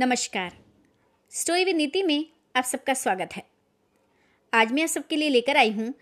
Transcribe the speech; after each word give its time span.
नमस्कार। 0.00 0.52
Story 1.30 1.64
with 1.64 1.76
नीति 1.76 2.02
में 2.02 2.26
आप 2.56 2.64
सबका 2.64 2.94
स्वागत 2.94 3.32
है। 3.36 3.42
आज 4.54 4.72
मैं 4.72 4.82
आप 4.82 4.88
सबके 4.88 5.16
लिए 5.16 5.28
लेकर 5.28 5.56
आई 5.56 5.70
हूँ 5.70 5.94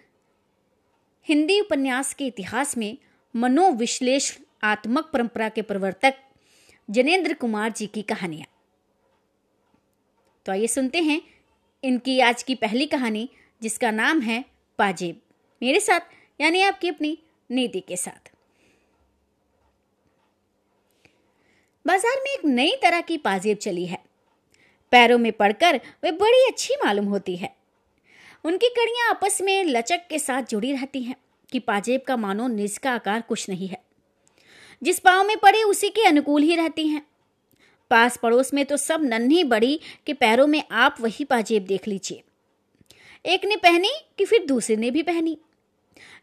हिंदी 1.29 1.61
उपन्यास 1.61 2.15
के 2.15 2.27
इतिहास 2.27 2.77
में 2.77 2.99
मनोविश्लेषणात्मक 3.37 5.11
परंपरा 5.13 5.49
के 5.49 5.63
प्रवर्तक 5.63 6.15
जनेन्द्र 6.91 7.35
कुमार 7.35 7.73
जी 7.73 7.87
की 7.87 8.03
कहानियाँ। 8.03 8.47
तो 10.47 10.53
आइए 10.53 10.67
सुनते 10.67 10.99
हैं 10.99 11.21
इनकी 11.85 12.21
आज 12.21 12.43
की 12.43 12.55
पहली 12.55 12.87
कहानी, 12.87 13.29
जिसका 13.63 13.91
नाम 13.91 14.21
है 14.21 14.45
पाजेब। 14.79 15.21
मेरे 15.63 15.81
साथ, 15.81 16.01
यानी 16.41 16.63
आपकी 16.63 16.89
अपनी 16.89 17.19
नीति 17.51 17.81
के 17.81 17.97
साथ। 17.97 18.38
बाज़ार 21.89 22.17
में 22.25 22.31
एक 22.31 22.45
नई 22.45 22.73
तरह 22.83 23.01
की 23.01 23.17
पाजेब 23.17 23.59
चली 23.59 23.85
है। 23.87 23.99
पैरों 24.93 25.19
में 25.19 25.31
पड़कर 25.33 25.77
वे 26.05 26.11
बड़ी 26.13 26.45
अच्छी 26.47 26.75
मालूम 26.75 27.05
होती 27.05 27.37
है। 27.37 27.51
उनकी 28.45 28.69
कड़ियाँ 28.69 29.09
आपस 29.11 29.41
में 29.43 29.65
लचक 29.65 30.01
के 30.11 30.19
साथ 30.19 30.43
जुड़ी 30.43 30.73
रहती 30.73 31.03
हैं 31.03 31.17
कि 31.53 31.59
पाजेब 31.59 32.01
का 32.07 32.17
मानो 32.17 32.49
निज 32.49 32.77
का 32.79 32.93
आकार 32.93 33.21
कुछ 33.21 33.49
नहीं 33.49 33.69
है। 33.69 33.81
जिस 34.83 34.99
पाँव 34.99 35.25
में 35.25 35.37
पड़े 35.37 35.63
उसी 35.63 35.89
के 35.89 36.05
अनुकूल 36.07 36.43
ही 36.43 36.57
रहती 36.57 36.87
हैं। 36.89 37.03
पास 37.91 38.17
पड़ोस 38.17 38.53
में 38.55 38.65
तो 38.65 38.77
सब 38.77 39.05
नन्ही 39.05 39.45
बड़ी 39.45 39.81
के 40.07 40.13
पैरों 40.13 40.47
में 40.47 40.63
आप 40.73 40.97
वही 41.01 41.25
पाजेब 41.25 41.67
देख 41.67 41.89
लीजिए। 41.89 42.23
एक 43.25 43.45
ने 43.45 43.57
पहनी 43.57 43.93
कि 44.19 44.25
फिर 44.25 44.45
दूसरे 44.47 44.77
ने 44.77 44.91
भी 44.91 45.03
पहनी। 45.03 45.37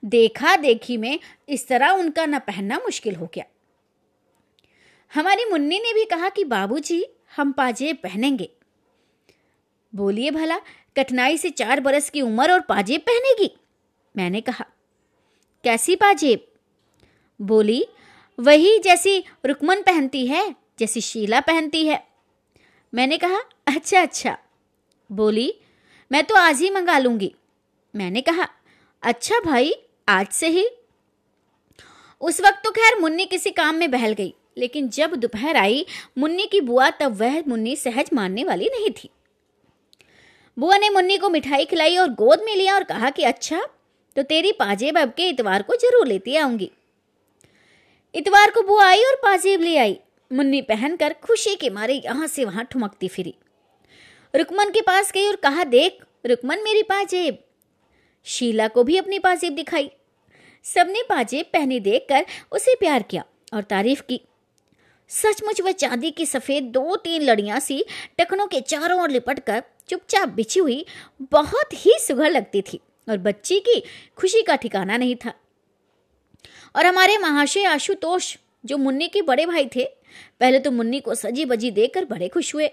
देखा 0.05 0.55
देखी 0.55 0.97
में 0.97 1.19
इस 1.49 1.67
तरह 1.67 1.89
उनका 1.89 2.25
न 2.25 2.39
पहनना 2.39 2.77
मुश्किल 2.77 3.15
हो 3.15 3.29
गया। 3.33 3.45
हमारी 5.13 5.45
मुन्नी 5.45 5.79
ने 5.79 5.93
भी 5.93 6.05
कहा 6.05 6.29
कि 6.29 6.43
बाबूजी, 6.43 7.05
हम 7.35 7.51
पाजेब 7.51 7.95
पहनेंगे। 7.95 8.49
बोलिए 9.95 10.31
भला, 10.31 10.57
कठिनाई 10.97 11.37
से 11.37 11.49
चार 11.49 11.79
बरस 11.79 12.09
की 12.09 12.21
उम्र 12.21 12.51
और 12.51 12.59
पाजेब 12.59 13.01
पहनेगी? 13.01 13.57
मैंने 14.17 14.41
कहा, 14.41 14.65
कैसी 15.63 15.95
पाजेब 15.95 16.47
बोली, 17.41 17.87
वही 18.39 18.79
जैसी 18.79 19.23
रुकमन 19.45 19.81
पहनती 19.81 20.27
है, 20.27 20.55
जैसी 20.79 21.01
शीला 21.01 21.39
पहनती 21.39 21.87
है। 21.87 22.07
मैंने 22.93 23.17
कहा 23.17 23.39
अच्छा 23.67 24.01
अच्छा। 24.01 24.37
बोली, 25.11 25.59
मैं 26.11 26.23
तो 26.23 26.35
आज 26.35 26.61
ही 26.61 26.69
मंगा 26.69 26.97
लूँगी। 26.97 27.35
मैंने 27.95 28.21
कहा 28.21 28.47
अच्छा 29.03 29.39
भाई, 29.39 29.73
आज 30.09 30.27
से 30.27 30.47
ही। 30.47 30.69
उस 32.21 32.41
वक्त 32.41 32.61
तो 32.63 32.71
खैर 32.71 32.99
मुन्नी 32.99 33.25
किसी 33.25 33.51
काम 33.51 33.75
में 33.75 33.91
बहल 33.91 34.13
गई। 34.13 34.35
लेकिन 34.57 34.89
जब 34.89 35.15
दोपहर 35.15 35.57
आई, 35.57 35.85
मुन्नी 36.17 36.45
की 36.45 36.61
बुआ, 36.61 36.89
तब 36.89 37.15
वह 37.15 37.41
मुन्नी 37.47 37.75
सहज 37.75 38.09
मानने 38.13 38.43
वाली 38.43 38.69
नहीं 38.69 38.89
थी। 38.93 39.09
बुआ 40.57 40.77
ने 40.77 40.89
मुन्नी 40.89 41.17
को 41.17 41.29
मिठाई 41.29 41.65
खिलाई 41.65 41.97
और 41.97 42.09
गोद 42.13 42.41
में 42.45 42.55
लिया 42.55 42.75
और 42.75 42.83
कहा 42.83 43.09
कि 43.09 43.23
अच्छा 43.23 43.61
तो 44.15 44.23
तेरी 44.23 44.51
पाजेब 44.51 44.97
अब 44.97 45.13
के 45.13 45.27
इतवार 45.29 45.61
को 45.61 45.75
ज़रूर 45.75 46.07
लेती 46.07 46.35
आऊँगी। 46.35 46.69
इतवार 48.15 48.51
को 48.51 48.61
बुआ 48.61 48.85
आई 48.85 49.03
और 49.03 49.15
पाजेब 49.15 49.61
ले 49.61 49.77
आई। 49.77 49.97
मुन्नी 50.31 50.61
पहनकर 50.61 51.13
खुशी 51.23 51.55
के 51.55 51.69
मारे 51.69 51.93
यहाँ 51.95 52.27
से 52.27 52.45
वहाँ 52.45 52.63
ठुमकती 52.65 53.07
फिरी। 53.07 53.33
रुकमन 54.33 54.69
के 54.69 54.81
पास 54.81 55.11
गई 55.11 55.27
और 55.27 55.35
कहा, 55.35 55.63
देख, 55.63 55.97
रुकमन 56.25 56.63
मेरी 56.63 56.83
पाजेब। 56.83 57.37
शीला 58.25 58.67
को 58.67 58.83
भी 58.83 58.97
अपनी 58.97 59.19
पाजेब 59.19 59.55
दिखाई। 59.55 59.89
सबने 60.65 61.03
पाजेब 61.03 61.45
पहने 61.45 61.79
देखकर 61.79 62.25
उसे 62.51 62.75
प्यार 62.75 63.03
किया 63.03 63.23
और 63.53 63.63
तारीफ़ 63.63 64.01
की। 64.01 64.21
सचमुच 65.09 65.61
वह 65.61 65.71
चांदी 65.71 66.11
की 66.11 66.25
सफ़ेद 66.25 66.63
दो 66.63 66.95
तीन 66.95 67.21
लड़ियाँ 67.21 67.59
सी 67.59 67.83
टखनों 68.17 68.47
के 68.47 68.61
चारों 68.61 69.01
ओर 69.01 69.09
लिपट 69.09 69.39
कर 69.39 69.63
चुपचाप 69.89 70.29
बिछी 70.29 70.59
हुई 70.59 70.85
बहुत 71.21 71.73
ही 71.73 71.97
सुघर 71.99 72.31
लगती 72.31 72.61
थी 72.61 72.79
और 73.09 73.17
बच्ची 73.17 73.59
की 73.59 73.83
खुशी 74.17 74.41
का 74.41 74.55
ठिकाना 74.55 74.97
नहीं 74.97 75.15
था। 75.15 75.33
और 76.75 76.85
हमारे 76.85 77.17
महाशय 77.17 77.65
आशुतोष, 77.65 78.35
जो 78.65 78.77
मुन्नी 78.77 79.07
के 79.07 79.21
बड़े 79.21 79.45
भाई 79.45 79.65
थे, 79.75 79.85
पहले 80.39 80.59
तो 80.59 80.71
मुन्नी 80.71 80.99
को 80.99 81.15
सजी 81.15 81.45
बजी 81.45 81.71
देखकर 81.71 82.05
बड़े 82.05 82.27
खुश 82.27 82.53
हुए। 82.55 82.67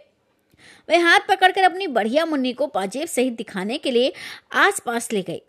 वे 0.89 0.97
हाथ 0.97 1.21
पकड़कर 1.29 1.62
अपनी 1.62 1.87
बढ़िया 1.87 2.25
मुन्नी 2.27 2.53
को 2.53 2.67
पाजेब 2.67 3.09
सहित 3.09 3.33
दिखाने 3.33 3.79
के 3.79 3.91
लिए 3.91 4.12
आस 4.53 4.81
पास 4.81 5.12
ले 5.12 5.23
गए 5.23 5.41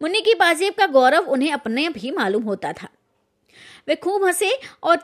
मुन्नी 0.00 0.20
की 0.20 0.34
पाजेब 0.34 0.74
का 0.74 0.86
गौरव 0.86 1.30
उन्हें 1.30 1.52
अपने 1.52 1.88
भी 1.88 2.10
मालूम 2.10 2.42
होता 2.42 2.72
था। 2.72 2.88
वे 3.88 3.94
खूब 3.94 4.24
हंसे 4.24 4.50
और 4.82 4.96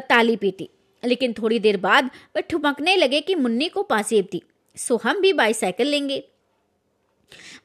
ताली 0.00 0.36
पीटी। 0.36 0.68
लेकिन 1.04 1.32
थोड़ी 1.32 1.58
देर 1.58 1.76
बाद 1.76 2.10
वे 2.36 2.42
ठुमकने 2.42 2.96
लगे 2.96 3.20
कि 3.20 3.34
मुन्नी 3.34 3.68
को 3.68 3.82
पासेब 3.82 4.28
दी। 4.32 4.42
सो 4.76 4.96
हम 4.96 5.20
भी 5.20 5.32
बाईसाइकिल 5.32 5.86
लेंगे। 5.86 6.22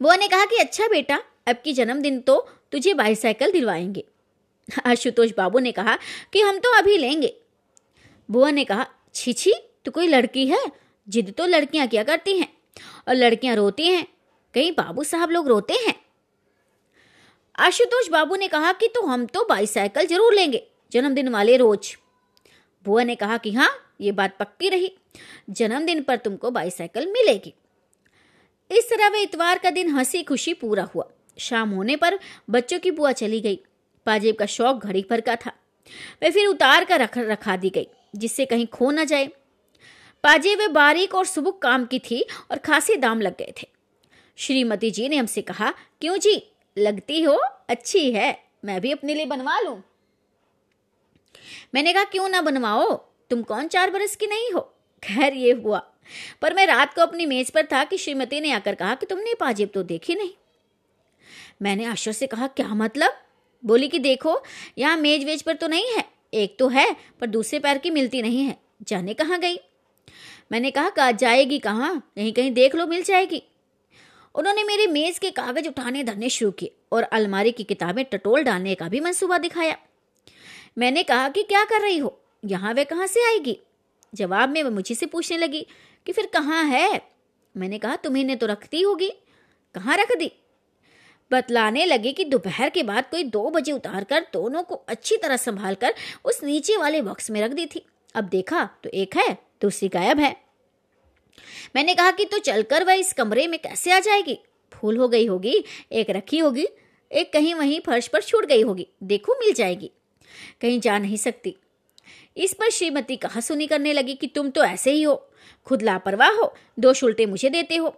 बुआ 0.02 0.16
ने 0.16 0.28
कहा 0.28 0.46
कि 0.46 0.58
अच्छा 0.58 0.88
बेटा, 0.88 1.20
अब 1.48 1.56
की 1.64 1.74
जन्मदिन 1.74 2.20
तो 2.20 2.50
तुझे 2.72 2.94
बाईसाइकिल 2.94 3.52
दिलवाएँगे। 3.52 4.04
आशुतोष 4.86 5.32
बाबू 5.38 5.60
ने 5.60 5.72
कहा 5.72 5.98
कि 6.34 6.42
हम 6.42 6.58
तो 6.58 6.78
अभी 6.78 6.98
लेंगे। 6.98 7.34
बुआ 8.32 8.52
ने 8.52 8.64
कहा, 8.64 8.88
छी 9.14 9.34
छी, 9.34 9.54
तू 9.86 9.92
कोई 9.92 10.08
लड़की 10.08 10.48
है? 10.48 10.64
जिद 11.10 11.34
तो 11.38 11.46
लड़कियाँ 11.46 11.88
क्या 11.88 12.04
करती 12.04 12.38
हैं 12.40 12.54
और 13.08 13.16
लड़कियाँ 13.16 13.56
रोती 13.56 13.88
हैं। 13.88 14.06
कहीं 14.54 14.72
बाबू 14.72 15.04
साहब 15.04 15.32
लोग 15.32 15.48
रोते 15.48 15.74
हैं? 15.74 16.01
आशुतोष 17.56 18.10
बाबू 18.10 18.36
ने 18.36 18.48
कहा 18.48 18.72
कि 18.74 18.88
तो 18.88 19.02
हम 19.02 19.26
तो 19.26 19.46
बाईसाइकिल 19.46 20.06
ज़रूर 20.08 20.34
लेंगे, 20.34 20.64
जन्मदिन 20.92 21.30
वाले 21.30 21.58
रोज। 21.58 21.96
बुआ 22.86 23.04
ने 23.04 23.16
कहा 23.16 23.38
कि 23.38 23.52
हाँ 23.52 23.70
ये 24.02 24.12
बात 24.12 24.38
पक्की 24.38 24.70
रही, 24.70 24.92
जन्मदिन 25.50 26.02
पर 26.04 26.16
तुमको 26.16 26.52
बाईसाइकिल 26.52 27.08
मिलेगी। 27.08 27.54
इस 28.72 28.90
तरह 28.90 29.10
वे 29.10 29.22
इतवार 29.22 29.58
का 29.58 29.70
दिन 29.70 29.90
हँसी 29.90 30.24
खुशी 30.24 30.54
पूरा 30.54 30.84
हुआ। 30.84 31.10
शाम 31.38 31.70
होने 31.70 31.96
पर 31.96 32.20
बच्चों 32.50 32.80
की 32.80 32.92
बुआ 32.92 33.12
चली 33.12 33.40
गई। 33.42 33.60
पाजेब 34.06 34.36
का 34.36 34.46
शौक 34.46 34.86
घड़ी 34.86 35.06
भर 35.10 35.22
का 35.22 35.36
था। 35.36 35.52
वे 36.22 36.32
फिर 36.32 36.48
उतार 36.48 36.86
कर 36.86 37.02
रख, 37.02 37.18
रखा 37.18 37.58
दी 37.58 37.70
गई, 37.70 37.88
जिससे 38.16 38.46
कहीं 38.46 38.68
खो 38.68 38.92
न 38.92 39.06
जाए। 39.06 39.30
पाजेब 40.24 40.60
वे 40.60 40.68
बारीक 40.68 41.16
और 41.16 41.26
सुबुक 41.26 41.62
काम 41.62 41.86
की 41.86 42.00
थी 42.00 42.26
और 42.52 42.58
खासे 42.58 42.96
दाम 42.96 43.22
लग 43.22 43.38
गए 43.38 43.54
थे। 43.62 43.68
श्रीमती 44.38 44.92
जी 44.92 45.10
ने 45.10 45.18
हमसे 45.18 45.42
कहा, 45.42 45.74
क्यों 46.02 46.18
जी? 46.18 46.51
लगती 46.78 47.22
हो, 47.22 47.34
अच्छी 47.70 48.12
है, 48.12 48.44
मैं 48.66 48.82
भी 48.82 48.92
अपने 48.92 49.14
लिए 49.14 49.26
बनवा 49.26 49.60
लू। 49.60 49.82
मैंने 51.76 51.94
कहा, 51.94 52.04
क्यों 52.04 52.30
ना 52.30 52.42
बनवाओ? 52.42 52.96
तुम 53.30 53.42
कौन 53.42 53.68
चार 53.68 53.90
बरस 53.90 54.16
की 54.16 54.28
नहीं 54.28 54.52
हो? 54.52 54.62
खैर, 55.04 55.34
ये 55.34 55.52
हुआ। 55.52 55.92
पर 56.42 56.54
मैं 56.54 56.66
रात 56.66 56.94
को 56.94 57.02
अपनी 57.02 57.26
मेज 57.26 57.52
पर 57.52 57.66
था 57.66 57.84
कि 57.84 57.98
श्रीमती 57.98 58.40
ने 58.40 58.52
आकर 58.52 58.76
कहा 58.76 58.96
कि 58.96 59.06
तुमने 59.06 59.34
पाजेब 59.34 59.70
तो 59.74 59.84
देखी 59.84 60.16
नहीं। 60.16 60.32
मैंने 61.62 61.86
आश्चर्य 61.86 62.14
से 62.14 62.28
कहा, 62.28 62.48
क्या 62.48 62.68
मतलब? 62.68 63.12
बोली 63.66 63.88
कि 63.88 64.00
देखो, 64.00 64.44
यहाँ 64.78 64.98
मेज 64.98 65.26
वेज 65.26 65.42
पर 65.42 65.54
तो 65.54 65.68
नहीं 65.68 65.86
है। 65.98 66.06
एक 66.34 66.60
तो 66.60 66.68
है, 66.68 66.96
पर 67.20 67.28
दूसरे 67.28 67.60
पैर 67.60 67.78
की 67.78 67.90
मिलती 67.90 68.22
नहीं 68.22 68.44
है। 68.44 68.58
जाने 68.84 69.14
कहाँ 69.14 69.40
गई? 69.40 69.56
मैंने 70.52 70.72
कहा 70.72 70.90
कहा, 70.90 71.12
जाएगी 71.12 71.60
कहाँ? 71.60 72.12
कहीं 72.16 72.34
कहीं 72.34 72.52
देख 72.52 72.76
लो, 72.76 72.88
मिल 72.88 73.04
जाएगी। 73.04 73.44
उन्होंने 74.36 74.64
मेरे 74.64 74.88
मेज 74.88 75.20
के 75.20 75.32
कागज़ 75.32 75.68
उठाने, 75.68 76.04
धरने 76.04 76.30
शुरू 76.30 76.52
किए 76.52 76.76
और 76.92 77.04
अलमारी 77.04 77.52
की 77.52 77.64
किताबें 77.64 78.06
टटोल 78.06 78.44
डालने 78.44 78.76
का 78.76 78.88
भी 78.88 79.00
मंसूबा 79.00 79.38
दिखाया। 79.38 79.78
मैंने 80.78 81.04
कहा 81.04 81.30
कि 81.30 81.44
क्या 81.44 81.64
कर 81.64 81.82
रही 81.82 81.98
हो? 81.98 82.22
यहाँ 82.46 82.74
वे 82.74 82.86
कहाँ 82.86 83.08
से 83.08 83.26
आएगी? 83.26 83.60
जवाब 84.16 84.50
में 84.50 84.64
वह 84.64 84.70
मुझे 84.70 84.96
से 84.96 85.06
पूछने 85.06 85.38
लगी 85.38 85.68
कि 86.06 86.12
फिर 86.12 86.26
कहाँ 86.26 86.64
है? 86.64 87.02
मैंने 87.58 87.80
कहा, 87.80 87.96
तुम्हें 87.96 88.24
ने 88.24 88.36
तो 88.36 88.46
रखती 88.46 88.82
होगी। 88.82 89.10
कहाँ 89.76 89.98
रख 89.98 90.18
दी? 90.18 90.32
बतलाने 91.32 91.86
लगे 91.86 92.12
कि 92.12 92.24
दोपहर 92.26 92.70
के 92.70 92.84
बाद 92.84 93.10
कोई 93.12 93.24
दो 93.24 93.50
बजे 93.50 93.72
उतार 93.72 94.04
कर 94.04 94.20
दोनों 94.34 94.64
को 94.64 94.76
अच्छी 94.76 95.18
तरह 95.18 95.38
संभाल 95.38 95.76
कर 95.76 95.94
उस 96.26 96.44
नीचे 96.44 96.78
वाले 96.78 97.02
बॉक्स 97.02 97.32
में 97.32 97.42
रख 97.42 97.52
दी 97.52 97.66
थी। 97.66 97.86
अब 98.16 98.24
देखा 98.24 98.70
तो 98.84 98.90
एक 98.90 99.18
है, 99.18 99.38
दूसरी 99.62 99.90
गायब 99.90 100.20
है। 100.20 100.51
मैंने 101.76 101.96
कहा 101.96 102.12
कि 102.12 102.26
तो 102.26 102.38
चलकर 102.38 102.84
वह 102.84 102.94
इस 102.94 103.14
कमरे 103.14 103.48
में 103.48 103.60
कैसे 103.60 103.92
आ 103.92 104.00
जाएगी? 104.00 104.40
फूल 104.72 104.98
हो 104.98 105.08
गई 105.08 105.26
होगी, 105.26 105.64
एक 105.92 106.10
रखी 106.10 106.38
होगी, 106.38 106.68
एक 107.12 107.34
कहीं 107.34 107.54
वहीं 107.56 107.80
फर्श 107.80 108.08
पर 108.08 108.22
छूट 108.22 108.46
गई 108.46 108.62
होगी। 108.62 108.88
देखो 109.04 109.34
मिल 109.34 109.54
जाएगी। 109.54 109.92
कहीं 110.62 110.80
जा 110.80 110.98
नहीं 111.00 111.18
सकती। 111.18 111.56
इस 112.38 112.54
पर 112.54 112.70
श्रीमती 112.70 113.16
कहा 113.16 113.40
सुनी 113.40 113.68
करने 113.68 113.94
लगी 113.94 114.14
कि 114.14 114.28
तुम 114.28 114.50
तो 114.50 114.64
ऐसे 114.64 114.92
ही 114.92 115.04
हो। 115.04 115.16
खुद 115.66 115.82
लापरवाह 115.82 116.32
हो 116.32 116.54
दो 116.80 116.94
उल्टे 117.04 117.26
मुझे 117.26 117.50
देते 117.50 117.76
हो। 117.76 117.90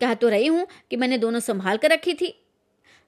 कहा 0.00 0.14
तो 0.14 0.28
रही 0.28 0.46
हूँ 0.46 0.66
कि 0.90 0.96
मैंने 0.96 1.18
दोनों 1.18 1.40
संभाल 1.40 1.76
कर 1.76 1.90
रखी 1.90 2.14
थी। 2.14 2.34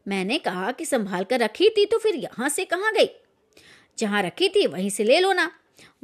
मैंने 0.08 0.38
कहा 0.38 0.70
कि 0.72 0.84
संभाल 0.84 1.24
कर 1.24 1.40
रखी 1.40 1.68
थी 1.68 1.84
तो 1.86 1.98
फिर 1.98 2.14
यहाँ 2.14 2.48
से 2.48 2.64
कहाँ 2.64 2.92
गई? 2.92 3.08
जहाँ 3.98 4.22
रखी 4.22 4.48
थी, 4.48 4.66
वहीं 4.66 4.90
से 4.90 5.04
ले 5.04 5.20
लो 5.20 5.32
ना। 5.32 5.50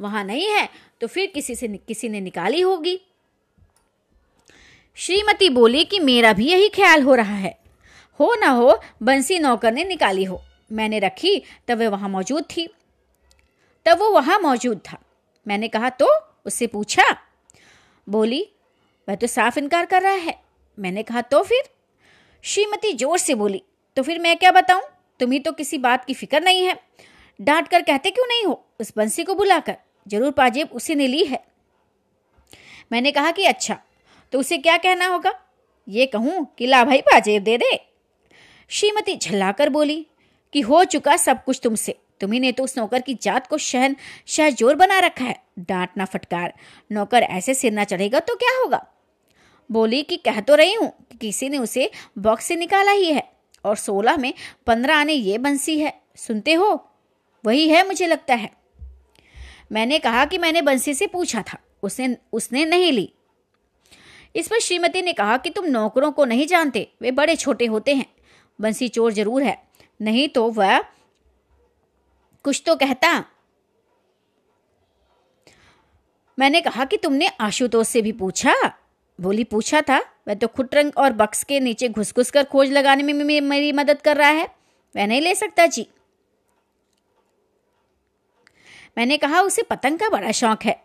वहाँ 0.01 0.23
नहीं 0.23 0.47
है 0.47 0.69
तो 1.01 1.07
फिर 1.07 1.27
किसी 1.27 1.55
से 1.55 1.67
किसी 1.67 2.09
ने 2.09 2.21
निकाली 2.21 2.61
होगी। 2.61 3.01
श्रीमती 4.97 5.49
बोली 5.49 5.85
कि 5.85 5.99
मेरा 5.99 6.33
भी 6.33 6.47
यही 6.47 6.69
ख्याल 6.69 7.01
हो 7.01 7.15
रहा 7.15 7.35
है। 7.35 7.59
हो 8.19 8.35
ना 8.35 8.49
हो, 8.49 8.81
बंसी 9.03 9.39
नौकर 9.39 9.73
ने 9.73 9.83
निकाली 9.83 10.23
हो। 10.23 10.41
मैंने 10.71 10.99
रखी, 10.99 11.43
तब 11.67 11.77
वह 11.77 11.89
वहाँ 11.89 12.09
मौजूद 12.09 12.43
थी। 12.43 12.67
तब 13.85 13.99
वो 13.99 14.09
वहाँ 14.09 14.39
मौजूद 14.39 14.81
था। 14.91 14.97
मैंने 15.47 15.67
कहा 15.67 15.89
तो 15.89 16.07
उससे 16.45 16.67
पूछा? 16.67 17.03
बोली, 18.09 18.49
वह 19.07 19.15
तो 19.15 19.27
साफ़ 19.27 19.59
इनकार 19.59 19.85
कर 19.85 20.01
रहा 20.01 20.13
है। 20.13 20.41
मैंने 20.79 21.03
कहा 21.03 21.21
तो 21.21 21.43
फिर? 21.43 21.63
श्रीमती 22.43 22.93
ज़ोर 22.93 23.17
से 23.17 23.35
बोली 23.35 23.63
तो 23.97 24.03
फिर 24.03 24.19
मैं 24.19 24.37
क्या 24.37 24.51
बताऊँ? 24.51 24.81
तुम्हें 25.19 25.43
तो 25.43 25.51
किसी 25.51 25.77
बात 25.77 26.05
की 26.05 26.13
फ़िक्र 26.13 26.41
नहीं 26.41 26.63
है। 26.63 26.79
डांट 27.41 27.67
कर 27.67 27.81
कहते 27.81 28.11
क्यों 28.11 28.27
नहीं 28.27 28.43
हो? 28.43 28.65
उस 28.79 28.93
बंसी 28.97 29.23
को 29.23 29.35
बुलाकर। 29.35 29.77
ज़रूर 30.07 30.31
पाजेब 30.31 30.69
उसी 30.73 30.95
ने 30.95 31.07
ली 31.07 31.23
है। 31.23 31.43
मैंने 32.91 33.11
कहा 33.11 33.31
कि 33.31 33.45
अच्छा 33.45 33.79
तो 34.33 34.39
उसे 34.39 34.57
क्या 34.57 34.77
कहना 34.77 35.07
होगा? 35.07 35.33
ये 35.87 36.05
कहूँ 36.05 36.45
कि 36.57 36.67
ला 36.67 36.83
भाई 36.83 37.01
पाजेब 37.01 37.43
दे 37.43 37.57
दे। 37.57 37.77
श्रीमती 38.69 39.15
झल्लाकर 39.17 39.69
बोली, 39.69 40.05
कि 40.53 40.61
हो 40.61 40.83
चुका 40.83 41.15
सब 41.17 41.43
कुछ 41.43 41.59
तुमसे। 41.63 41.95
तुम्ही 42.21 42.39
ने 42.39 42.51
तो 42.51 42.63
उस 42.63 42.77
नौकर 42.77 43.01
की 43.01 43.13
जात 43.13 43.47
को 43.47 43.57
शहन, 43.57 43.95
शहजोर 44.27 44.75
बना 44.75 44.99
रखा 44.99 45.25
है। 45.25 45.35
डांटना 45.59 46.05
फटकार। 46.05 46.53
नौकर 46.91 47.23
ऐसे 47.23 47.53
सिर 47.53 47.71
ना 47.71 47.83
चढ़ेगा 47.83 48.19
तो 48.19 48.35
क्या 48.35 48.57
होगा? 48.59 48.85
बोली 49.69 50.01
कि 50.03 50.17
कह 50.17 50.39
तो 50.39 50.55
रही 50.55 50.73
हूँ 50.73 50.91
कि 51.11 51.17
किसी 51.17 51.49
ने 51.49 51.57
उसे 51.57 51.89
बॉक्स 52.17 52.45
से 52.45 52.55
निकाला 52.55 52.91
ही 52.91 53.11
है, 53.11 53.23
और 53.65 53.75
सोलह 53.75 54.17
में 54.17 54.33
पंद्रह 54.67 54.95
आने 54.95 55.13
ये 55.13 55.37
बंसी 55.37 55.79
है। 55.79 55.93
सुनते 56.17 56.53
हो? 56.53 56.73
वही 57.43 57.67
है 57.69 57.85
मुझे 57.87 58.07
लगता 58.07 58.35
है। 58.35 58.49
मैंने 59.71 59.99
कहा 59.99 60.25
कि 60.25 60.37
मैंने 60.37 60.61
बंसी 60.61 60.93
से 60.93 61.07
पूछा 61.07 61.41
था। 61.43 61.57
उसने 61.83 62.15
उसने 62.33 62.65
नहीं 62.65 62.91
ली। 62.91 63.11
इस 64.35 64.47
पर 64.47 64.59
श्रीमती 64.59 65.01
ने 65.01 65.13
कहा 65.13 65.37
कि 65.37 65.49
तुम 65.49 65.65
नौकरों 65.65 66.11
को 66.11 66.25
नहीं 66.25 66.47
जानते, 66.47 66.87
वे 67.01 67.11
बड़े 67.11 67.35
छोटे 67.35 67.65
होते 67.65 67.95
हैं। 67.95 68.05
बंसी 68.61 68.87
चोर 68.87 69.13
ज़रूर 69.13 69.43
है। 69.43 69.67
नहीं 70.01 70.27
तो 70.29 70.49
वह 70.49 70.79
कुछ 72.45 72.63
तो 72.65 72.75
कहता। 72.75 73.23
मैंने 76.39 76.61
कहा 76.61 76.85
कि 76.85 76.97
तुमने 76.97 77.27
आशुतोष 77.27 77.87
से 77.87 78.01
भी 78.01 78.11
पूछा? 78.11 78.53
बोली, 79.19 79.43
पूछा 79.43 79.81
था। 79.81 79.99
वह 80.27 80.33
तो 80.33 80.47
खुटरंग 80.47 80.91
और 80.97 81.13
बक्स 81.13 81.43
के 81.43 81.59
नीचे 81.59 81.89
घुस 81.89 82.13
घुस 82.15 82.31
कर 82.31 82.43
खोज 82.43 82.71
लगाने 82.71 83.03
में 83.03 83.41
मेरी 83.41 83.71
मदद 83.71 84.01
कर 84.01 84.17
रहा 84.17 84.29
है। 84.29 84.45
वह 84.95 85.07
नहीं 85.07 85.21
ले 85.21 85.35
सकता 85.35 85.65
जी। 85.65 85.87
मैंने 88.97 89.17
कहा, 89.17 89.41
उसे 89.41 89.61
पतंग 89.61 89.99
का 89.99 90.09
बड़ा 90.09 90.31
शौक 90.31 90.63
है। 90.63 90.84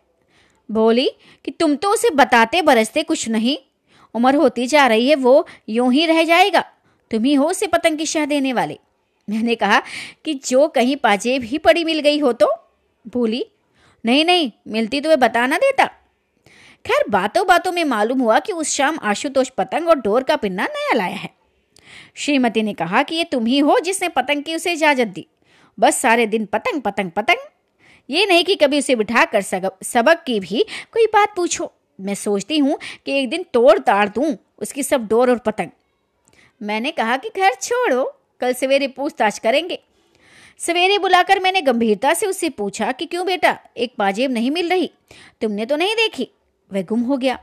बोली 0.71 1.11
कि 1.45 1.51
तुम 1.51 1.77
तो 1.77 1.91
उसे 1.91 2.11
बताते 2.11 2.63
बरसते 2.63 3.03
कुछ 3.03 3.29
नहीं। 3.29 3.59
उम्र 4.15 4.35
होती 4.35 4.67
जा 4.67 4.87
रही 4.87 5.09
है, 5.09 5.15
वो 5.15 5.47
यूँ 5.69 5.93
ही 5.93 6.07
रह 6.07 6.25
जाएगा। 6.25 6.61
तुम 7.11 7.25
ही 7.25 7.35
हो 7.35 7.49
उसे 7.49 7.67
पतंग 7.67 7.99
की 7.99 8.07
शह 8.07 8.25
देने 8.25 8.53
वाले। 8.53 8.79
मैंने 9.31 9.55
कहा 9.55 9.83
कि 10.25 10.35
जो 10.35 10.69
कहीं 10.69 10.97
पाजेब 10.97 11.43
ही 11.43 11.59
पड़ी 11.59 11.85
मिल 11.85 12.01
गई 12.01 12.19
हो 12.19 12.33
तो? 12.33 12.55
बोली, 13.07 13.47
नहीं 14.07 14.25
नहीं, 14.25 14.53
मिलती 14.69 15.01
तो 15.01 15.09
वह 15.09 15.17
बता 15.17 15.47
ना 15.47 15.57
देता। 15.57 15.87
खैर, 16.87 17.05
बातों 17.11 17.47
बातों 17.47 17.73
में 17.73 17.85
मालूम 17.85 18.21
हुआ 18.21 18.39
कि 18.39 18.53
उस 18.53 18.69
शाम 18.69 18.99
आशुतोष 19.03 19.49
पतंग 19.49 19.89
और 19.89 19.99
डोर 19.99 20.23
का 20.23 20.37
पिन्ना 20.37 20.65
नया 20.65 20.95
लाया 20.95 21.17
है। 21.17 21.31
श्रीमती 22.15 22.63
ने 22.63 22.75
कहा 22.75 23.03
कि 23.03 23.15
ये 23.15 23.25
तुम 23.25 23.47
ही 23.47 23.59
हो 23.59 23.79
जिसने 23.79 24.09
पतंग 24.09 24.43
की 24.43 24.55
उसे 24.55 24.73
इजाज़त 24.73 25.07
दी। 25.07 25.27
बस 25.81 25.97
सारे 25.97 26.27
दिन 26.27 26.47
पतंग 26.47 26.83
पतंग 26.83 27.11
पतंग। 27.11 27.39
ये 28.09 28.25
नहीं 28.27 28.45
कि 28.45 28.55
कभी 28.55 28.79
उसे 28.79 28.95
बिठा 28.97 29.25
कर 29.25 29.43
सबक 29.43 30.23
की 30.27 30.39
भी 30.41 30.65
कोई 30.93 31.07
बात 31.07 31.35
पूछो। 31.37 31.71
मैं 31.99 32.15
सोचती 32.15 32.59
हूँ 32.59 32.79
कि 33.07 33.13
एक 33.13 33.29
दिन 33.31 33.45
तोड़ 33.53 33.79
ताड़ 33.79 34.09
दूँ 34.09 34.37
उसकी 34.59 34.83
सब 34.83 35.07
डोर 35.09 35.31
और 35.31 35.39
पतंग। 35.39 35.71
मैंने 36.61 36.91
कहा 36.91 37.17
कि 37.17 37.29
खैर 37.29 37.55
छोड़ो, 37.55 38.05
कल 38.41 38.53
सवेरे 38.53 38.89
पूछताछ 38.89 39.39
करेंगे। 39.39 39.79
सवेरे 40.61 40.99
बुलाकर 40.99 41.41
मैंने 41.41 41.61
गंभीरता 41.61 42.13
से 42.15 42.27
उससे 42.27 42.49
पूछा 42.51 42.91
कि 42.93 43.07
क्यों 43.07 43.25
बेटा, 43.27 43.57
एक 43.77 43.95
पाजेब 43.99 44.33
नहीं 44.33 44.51
मिल 44.51 44.69
रही, 44.71 44.91
तुमने 45.41 45.67
तो 45.67 45.77
नहीं 45.77 45.95
देखी, 45.97 46.29
वह 46.71 46.83
गुम 46.83 47.01
हो 47.01 47.17
गया। 47.17 47.39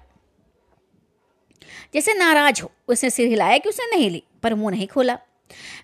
जैसे 1.93 2.13
नाराज़ 2.13 2.61
हो, 2.61 2.71
उसने 2.87 3.09
सिर 3.09 3.27
हिलाया 3.29 3.57
कि 3.57 3.69
उसने 3.69 3.89
नहीं 3.89 4.09
ली, 4.09 4.23
पर 4.43 4.53
मुँह 4.53 4.71
नहीं 4.71 4.87
खोला। 4.87 5.17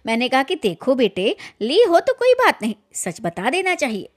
मैंने 0.05 0.29
कहा 0.29 0.43
कि 0.43 0.55
देखो 0.55 0.95
बेटे, 0.95 1.35
ली 1.61 1.81
हो 1.83 1.99
तो 1.99 2.13
कोई 2.13 2.33
बात 2.35 2.61
नहीं, 2.61 2.75
सच 2.93 3.21
बता 3.21 3.49
देना 3.49 3.75
चाहिए। 3.75 4.09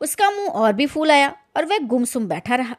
उसका 0.00 0.30
मुँह 0.30 0.48
और 0.48 0.72
भी 0.72 0.86
फूल 0.86 1.10
आया 1.10 1.36
और 1.56 1.64
वह 1.64 1.78
गुमसुम 1.78 2.26
बैठा 2.26 2.54
रहा। 2.54 2.76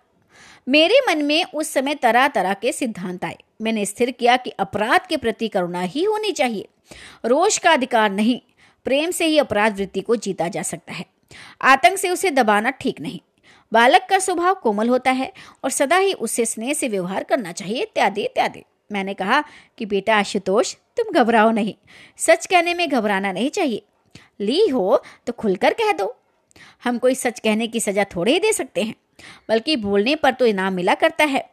मेरे 0.69 0.99
मन 1.09 1.25
में 1.25 1.45
उस 1.53 1.73
समय 1.73 1.95
तरह 1.95 2.27
तरह 2.27 2.53
के 2.53 2.71
सिद्धांत 2.71 3.25
आए। 3.25 3.37
मैंने 3.61 3.85
स्थिर 3.85 4.11
किया 4.11 4.37
कि 4.37 4.49
अपराध 4.49 5.07
के 5.07 5.17
प्रति 5.17 5.47
करुणा 5.47 5.81
ही 5.81 6.03
होनी 6.03 6.31
चाहिए। 6.31 6.67
रोष 7.25 7.57
का 7.57 7.71
अधिकार 7.71 8.09
नहीं, 8.09 8.41
प्रेम 8.85 9.11
से 9.11 9.25
ही 9.25 9.37
अपराध 9.37 9.77
वृत्ति 9.77 10.01
को 10.01 10.15
जीता 10.15 10.47
जा 10.47 10.61
सकता 10.61 10.93
है। 10.93 11.05
आतंक 11.61 11.97
से 11.97 12.09
उसे 12.09 12.31
दबाना 12.31 12.69
ठीक 12.69 13.01
नहीं। 13.01 13.19
बालक 13.73 14.07
का 14.09 14.19
स्वभाव 14.19 14.53
कोमल 14.53 14.89
होता 14.89 15.11
है 15.11 15.33
और 15.63 15.69
सदा 15.69 15.97
ही 15.97 16.13
उससे 16.13 16.45
स्नेह 16.45 16.73
से 16.73 16.87
व्यवहार 16.87 17.23
करना 17.23 17.51
चाहिए। 17.51 17.81
इत्यादि 17.81 18.21
इत्यादि। 18.21 18.63
मैंने 18.91 19.13
कहा 19.13 19.43
कि 19.77 19.85
बेटा 19.85 20.15
आशुतोष, 20.15 20.75
तुम 20.97 21.13
घबराओ 21.13 21.51
नहीं। 21.51 21.73
सच 22.17 22.45
कहने 22.45 22.73
में 22.73 22.89
घबराना 22.89 23.31
नहीं 23.31 23.49
चाहिए। 23.49 23.81
ली 24.39 24.67
हो 24.67 25.03
तो 25.27 25.33
खुलकर 25.33 25.73
कह 25.73 25.91
दो। 25.91 26.15
हम 26.85 26.97
कोई 26.97 27.15
सच 27.15 27.39
कहने 27.39 27.67
की 27.67 27.79
सजा 27.79 28.03
थोड़े 28.15 28.31
ही 28.31 28.39
दे 28.39 28.53
सकते 28.53 28.83
हैं, 28.83 28.95
बल्कि 29.49 29.75
बोलने 29.75 30.15
पर 30.15 30.33
तो 30.33 30.45
इनाम 30.45 30.73
मिला 30.73 30.93
करता 30.93 31.25
है। 31.25 31.49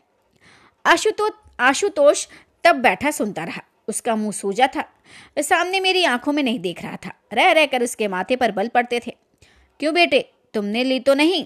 आशुतोष 0.86 1.30
आशुतोष 1.60 2.26
तब 2.64 2.76
बैठा 2.76 3.10
सुनता 3.10 3.44
रहा। 3.44 3.62
उसका 3.88 4.16
मुँह 4.16 4.32
सूजा 4.32 4.66
था। 4.66 4.80
वह 4.80 5.42
सामने 5.42 5.80
मेरी 5.80 6.04
आँखों 6.04 6.32
में 6.32 6.42
नहीं 6.42 6.58
देख 6.60 6.82
रहा 6.82 6.96
था। 6.96 7.12
रह, 7.32 7.50
रहकर 7.52 7.82
उसके 7.82 8.08
माथे 8.08 8.36
पर 8.36 8.52
बल 8.52 8.68
पड़ते 8.68 9.00
थे। 9.06 9.16
क्यों 9.80 9.94
बेटे? 9.94 10.32
तुमने 10.54 10.84
ली 10.84 11.00
तो 11.00 11.14
नहीं। 11.14 11.44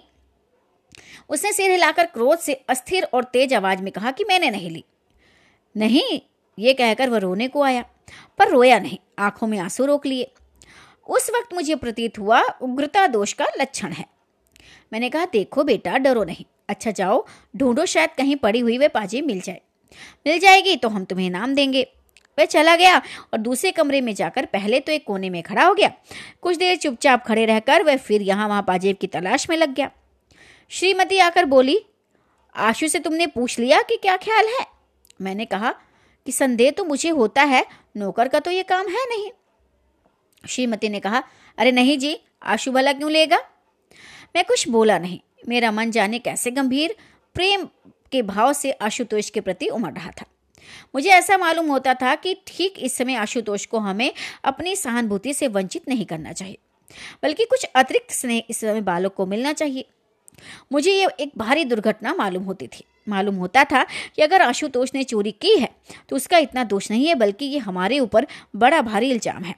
उसने 1.28 1.52
सिर 1.52 1.70
हिलाकर 1.70 2.06
क्रोध 2.06 2.38
से 2.38 2.54
अस्थिर 2.68 3.04
और 3.04 3.24
तेज 3.24 3.54
आवाज़ 3.54 3.82
में 3.82 3.92
कहा 3.92 4.10
कि 4.10 4.24
मैंने 4.24 4.50
नहीं 4.50 4.70
ली। 4.70 4.84
नहीं, 5.76 6.20
ये 6.58 6.74
कहकर 6.74 7.10
वह 7.10 7.18
रोने 7.18 7.48
को 7.48 7.62
आया, 7.62 7.84
पर 8.38 8.48
रोया 8.48 8.78
नहीं। 8.78 8.98
आँखों 9.18 9.46
में 9.46 9.58
आँसू 9.58 9.84
रोक 9.84 10.06
लिए। 10.06 10.30
उस 11.08 11.30
वक्त 11.30 11.54
मुझे 11.54 11.74
प्रतीत 11.74 12.18
हुआ, 12.18 12.40
उग्रता 12.40 13.06
दोष 13.06 13.32
का 13.32 13.46
लक्षण 13.60 13.92
है। 13.92 14.06
मैंने 14.92 15.10
कहा, 15.10 15.24
देखो 15.24 15.64
बेटा, 15.64 15.98
डरो 15.98 16.24
नहीं। 16.24 16.44
अच्छा 16.68 16.90
जाओ, 16.90 17.26
ढूंढो 17.56 17.84
शायद 17.86 18.10
कहीं 18.10 18.36
पड़ी 18.36 18.60
हुई 18.60 18.78
वे 18.78 18.88
पाजी 18.88 19.20
मिल 19.20 19.40
जाए। 19.40 19.60
मिल 20.26 20.38
जाएगी 20.38 20.76
तो 20.76 20.88
हम 20.88 21.04
तुम्हें 21.04 21.26
इनाम 21.26 21.54
देंगे। 21.54 21.86
वह 22.38 22.44
चला 22.44 22.76
गया 22.76 22.98
और 23.32 23.38
दूसरे 23.38 23.70
कमरे 23.70 24.00
में 24.00 24.14
जाकर 24.14 24.46
पहले 24.46 24.80
तो 24.80 24.92
एक 24.92 25.04
कोने 25.06 25.30
में 25.30 25.42
खड़ा 25.42 25.64
हो 25.64 25.74
गया। 25.74 25.92
कुछ 26.42 26.56
देर 26.56 26.76
चुपचाप 26.76 27.24
खड़े 27.26 27.46
रहकर 27.46 27.82
वह 27.82 27.96
फिर 27.96 28.22
यहाँ 28.22 28.48
वहाँ 28.48 28.62
पाजेब 28.62 28.96
की 28.96 29.06
तलाश 29.06 29.50
में 29.50 29.56
लग 29.56 29.74
गया। 29.74 29.90
श्रीमती 30.70 31.18
आकर 31.18 31.44
बोली, 31.44 31.80
आशु 32.56 32.88
से 32.88 32.98
तुमने 32.98 33.26
पूछ 33.26 33.58
लिया 33.58 33.82
कि 33.82 33.96
क्या 33.96 34.16
ख्याल 34.16 34.46
है? 34.46 34.66
मैंने 35.20 35.44
कहा, 35.44 35.74
कि 36.26 36.32
संदेह 36.32 36.70
तो 36.70 36.84
मुझे 36.84 37.08
होता 37.08 37.42
है, 37.42 37.66
नौकर 37.96 38.28
का 38.28 38.40
तो 38.40 38.50
ये 38.50 38.62
काम 38.62 38.88
है 38.88 39.08
नहीं। 39.08 39.30
श्रीमती 40.46 40.88
ने 40.88 41.00
कहा, 41.00 41.22
अरे 41.58 41.72
नहीं 41.72 41.98
जी 41.98 42.16
आशु 42.44 42.72
भला 42.72 42.92
क्यों 42.92 43.10
लेगा? 43.12 43.38
मैं 44.36 44.44
कुछ 44.44 44.68
बोला 44.68 44.98
नहीं। 44.98 45.18
मेरा 45.48 45.70
मन 45.72 45.90
जाने 45.90 46.18
कैसे 46.20 46.50
गंभीर, 46.50 46.94
प्रेम 47.36 47.64
के 48.12 48.22
भाव 48.24 48.52
से 48.52 48.70
आशुतोष 48.72 49.30
के 49.30 49.40
प्रति 49.40 49.68
उमड़ 49.68 49.92
रहा 49.92 50.10
था। 50.10 50.26
मुझे 50.94 51.10
ऐसा 51.10 51.36
मालूम 51.38 51.66
होता 51.68 51.94
था 51.94 52.14
कि 52.14 52.34
ठीक 52.46 52.78
इस 52.78 52.96
समय 52.96 53.14
आशुतोष 53.16 53.66
को 53.66 53.78
हमें 53.80 54.12
अपनी 54.44 54.74
सहानुभूति 54.76 55.34
से 55.34 55.48
वंचित 55.48 55.88
नहीं 55.88 56.06
करना 56.06 56.32
चाहिए, 56.32 56.58
बल्कि 57.22 57.44
कुछ 57.44 57.64
अतिरिक्त 57.66 58.12
स्नेह 58.12 58.42
इस 58.50 58.60
समय 58.60 58.80
बालक 58.82 59.14
को 59.14 59.26
मिलना 59.26 59.52
चाहिए। 59.52 59.84
मुझे 60.72 60.92
ये 60.92 61.08
एक 61.20 61.32
भारी 61.38 61.64
दुर्घटना 61.64 62.14
मालूम 62.14 62.42
होती 62.44 62.66
थी। 62.68 62.84
मालूम 63.06 63.34
होता 63.36 63.64
था 63.64 63.82
कि 63.84 64.22
अगर 64.22 64.42
आशुतोष 64.42 64.90
ने 64.94 65.02
चोरी 65.04 65.32
की 65.32 65.54
है 65.58 65.68
तो 66.08 66.16
उसका 66.16 66.38
इतना 66.38 66.64
दोष 66.64 66.90
नहीं 66.90 67.06
है, 67.06 67.14
बल्कि 67.14 67.44
ये 67.44 67.58
हमारे 67.60 67.98
ऊपर 68.00 68.26
बड़ा 68.56 68.80
भारी 68.82 69.10
इल्ज़ाम 69.10 69.42
है। 69.42 69.54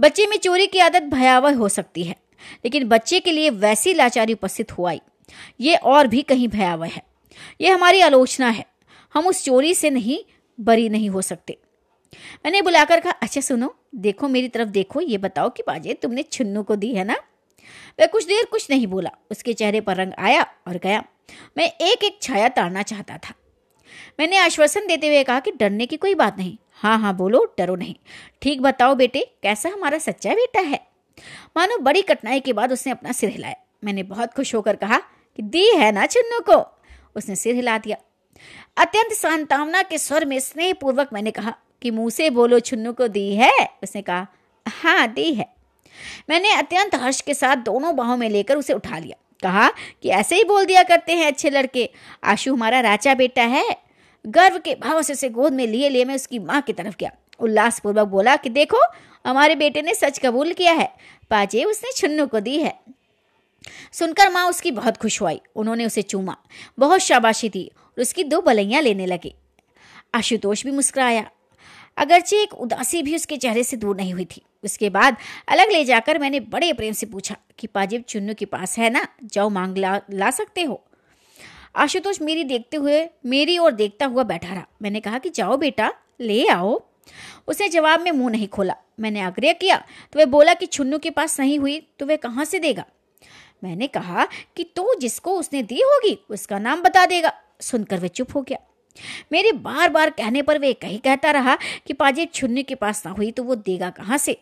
बच्चे 0.00 0.26
में 0.26 0.36
चोरी 0.36 0.66
की 0.66 0.78
आदत 0.78 1.02
भयावह 1.04 1.56
हो 1.56 1.68
सकती 1.68 2.04
है, 2.04 2.16
लेकिन 2.64 2.88
बच्चे 2.88 3.20
के 3.20 3.32
लिए 3.32 3.50
वैसी 3.50 3.94
लाचारी 3.94 4.32
उपस्थित 4.32 4.72
हुआ 4.72 4.92
ये 5.60 5.74
और 5.76 6.06
भी 6.06 6.22
कहीं 6.22 6.48
भयावह 6.48 6.88
है। 6.88 7.02
ये 7.60 7.70
हमारी 7.70 8.00
आलोचना 8.00 8.48
है, 8.48 8.64
हम 9.14 9.26
उस 9.26 9.44
चोरी 9.44 9.74
से 9.74 9.90
नहीं, 9.90 10.18
बरी 10.58 10.88
नहीं 10.88 11.08
हो 11.10 11.22
सकते। 11.22 11.56
मैंने 12.44 12.62
बुलाकर 12.62 13.00
कहा 13.00 13.12
अच्छा 13.12 13.40
सुनो, 13.40 13.74
देखो 13.94 14.28
मेरी 14.28 14.48
तरफ़ 14.48 14.68
देखो, 14.68 15.00
ये 15.00 15.18
बताओ 15.18 15.50
कि 15.50 15.62
बाजे 15.66 15.94
तुमने 15.94 16.22
छुन्नू 16.22 16.62
को 16.62 16.76
दी 16.76 16.94
है 16.94 17.04
ना? 17.04 17.16
वह 18.00 18.06
कुछ 18.06 18.24
देर 18.24 18.44
कुछ 18.44 18.70
नहीं 18.70 18.86
बोला, 18.86 19.10
उसके 19.30 19.52
चेहरे 19.52 19.80
पर 19.80 19.96
रंग 19.96 20.12
आया 20.18 20.46
और 20.68 20.76
गया। 20.76 21.04
मैं 21.58 21.66
एक 21.66 22.04
एक 22.04 22.18
छाया 22.22 22.48
ताड़ना 22.48 22.82
चाहता 22.82 23.16
था। 23.18 23.34
मैंने 24.20 24.36
आश्वासन 24.36 24.86
देते 24.86 25.06
हुए 25.06 25.22
कहा 25.24 25.40
कि 25.40 25.50
डरने 25.50 25.86
की 25.86 25.96
कोई 25.96 26.14
बात 26.14 26.38
नहीं 26.38 26.56
हाँ 26.82 26.98
हाँ 26.98 27.16
बोलो, 27.16 27.54
डरो 27.58 27.76
नहीं। 27.76 27.94
ठीक 28.42 28.62
बताओ 28.62 28.94
बेटे, 28.94 29.32
कैसा 29.42 29.68
हमारा 29.68 29.98
सच्चा 29.98 30.30
बेटा 30.30 30.60
है? 30.60 30.80
मानो 31.56 31.78
बड़ी 31.78 32.02
कठिनाई 32.02 32.40
के 32.40 32.52
बाद 32.52 32.72
उसने 32.72 32.92
अपना 32.92 33.12
सिर 33.12 33.30
हिलाया। 33.30 33.56
मैंने 33.84 34.02
बहुत 34.02 34.34
खुश 34.34 34.54
होकर 34.54 34.76
कहा 34.76 34.98
कि 34.98 35.42
दी 35.42 35.70
है 35.76 35.92
ना 35.92 36.06
चुन्नू 36.06 36.40
को। 36.40 36.80
उसने 37.16 37.36
सिर 37.36 37.54
हिला 37.54 37.78
दिया। 37.78 37.96
अत्यंत 38.76 39.12
सांतावना 39.12 39.82
के 39.82 39.98
स्वर 39.98 40.24
में 40.24 40.40
स्नेह 40.40 40.72
पूर्वक 40.72 41.08
मैंने 41.12 41.30
कहा 41.30 41.54
कि 41.82 41.90
मुँह 41.90 42.10
से 42.10 42.30
बोलो 42.30 42.60
छुन्नू 42.60 42.92
को 42.92 43.08
दी 43.08 43.34
है? 43.34 43.52
उसने 43.82 44.02
कहा 44.02 44.26
हाँ 44.68 45.08
दी 45.08 45.34
है। 45.34 45.46
मैंने 46.30 46.52
अत्यंत 46.52 46.94
हर्ष 46.94 47.20
के 47.20 47.34
साथ 47.34 47.56
दोनों 47.56 47.96
बाहों 47.96 48.16
में 48.16 48.30
लेकर 48.30 48.56
उसे 48.56 48.72
उठा 48.72 48.98
लिया। 48.98 49.16
कहा 49.42 49.70
कि 50.02 50.08
ऐसे 50.08 50.36
ही 50.36 50.44
बोल 50.44 50.64
दिया 50.64 50.82
करते 50.82 51.12
हैं 51.12 51.26
अच्छे 51.26 51.50
लड़के। 51.50 51.90
आशु 52.24 52.54
हमारा 52.54 52.80
राचा 52.80 53.14
बेटा 53.14 53.42
है। 53.42 53.87
गर्व 54.26 54.58
के 54.58 54.74
भाव 54.74 55.02
से 55.02 55.12
उसे 55.12 55.28
गोद 55.28 55.52
में 55.52 55.66
लिए 55.66 55.88
लिए 55.88 56.04
मैं 56.04 56.14
उसकी 56.14 56.38
माँ 56.38 56.60
की 56.60 56.72
तरफ़ 56.72 56.96
गया। 57.00 57.10
उल्लासपूर्वक 57.40 58.08
बोला 58.08 58.36
कि 58.36 58.50
देखो 58.50 58.78
हमारे 59.26 59.54
बेटे 59.54 59.82
ने 59.82 59.94
सच 59.94 60.18
कबूल 60.18 60.52
किया 60.52 60.72
है। 60.72 60.94
पाजे 61.30 61.64
उसने 61.64 61.92
छुन्नू 61.92 62.26
को 62.26 62.40
दी 62.40 62.58
है। 62.58 62.80
सुनकर 63.92 64.32
माँ 64.32 64.48
उसकी 64.48 64.70
बहुत 64.70 64.96
खुश 64.96 65.22
हुई। 65.22 65.40
उन्होंने 65.56 65.86
उसे 65.86 66.02
चूमा। 66.02 66.36
बहुत 66.78 67.00
शाबाशी 67.00 67.48
दी 67.48 67.70
और 67.76 68.02
उसकी 68.02 68.24
दो 68.24 68.40
बलैया 68.40 68.80
लेने 68.80 69.06
लगे। 69.06 69.34
आशुतोष 70.14 70.64
भी 70.64 70.70
मुस्कुराया। 70.70 71.30
अगरचे 71.96 72.42
एक 72.42 72.54
उदासी 72.54 73.02
भी 73.02 73.14
उसके 73.14 73.36
चेहरे 73.36 73.62
से 73.62 73.76
दूर 73.76 73.96
नहीं 73.96 74.12
हुई 74.12 74.24
थी। 74.24 74.42
उसके 74.64 74.90
बाद 74.90 75.16
अलग 75.48 75.70
ले 75.72 75.84
जाकर 75.84 76.18
मैंने 76.18 76.40
बड़े 76.40 76.72
प्रेम 76.72 76.92
से 76.92 77.06
पूछा 77.06 77.36
कि 77.58 77.66
पाजिब 77.66 78.02
चुन्नू 78.02 78.34
के 78.34 78.44
पास 78.44 78.78
है 78.78 78.90
ना? 78.90 79.08
जाओ 79.24 79.48
मांग 79.48 79.78
ला, 79.78 80.00
ला 80.10 80.30
सकते 80.30 80.62
हो? 80.62 80.84
आशुतोष 81.74 82.20
मेरी 82.22 82.44
देखते 82.44 82.76
हुए, 82.76 83.08
मेरी 83.26 83.58
ओर 83.58 83.72
देखता 83.72 84.06
हुआ 84.06 84.22
बैठा 84.22 84.54
रहा। 84.54 84.66
मैंने 84.82 85.00
कहा 85.00 85.18
कि 85.18 85.30
जाओ 85.30 85.56
बेटा, 85.56 85.92
ले 86.20 86.46
आओ। 86.46 86.80
उसने 87.48 87.68
जवाब 87.68 88.00
में 88.00 88.10
मुँह 88.12 88.30
नहीं 88.30 88.48
खोला। 88.48 88.74
मैंने 89.00 89.20
आग्रह 89.20 89.52
किया 89.52 89.76
तो 90.12 90.18
वह 90.18 90.24
बोला 90.26 90.54
कि 90.54 90.66
छुन्नू 90.66 90.98
के 90.98 91.10
पास 91.10 91.38
नहीं 91.40 91.58
हुई 91.58 91.80
तो 91.98 92.06
वह 92.06 92.16
कहाँ 92.16 92.44
से 92.44 92.58
देगा? 92.58 92.84
मैंने 93.64 93.86
कहा 93.86 94.26
कि 94.56 94.64
तो 94.76 94.94
जिसको 95.00 95.38
उसने 95.38 95.62
दी 95.62 95.80
होगी, 95.82 96.18
उसका 96.30 96.58
नाम 96.58 96.82
बता 96.82 97.04
देगा। 97.06 97.32
सुनकर 97.60 98.00
वह 98.00 98.08
चुप 98.08 98.34
हो 98.34 98.42
गया। 98.42 98.58
मेरे 99.32 99.52
बार 99.52 99.88
बार 99.88 100.10
कहने 100.10 100.42
पर 100.42 100.58
वे 100.58 100.72
कहीं 100.72 100.98
कहता 100.98 101.30
रहा 101.30 101.56
कि 101.86 101.92
पाजे 101.92 102.24
छुन्नी 102.26 102.62
के 102.62 102.74
पास 102.74 103.06
ना 103.06 103.12
हुई 103.12 103.30
तो 103.30 103.42
वो 103.42 103.54
देगा 103.54 103.90
कहाँ 103.90 104.18
से? 104.18 104.32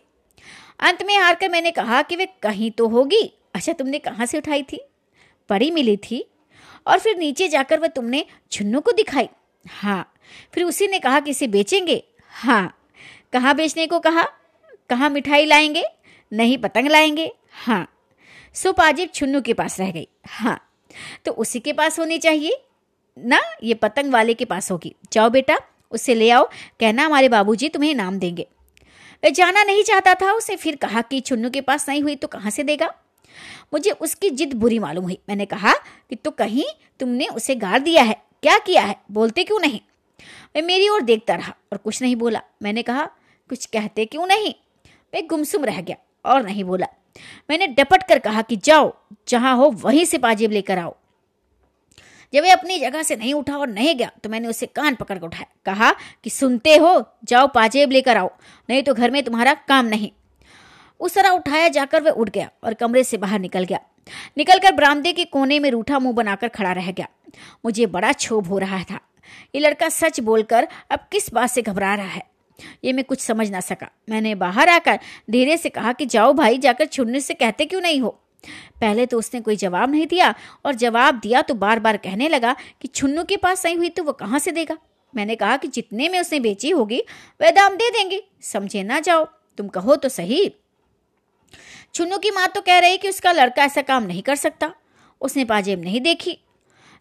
अंत 0.80 1.02
में 1.02 1.16
हार 1.18 1.34
कर 1.34 1.48
मैंने 1.48 1.70
कहा 1.70 2.02
कि 2.02 2.16
वे 2.16 2.26
कहीं 2.42 2.70
तो 2.70 2.88
होगी। 2.88 3.22
अच्छा 3.54 3.72
तुमने 3.72 3.98
कहाँ 3.98 4.26
से 4.26 4.38
उठाई 4.38 4.62
थी? 4.62 4.80
पड़ी 5.48 5.70
मिली 5.70 5.96
थी। 5.96 6.24
और 6.86 6.98
फिर 6.98 7.16
नीचे 7.16 7.48
जाकर 7.48 7.80
वह 7.80 7.88
तुमने 7.88 8.24
छुन्नू 8.52 8.80
को 8.80 8.92
दिखाई। 8.92 9.28
हाँ 9.66 10.12
फिर 10.54 10.64
उसी 10.64 10.88
ने 10.88 10.98
कहा 10.98 11.20
कि 11.20 11.30
इसे 11.30 11.46
बेचेंगे। 11.46 12.02
हाँ 12.30 12.78
कहाँ 13.32 13.54
बेचने 13.54 13.86
को 13.86 13.98
कहा? 14.00 14.22
कहाँ 14.90 15.10
मिठाई 15.10 15.44
लाएँगे? 15.44 15.84
नहीं 16.32 16.58
पतंग 16.58 16.88
लाएँगे। 16.88 17.32
हाँ 17.52 17.86
सो 18.54 18.72
पाजिब 18.72 19.10
छुन्नू 19.14 19.40
के 19.40 19.54
पास 19.54 19.80
रह 19.80 19.90
गई। 19.90 20.08
हाँ 20.28 20.60
तो 21.24 21.32
उसी 21.32 21.60
के 21.60 21.72
पास 21.72 21.98
होनी 21.98 22.18
चाहिए। 22.18 22.62
ना, 23.16 23.40
ये 23.62 23.74
पतंग 23.74 24.12
वाले 24.12 24.34
के 24.34 24.44
पास 24.44 24.70
होगी। 24.70 24.94
जाओ 25.12 25.30
बेटा, 25.30 25.58
उसे 25.90 26.14
ले 26.14 26.30
आओ। 26.30 26.48
कहना, 26.80 27.04
हमारे 27.04 27.28
बाबूजी 27.28 27.68
तुम्हें 27.68 27.90
इनाम 27.90 28.18
देंगे। 28.18 28.46
जाना 29.32 29.62
नहीं 29.62 29.82
चाहता 29.82 30.14
था 30.14 30.32
उसे, 30.32 30.56
फिर 30.56 30.76
कहा 30.76 31.00
कि 31.00 31.20
छुन्नू 31.20 31.50
के 31.50 31.60
पास 31.60 31.88
नहीं 31.88 32.02
हुई 32.02 32.16
तो 32.16 32.28
कहाँ 32.28 32.50
से 32.50 32.62
देगा? 32.62 32.94
मुझे 33.74 33.90
उसकी 33.90 34.30
जिद 34.30 34.54
बुरी 34.54 34.78
मालूम 34.78 35.04
हुई। 35.04 35.18
मैंने 35.28 35.46
कहा 35.46 35.72
कि 36.10 36.16
तो 36.16 36.30
कहीं 36.30 36.64
तुमने 37.00 37.26
उसे 37.26 37.54
गाड़ 37.54 37.78
दिया 37.78 38.02
है। 38.02 38.16
क्या 38.42 38.58
किया 38.58 38.82
है? 38.82 38.96
बोलते 39.10 39.44
क्यों 39.44 39.60
नहीं? 39.60 39.80
वह 40.56 40.62
मेरी 40.62 40.88
ओर 40.88 41.00
देखता 41.00 41.34
रहा 41.34 41.54
और 41.72 41.78
कुछ 41.78 42.02
नहीं 42.02 42.16
बोला। 42.16 42.42
मैंने 42.62 42.82
कहा, 42.82 43.04
कुछ 43.50 43.66
कहते 43.66 44.04
क्यों 44.04 44.26
नहीं? 44.26 44.54
वह 45.14 45.26
गुमसुम 45.26 45.64
रह 45.64 45.80
गया 45.80 45.96
और 46.24 46.42
नहीं 46.42 46.64
बोला। 46.64 46.86
मैंने 47.50 47.66
डपट 47.66 48.02
कर 48.08 48.18
कहा 48.18 48.42
कि 48.42 48.56
जाओ, 48.56 48.92
जहाँ 49.28 49.56
हो 49.56 49.70
वहीं 49.70 50.04
से 50.04 50.18
पाजेब 50.18 50.52
लेकर 50.52 50.78
आओ। 50.78 50.94
जब 52.32 52.42
वह 52.42 52.52
अपनी 52.52 52.78
जगह 52.78 53.02
से 53.02 53.16
नहीं 53.16 53.34
उठा 53.34 53.56
और 53.58 53.68
नहीं 53.68 53.94
गया 53.94 54.10
तो 54.24 54.28
मैंने 54.28 54.48
उसे 54.48 54.66
कान 54.66 54.94
पकड़ 54.94 55.18
कर 55.18 55.26
उठाया। 55.26 55.46
कहा 55.66 55.92
कि 56.24 56.30
सुनते 56.30 56.76
हो, 56.76 57.04
जाओ 57.24 57.46
पाजेब 57.46 57.90
लेकर 57.90 58.16
आओ, 58.16 58.30
नहीं 58.68 58.82
तो 58.82 58.94
घर 58.94 59.10
में 59.10 59.22
तुम्हारा 59.22 59.54
काम 59.68 59.86
नहीं। 59.86 60.10
उस 61.00 61.14
तरह 61.14 61.28
उठाया 61.28 61.68
जाकर 61.68 62.02
वह 62.02 62.10
उठ 62.10 62.30
गया 62.30 62.50
और 62.64 62.74
कमरे 62.74 63.04
से 63.04 63.16
बाहर 63.16 63.38
निकल 63.38 63.64
गया। 63.64 63.80
निकलकर 64.38 64.72
बरामदे 64.72 65.12
के 65.12 65.24
कोने 65.24 65.58
में 65.58 65.70
रूठा 65.70 65.98
मुँह 65.98 66.14
बनाकर 66.14 66.48
खड़ा 66.48 66.72
रह 66.72 66.92
गया। 66.92 67.08
मुझे 67.64 67.86
बड़ा 67.86 68.12
क्षोभ 68.12 68.46
हो 68.46 68.58
रहा 68.58 68.82
था। 68.82 69.00
ये 69.54 69.60
लड़का 69.60 69.88
सच 69.88 70.20
बोलकर 70.20 70.68
अब 70.90 71.00
किस 71.12 71.32
बात 71.32 71.50
से 71.50 71.62
घबरा 71.62 71.94
रहा 71.94 72.06
है? 72.06 72.22
ये 72.84 72.92
मैं 72.92 73.04
कुछ 73.04 73.20
समझ 73.20 73.50
ना 73.50 73.60
सका। 73.60 73.90
मैंने 74.10 74.34
बाहर 74.34 74.68
आकर 74.68 74.98
धीरे 75.30 75.56
से 75.56 75.68
कहा 75.68 75.92
कि, 75.92 76.06
जाओ 76.06 76.32
भाई, 76.32 76.58
जाकर 76.58 76.86
छुड़ने 76.86 77.20
से 77.20 77.34
कहते 77.34 77.66
क्यों 77.66 77.80
नहीं 77.80 78.00
हो? 78.00 78.08
पहले 78.80 79.06
तो 79.06 79.18
उसने 79.18 79.40
कोई 79.40 79.56
जवाब 79.56 79.90
नहीं 79.90 80.06
दिया 80.06 80.34
और 80.64 80.74
जवाब 80.74 81.14
दिया 81.14 81.42
तो 81.42 81.54
बार 81.54 81.78
बार 81.78 81.96
कहने 81.96 82.28
लगा 82.28 82.56
कि, 82.82 82.88
छुन्नू 82.88 83.24
के 83.24 83.36
पास 83.36 83.60
सही 83.60 83.74
हुई 83.74 83.88
तो 83.88 84.04
वो 84.04 84.12
कहाँ 84.12 84.38
से 84.38 84.52
देगा? 84.52 84.78
मैंने 85.14 85.36
कहा 85.36 85.56
कि, 85.56 85.68
जितने 85.68 86.08
में 86.08 86.20
उसने 86.20 86.40
बेची 86.40 86.70
होगी, 86.70 87.02
वह 87.42 87.50
दाम 87.50 87.74
दे 87.74 87.90
देंगे। 87.90 88.24
समझे 88.40 88.82
ना 88.82 89.00
जाओ। 89.00 89.24
तुम 89.58 89.68
कहो 89.68 89.96
तो 89.96 90.08
सही। 90.08 90.54
छुन्नू 91.96 92.18
की 92.18 92.30
माँ 92.30 92.48
तो 92.48 92.60
कह 92.60 92.78
रही 92.78 92.96
कि 92.96 93.08
उसका 93.08 93.32
लड़का 93.32 93.64
ऐसा 93.64 93.82
काम 93.82 94.02
नहीं 94.02 94.22
कर 94.22 94.36
सकता। 94.36 94.74
उसने 95.20 95.44
पाजेब 95.44 95.82
नहीं 95.82 96.00
देखी। 96.00 96.38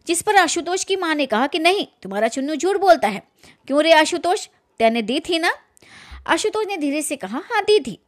जिस 0.06 0.22
पर 0.22 0.36
आशुतोष 0.36 0.84
की 0.84 0.96
माँ 0.96 1.14
ने 1.14 1.26
कहा 1.26 1.46
कि 1.46 1.58
नहीं, 1.58 1.86
तुम्हारा 2.02 2.28
चुन्नू 2.28 2.56
झूठ 2.56 2.76
बोलता 2.76 3.08
है। 3.08 3.22
क्यों 3.66 3.82
रे 3.82 3.92
आशुतोष? 3.92 4.48
तैने 4.78 5.02
दी 5.02 5.20
थी 5.20 5.38
ना? 5.38 5.54
आशुतोष 6.26 6.66
ने 6.66 6.76
धीरे 6.76 7.02
से 7.02 7.16
कहा 7.16 7.42
हाँ 7.52 7.62
दी 7.62 7.80
थी। 7.80 7.98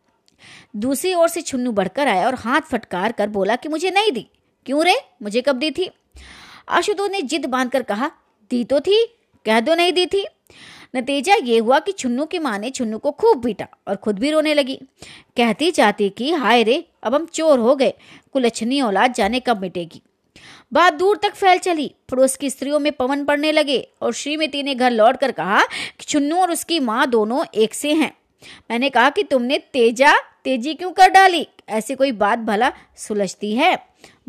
दूसरी 0.77 1.15
ओर 1.15 1.29
से 1.29 1.43
छुन्नू 1.43 1.73
बढ़कर 1.73 2.09
आया 2.09 2.27
और 2.27 2.35
हाथ 2.35 2.61
फटकार 2.61 3.13
कर 3.13 3.29
बोला 3.29 3.57
कि 3.57 3.69
मुझे 3.69 3.91
नहीं 3.91 4.13
दी। 4.13 4.31
क्यों 4.67 4.85
रे? 4.85 4.97
मुझे 5.23 5.41
कब 5.41 5.57
दी 5.57 5.71
थी? 5.71 5.91
आशुतोष 6.69 7.11
ने 7.11 7.23
जिद 7.23 7.47
बांधकर 7.47 7.83
कहा, 7.83 8.11
दी 8.51 8.65
तो 8.65 8.81
थी, 8.81 9.07
कह 9.47 9.61
दो 9.61 9.75
नहीं 9.75 9.93
दी 9.93 10.07
थी। 10.07 10.27
नतीजा 10.97 11.35
ये 11.35 11.59
हुआ 11.59 11.79
कि 11.79 11.93
छुन्नू 11.93 12.25
की 12.25 12.39
माँ 12.39 12.59
ने 12.59 12.71
छुन्नू 12.71 12.99
को 12.99 13.11
खूब 13.11 13.45
पीटा 13.45 13.67
और 13.89 13.97
खुद 13.97 14.19
भी 14.19 14.31
रोने 14.31 14.55
लगी। 14.55 14.81
कहती 15.37 15.71
जाती 15.71 16.09
कि, 16.09 16.33
हाय 16.33 16.63
रे, 16.63 16.85
अब 17.03 17.15
हम 17.15 17.27
चोर 17.27 17.59
हो 17.59 17.77
गए 17.77 17.95
कुलच्छनी 18.33 18.81
औलाद 18.81 19.13
जाने 19.13 19.41
कब 19.41 19.61
मिटेगी? 19.61 20.03
बात 20.73 20.93
दूर 20.93 21.17
तक 21.17 21.35
फैल 21.35 21.59
चली। 21.59 21.95
पड़ोस 22.09 22.37
की 22.37 22.51
स्त्रियों 22.51 22.79
में 22.79 22.93
पवन 22.93 23.25
पड़ने 23.25 23.53
लगे 23.53 23.89
और 24.03 24.13
श्रीमती 24.13 24.63
ने 24.63 24.75
घर 24.75 24.91
लौट 24.91 25.17
कर 25.17 25.33
कहा 25.33 25.61
कि 25.99 26.05
छुन्नू 26.05 26.37
और 26.37 26.51
उसकी 26.51 26.81
माँ 26.81 27.07
दोनों 27.07 27.45
एक 27.55 27.75
से 27.75 27.93
हैं। 27.95 28.19
मैंने 28.71 28.91
कहा 28.91 29.11
कि 29.11 29.23
तुमने 29.23 29.59
तेजा, 29.59 30.13
तेज़ी 30.45 30.75
क्यों 30.75 30.91
कर 30.91 31.09
डाली? 31.09 31.49
ऐसी 31.69 31.95
कोई 31.95 32.13
बात 32.13 32.39
भला 32.39 32.73
सुलझती 32.97 33.55
है? 33.55 33.79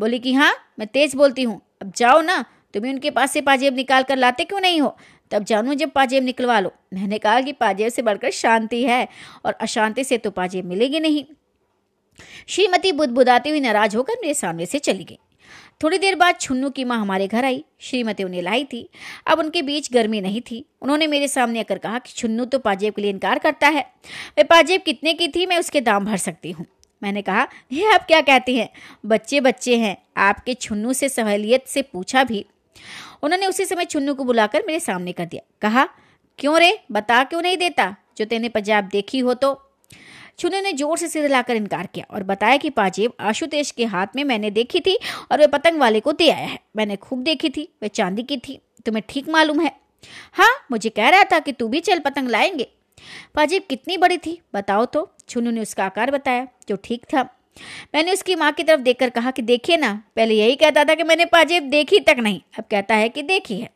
बोली 0.00 0.18
कि 0.18 0.32
हाँ 0.32 0.54
मैं 0.78 0.88
तेज 0.88 1.14
बोलती 1.14 1.42
हूँ। 1.42 1.60
अब 1.82 1.92
जाओ 1.96 2.20
ना, 2.20 2.44
तुम्हें 2.74 2.92
उनके 2.92 3.10
पास 3.10 3.32
से 3.32 3.40
पाजेब 3.40 3.76
निकाल 3.76 4.02
कर 4.02 4.16
लाते 4.16 4.44
क्यों 4.44 4.60
नहीं 4.60 4.80
हो? 4.80 4.96
तब 5.30 5.44
जानू 5.44 5.74
जब 5.74 5.90
पाजेब 5.90 6.24
निकलवा 6.24 6.60
लो। 6.60 6.72
मैंने 6.94 7.18
कहा 7.18 7.40
कि 7.40 7.52
पाजेब 7.52 7.88
से 7.88 8.02
बढ़कर 8.02 8.30
शांति 8.30 8.82
है 8.82 9.08
और 9.44 9.52
अशांति 9.52 10.04
से 10.04 10.18
तो 10.18 10.30
पाजेब 10.30 10.64
मिलेगी 10.64 11.00
नहीं। 11.00 11.24
श्रीमती 12.48 12.92
बुदबुदाती 12.92 13.50
हुई 13.50 13.60
नाराज़ 13.60 13.96
होकर 13.96 14.14
मेरे 14.22 14.34
सामने 14.34 14.66
से 14.66 14.78
चली 14.78 15.04
गई। 15.04 15.18
थोड़ी 15.82 15.98
देर 15.98 16.14
बाद 16.14 16.38
छुन्नू 16.40 16.70
की 16.70 16.84
माँ 16.84 16.98
हमारे 17.00 17.26
घर 17.26 17.44
आई। 17.44 17.64
श्रीमती 17.80 18.24
उन्हें 18.24 18.42
लाई 18.42 18.64
थी। 18.64 18.88
अब 19.26 19.38
उनके 19.38 19.62
बीच 19.62 19.92
गर्मी 19.92 20.20
नहीं 20.20 20.40
थी। 20.40 20.64
उन्होंने 20.82 21.06
मेरे 21.06 21.28
सामने 21.28 21.60
आकर 21.60 21.78
कहा 21.78 21.98
कि 21.98 22.12
छुन्नू 22.12 22.44
तो 22.44 22.58
पाजेब 22.58 22.94
के 22.94 23.02
लिए 23.02 23.10
इनकार 23.10 23.38
करता 23.38 23.68
है। 23.68 23.82
वे 24.36 24.44
पाजेब 24.44 24.80
कितने 24.80 25.14
की 25.14 25.28
थी 25.28 25.46
मैं 25.46 25.58
उसके 25.58 25.80
दाम 25.80 26.04
भर 26.04 26.16
सकती 26.16 26.50
हूँ। 26.50 26.66
मैंने 27.02 27.22
कहा, 27.22 27.48
ये 27.72 27.92
आप 27.92 28.06
क्या 28.06 28.20
कहती 28.20 28.56
हैं? 28.56 28.68
बच्चे 29.06 29.40
बच्चे 29.40 29.76
हैं। 29.76 29.96
आपके 30.16 30.54
छुन्नू 30.54 30.92
से 30.92 31.08
सहेलियत 31.08 31.66
से 31.66 31.82
पूछा 31.82 32.24
भी। 32.24 32.46
उन्होंने 33.22 33.46
उसी 33.46 33.64
समय 33.64 33.84
छुन्नू 33.84 34.14
को 34.14 34.24
बुलाकर 34.24 34.62
मेरे 34.66 34.80
सामने 34.80 35.12
कर 35.12 35.24
दिया। 35.24 35.42
कहा, 35.62 35.88
क्यों 36.38 36.58
रे? 36.60 36.78
बता 36.92 37.24
क्यों 37.24 37.42
नहीं 37.42 37.56
देता? 37.56 37.94
जो 38.18 38.24
तेने 38.24 38.48
पंजाब 38.48 38.84
देखी 38.84 39.18
हो 39.18 39.34
तो। 39.34 39.54
छुनू 40.38 40.60
ने 40.60 40.72
ज़ोर 40.72 40.98
से 40.98 41.08
सिर 41.08 41.22
हिलाकर 41.22 41.56
इनकार 41.56 41.86
किया 41.86 42.04
और 42.10 42.22
बताया 42.22 42.56
कि 42.56 42.70
पाजेब 42.70 43.12
आशुतेश 43.20 43.70
के 43.70 43.84
हाथ 43.84 44.06
में 44.16 44.22
मैंने 44.24 44.50
देखी 44.50 44.80
थी 44.80 44.98
और 45.32 45.40
वह 45.40 45.46
पतंग 45.46 45.80
वाले 45.80 46.00
को 46.00 46.12
दे 46.12 46.30
आया 46.30 46.46
है। 46.46 46.58
मैंने 46.76 46.96
खूब 46.96 47.22
देखी 47.22 47.50
थी 47.50 47.68
वह 47.82 47.88
चांदी 47.88 48.22
की 48.22 48.36
थी। 48.36 48.60
तुम्हें 48.86 49.02
ठीक 49.08 49.28
मालूम 49.28 49.60
है। 49.60 49.72
हाँ 50.32 50.50
मुझे 50.70 50.90
कह 50.90 51.08
रहा 51.08 51.24
था 51.24 51.38
कि 51.38 51.52
तू 51.52 51.68
भी 51.68 51.80
चल 51.80 51.98
पतंग 51.98 52.28
लाएँगे। 52.28 52.68
पाजेब 53.34 53.62
कितनी 53.70 53.96
बड़ी 53.96 54.18
थी, 54.18 54.40
बताओ 54.54 54.84
तो। 54.84 55.10
छुनू 55.28 55.50
ने 55.50 55.60
उसका 55.60 55.84
आकार 55.84 56.10
बताया, 56.10 56.46
जो 56.68 56.76
ठीक 56.84 57.04
था। 57.04 57.28
मैंने 57.94 58.12
उसकी 58.12 58.34
माँ 58.34 58.52
की 58.52 58.62
तरफ़ 58.62 58.80
देखकर 58.80 59.10
कहा 59.10 59.30
कि 59.30 59.42
देखिए 59.42 59.76
ना, 59.76 60.02
पहले 60.16 60.34
यही 60.34 60.56
कहता 60.56 60.84
था 60.84 60.94
कि 60.94 61.02
मैंने 61.02 61.24
पाजेब 61.24 61.62
देखी 61.62 62.00
तक 62.00 62.16
नहीं, 62.18 62.40
अब 62.58 62.64
कहता 62.70 62.94
है 62.94 63.08
कि 63.08 63.22
देखी 63.22 63.58
है। 63.60 63.70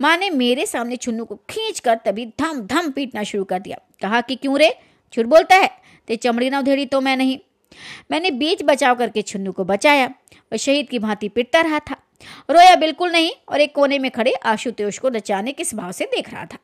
माँ 0.00 0.16
ने 0.16 0.30
मेरे 0.30 0.66
सामने 0.66 0.96
छुन्नू 0.96 1.24
को 1.24 1.36
खींच 1.36 1.80
कर 1.80 1.94
तभी 1.94 2.26
धम 2.26 2.60
धम 2.60 2.90
पीटना 2.90 3.22
शुरू 3.22 3.44
कर 3.44 3.58
दिया। 3.58 3.78
कहा 4.02 4.20
कि 4.20 4.36
क्यों 4.36 4.58
रे? 4.58 4.76
झूठ 5.16 5.26
बोलता 5.26 5.56
है? 5.56 5.70
ते 6.08 6.16
चमड़ी 6.16 6.50
ना 6.50 6.58
उधेड़ी 6.58 6.86
तो 6.86 7.00
मैं 7.00 7.16
नहीं। 7.16 7.38
मैंने 8.10 8.30
बीच 8.30 8.62
बचाव 8.62 8.94
करके 8.94 9.22
छुन्नू 9.22 9.52
को 9.52 9.64
बचाया। 9.64 10.06
वह 10.52 10.56
शहीद 10.56 10.88
की 10.88 10.98
भांति 10.98 11.28
पिटता 11.28 11.60
रहा 11.60 11.78
था। 11.78 11.96
रोया 12.50 12.76
बिल्कुल 12.76 13.10
नहीं 13.10 13.30
और 13.48 13.60
एक 13.60 13.74
कोने 13.74 13.98
में 13.98 14.10
खड़े 14.10 14.32
आशुतोष 14.32 14.98
को 14.98 15.08
नचाने 15.08 15.52
के 15.52 15.64
स्वभाव 15.64 15.92
से 15.92 16.04
देख 16.04 16.32
रहा 16.32 16.44
था। 16.44 16.58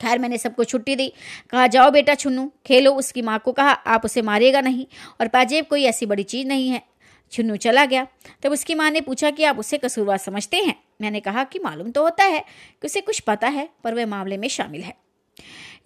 खैर, 0.00 0.18
मैंने 0.18 0.38
सबको 0.38 0.64
छुट्टी 0.64 0.96
दी। 0.96 1.12
कहा, 1.50 1.66
जाओ 1.66 1.90
बेटा 1.90 2.14
छुन्नू, 2.14 2.52
खेलो। 2.66 2.92
उसकी 2.92 3.22
माँ 3.22 3.38
को 3.38 3.52
कहा, 3.52 3.70
आप 3.70 4.04
उसे 4.04 4.22
मारेगा 4.22 4.60
नहीं 4.60 4.86
और 5.20 5.28
पाजेब, 5.28 5.64
कोई 5.64 5.84
ऐसी 5.84 6.06
बड़ी 6.06 6.22
चीज़ 6.22 6.48
नहीं 6.48 6.68
है। 6.68 6.82
छुन्नू 7.32 7.56
चला 7.56 7.84
गया। 7.84 8.06
तब 8.42 8.52
उसकी 8.52 8.74
माँ 8.74 8.90
ने 8.90 9.00
पूछा 9.00 9.30
कि, 9.30 9.44
आप 9.44 9.58
उसे 9.58 9.78
कसूरवार 9.78 10.18
समझते 10.18 10.56
हैं? 10.56 10.80
मैंने 11.00 11.20
कहा, 11.20 11.44
कि 11.44 11.58
मालूम 11.58 11.90
तो 11.90 12.02
होता 12.02 12.24
है 12.24 12.40
कि 12.82 12.86
उसे 12.86 13.00
कुछ 13.00 13.20
पता 13.20 13.48
है, 13.48 13.68
पर 13.84 13.94
वह 13.94 14.06
मामले 14.06 14.36
में 14.36 14.48
शामिल 14.48 14.82
है। 14.82 14.94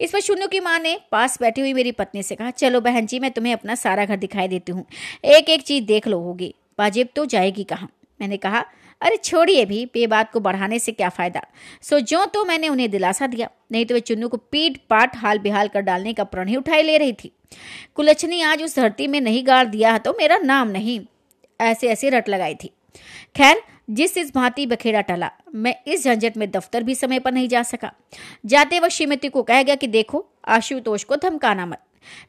इस 0.01 0.11
पर 0.11 0.19
शुन्नू 0.19 0.47
की 0.47 0.59
माँ 0.59 0.79
ने 0.79 0.99
पास 1.11 1.41
बैठी 1.41 1.61
हुई 1.61 1.73
मेरी 1.73 1.91
पत्नी 1.91 2.23
से 2.23 2.35
कहा, 2.35 2.51
चलो 2.51 2.81
बहन 2.81 3.05
जी, 3.05 3.19
मैं 3.19 3.31
तुम्हें 3.31 3.53
अपना 3.53 3.75
सारा 3.75 4.05
घर 4.05 4.15
दिखाई 4.15 4.47
देती 4.47 4.71
हूँ। 4.71 4.85
एक 5.25 5.49
एक 5.49 5.61
चीज़ 5.61 5.83
देख 5.83 6.07
लो 6.07 6.19
होगी। 6.19 6.55
पाजेब 6.77 7.07
तो 7.15 7.25
जाएगी 7.25 7.63
कहाँ? 7.63 7.89
मैंने 8.21 8.37
कहा 8.37 8.65
अरे 9.01 9.17
छोड़िए 9.17 9.65
भी 9.65 9.85
पे 9.85 10.05
बात 10.07 10.31
को 10.31 10.39
बढ़ाने 10.39 10.79
से 10.79 10.91
क्या 10.91 11.09
फ़ायदा? 11.09 11.41
सो 11.81 11.99
जो 11.99 12.25
तो 12.25 12.43
मैंने 12.45 12.69
उन्हें 12.69 12.89
दिलासा 12.91 13.27
दिया, 13.27 13.49
नहीं 13.71 13.85
तो 13.85 13.93
वे 13.93 13.99
चुन्नू 13.99 14.27
को 14.27 14.37
पीट 14.37 14.77
पाट 14.89 15.15
हाल 15.17 15.39
बेहाल 15.39 15.67
कर 15.67 15.81
डालने 15.81 16.13
का 16.13 16.23
प्रण 16.23 16.47
ही 16.47 16.55
उठाई 16.55 16.81
ले 16.81 16.97
रही 16.97 17.13
थी। 17.13 17.31
कुलच्छनी 17.95 18.41
आज 18.41 18.63
उस 18.63 18.75
धरती 18.75 19.07
में 19.07 19.19
नहीं 19.21 19.45
गाड़ 19.47 19.65
दिया 19.67 19.97
तो 19.97 20.13
मेरा 20.13 20.37
नाम 20.37 20.67
नहीं। 20.67 20.99
ऐसे 21.59 21.87
ऐसे 21.87 22.09
रट 22.09 22.29
लगाई 22.29 22.55
थी। 22.55 22.71
खैर, 23.35 23.61
जिस 23.89 24.17
इस 24.17 24.33
भांति 24.35 24.65
बखेड़ा 24.65 25.01
टला, 25.01 25.31
मैं 25.55 25.75
इस 25.87 26.03
झंझट 26.03 26.37
में 26.37 26.49
दफ्तर 26.51 26.83
भी 26.83 26.95
समय 26.95 27.19
पर 27.19 27.31
नहीं 27.31 27.47
जा 27.47 27.63
सका। 27.63 27.91
जाते 28.45 28.79
वक्त 28.79 28.91
श्रीमती 28.91 29.29
को 29.29 29.43
कह 29.43 29.63
गया 29.63 29.75
कि 29.75 29.87
देखो, 29.87 30.25
आशुतोष 30.47 31.03
को 31.03 31.15
धमकाना 31.15 31.65
मत। 31.65 31.81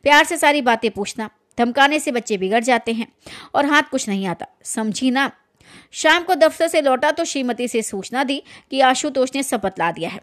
प्यार 0.02 0.24
से 0.24 0.36
सारी 0.36 0.62
बातें 0.62 0.90
पूछना, 0.90 1.30
धमकाने 1.58 1.98
से 2.00 2.12
बच्चे 2.12 2.36
बिगड़ 2.38 2.62
जाते 2.64 2.92
हैं, 2.92 3.06
और 3.54 3.66
हाथ 3.66 3.82
कुछ 3.82 4.08
नहीं 4.08 4.26
आता। 4.26 4.46
समझी 4.64 5.10
ना 5.10 5.30
शाम 5.92 6.22
को 6.22 6.34
दफ्तर 6.34 6.68
से 6.68 6.80
लौटा 6.80 7.10
तो 7.10 7.24
श्रीमती 7.24 7.68
से 7.68 7.82
सूचना 7.82 8.24
दी 8.24 8.42
कि 8.70 8.80
आशुतोष 8.80 9.30
ने 9.34 9.42
सब 9.42 9.60
बतला 9.60 9.90
दिया 9.92 10.10
है। 10.10 10.20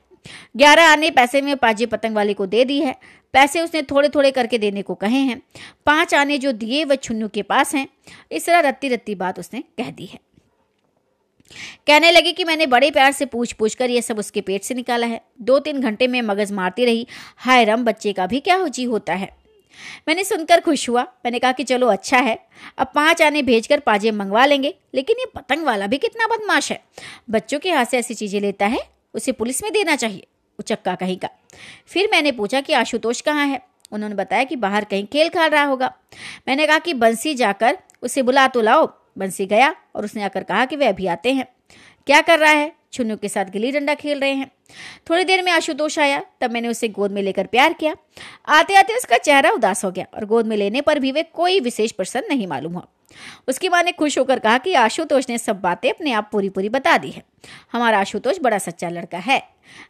ग्यारह 0.58 0.88
आने 0.88 1.10
पैसे 1.12 1.41
में 1.41 1.56
पाजी 1.58 1.86
पतंग 1.86 2.15
वाले 2.15 2.34
को 2.34 2.46
दे 2.46 2.65
दी 2.65 2.79
है। 2.79 2.96
पैसे 3.34 3.62
उसने 3.62 3.82
थोड़े 3.82 4.10
थोड़े 4.10 4.32
करके 4.32 4.58
देने 4.58 4.82
को 4.82 4.96
कहे 4.96 5.18
हैं। 5.18 5.41
पाँच 5.86 6.13
आने 6.13 6.38
जो 6.38 6.51
दिए 6.51 6.84
वह 6.86 6.96
छुन्नू 6.96 7.27
के 7.27 7.41
पास 7.41 7.75
हैं। 7.75 7.88
इस 8.32 8.46
तरह 8.46 8.60
रत्ती 8.60 8.89
रत्ती 8.89 9.15
बात 9.15 9.39
उसने 9.39 9.63
कह 9.77 9.91
दी 9.91 10.06
है। 10.06 10.20
कहने 11.88 12.12
लगी 12.12 12.32
कि 12.34 12.44
मैंने 12.44 12.65
बड़े 12.68 12.91
प्यार 12.91 13.12
से 13.12 13.25
पूछ 13.25 13.53
पूछ 13.53 13.75
कर 13.75 13.89
यह 13.89 14.01
सब 14.01 14.20
उसके 14.20 14.41
पेट 14.41 14.63
से 14.63 14.74
निकाला 14.74 15.08
है। 15.08 15.22
दो 15.41 15.60
तीन 15.60 15.82
घंटे 15.82 16.08
में 16.08 16.22
मगज 16.22 16.51
मारती 16.51 16.86
रही, 16.86 17.08
हाय 17.38 17.63
रम, 17.65 17.84
बच्चे 17.84 18.13
का 18.13 18.27
भी 18.27 18.39
क्या 18.39 18.56
हो 18.56 18.68
जी 18.68 18.84
होता 18.84 19.13
है? 19.13 19.29
मैंने 20.07 20.24
सुनकर 20.24 20.59
खुश 20.59 20.89
हुआ। 20.89 21.03
मैंने 21.25 21.39
कहा 21.39 21.51
कि 21.51 21.63
चलो 21.63 21.88
अच्छा 21.88 22.17
है। 22.17 22.38
अब 22.77 22.91
पाँच 22.95 23.21
आने 23.21 23.41
भेजकर 23.41 23.79
पाजे 23.79 24.12
मंगवा 24.12 24.45
लेंगे, 24.45 24.74
लेकिन 24.95 25.19
ये 25.19 25.25
पतंग 25.36 25.65
वाला 25.65 25.88
भी 25.88 25.98
कितना 25.98 26.27
बदमाश 26.27 26.71
है। 26.71 26.81
बच्चों 27.29 27.59
के 27.59 27.71
हाथ 27.71 27.86
से 27.86 27.98
ऐसी 27.98 28.13
चीज़ें 28.13 28.39
लेता 28.41 28.65
है, 28.65 28.79
उसे 29.13 29.31
पुलिस 29.31 29.63
में 29.63 29.71
देना 29.74 29.95
चाहिए, 29.95 30.27
उचक्का 30.59 30.95
कहीं 30.95 31.17
का। 31.17 31.29
फिर 31.88 32.09
मैंने 32.12 32.31
पूछा 32.31 32.62
कि 32.62 32.74
आशुतोष 32.74 33.21
कहाँ 33.21 33.45
है? 33.45 33.62
उन्होंने 33.91 34.15
बताया 34.15 34.43
कि 34.43 34.55
बाहर 34.55 34.83
कहीं 34.83 35.05
खेल 35.05 35.29
खा 35.29 35.45
रहा 35.45 35.63
होगा। 35.63 35.93
मैंने 36.48 36.67
कहा 36.67 36.79
कि 36.79 36.93
बंसी 36.93 37.33
जाकर 37.36 37.77
उसे 38.03 38.21
बुला 38.21 38.48
तो 38.48 38.62
लाओ। 38.62 38.88
बंसी 39.17 39.45
गया 39.45 39.75
और 39.95 40.05
उसने 40.05 40.24
आकर 40.24 40.43
कहा 40.43 40.65
कि 40.65 40.75
वे 40.75 40.86
अभी 40.86 41.07
आते 41.07 41.33
हैं। 41.33 41.45
क्या 42.07 42.21
कर 42.21 42.39
रहा 42.39 42.51
है? 42.51 42.71
छुन्नू 42.93 43.15
के 43.17 43.29
साथ 43.29 43.46
गिली 43.46 43.72
डंडा 43.72 43.93
खेल 43.93 44.19
रहे 44.19 44.34
हैं। 44.34 44.51
थोड़ी 45.10 45.24
देर 45.24 45.41
में 45.43 45.51
आशुतोष 45.51 45.98
आया, 46.00 46.22
तब 46.41 46.51
मैंने 46.51 46.67
उसे 46.67 46.88
गोद 46.88 47.12
में 47.12 47.22
लेकर 47.22 47.48
प्यार 47.48 47.74
किया। 47.74 47.96
आते 48.48 48.75
आते 48.75 48.96
उसका 48.96 49.17
चेहरा 49.17 49.51
उदास 49.51 49.86
हो 49.86 49.91
गया 49.91 50.05
और 50.13 50.25
गोद 50.25 50.48
में 50.48 50.55
लेने 50.58 50.81
पर 50.81 51.00
भी 51.00 51.12
वे 51.12 51.24
कोई 51.24 51.60
विशेष 51.60 51.91
प्रसन्न 51.91 52.27
नहीं 52.29 52.48
मालूम 52.48 52.74
हुआ। 52.74 52.88
उसकी 53.48 53.69
माँ 53.69 53.81
ने 53.84 53.91
खुश 53.91 54.17
होकर 54.17 54.39
कहा 54.39 54.58
कि 54.58 54.74
आशुतोष 54.74 55.29
ने 55.29 55.38
सब 55.38 55.62
बातें 55.62 55.89
अपने 55.89 56.12
आप 56.12 56.29
पूरी 56.31 56.50
पूरी 56.50 56.69
बता 56.69 56.98
दी 56.98 57.10
है। 57.12 57.24
हमारा 57.72 58.00
आशुतोष 58.00 58.39
बड़ा 58.41 58.58
सच्चा 58.58 58.89
लड़का 58.89 59.17
है। 59.17 59.41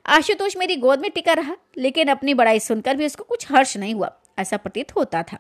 आशुतोष 0.05 0.57
मेरी 0.57 0.75
गोद 0.75 0.99
में 0.99 1.09
टिका 1.11 1.33
रहा, 1.33 1.55
लेकिन 1.77 2.07
अपनी 2.07 2.33
बड़ाई 2.33 2.59
सुनकर 2.59 2.95
भी 2.95 3.05
उसको 3.05 3.23
कुछ 3.23 3.51
हर्ष 3.51 3.77
नहीं 3.77 3.93
हुआ, 3.95 4.11
ऐसा 4.39 4.57
प्रतीत 4.57 4.95
होता 4.95 5.23
था। 5.23 5.37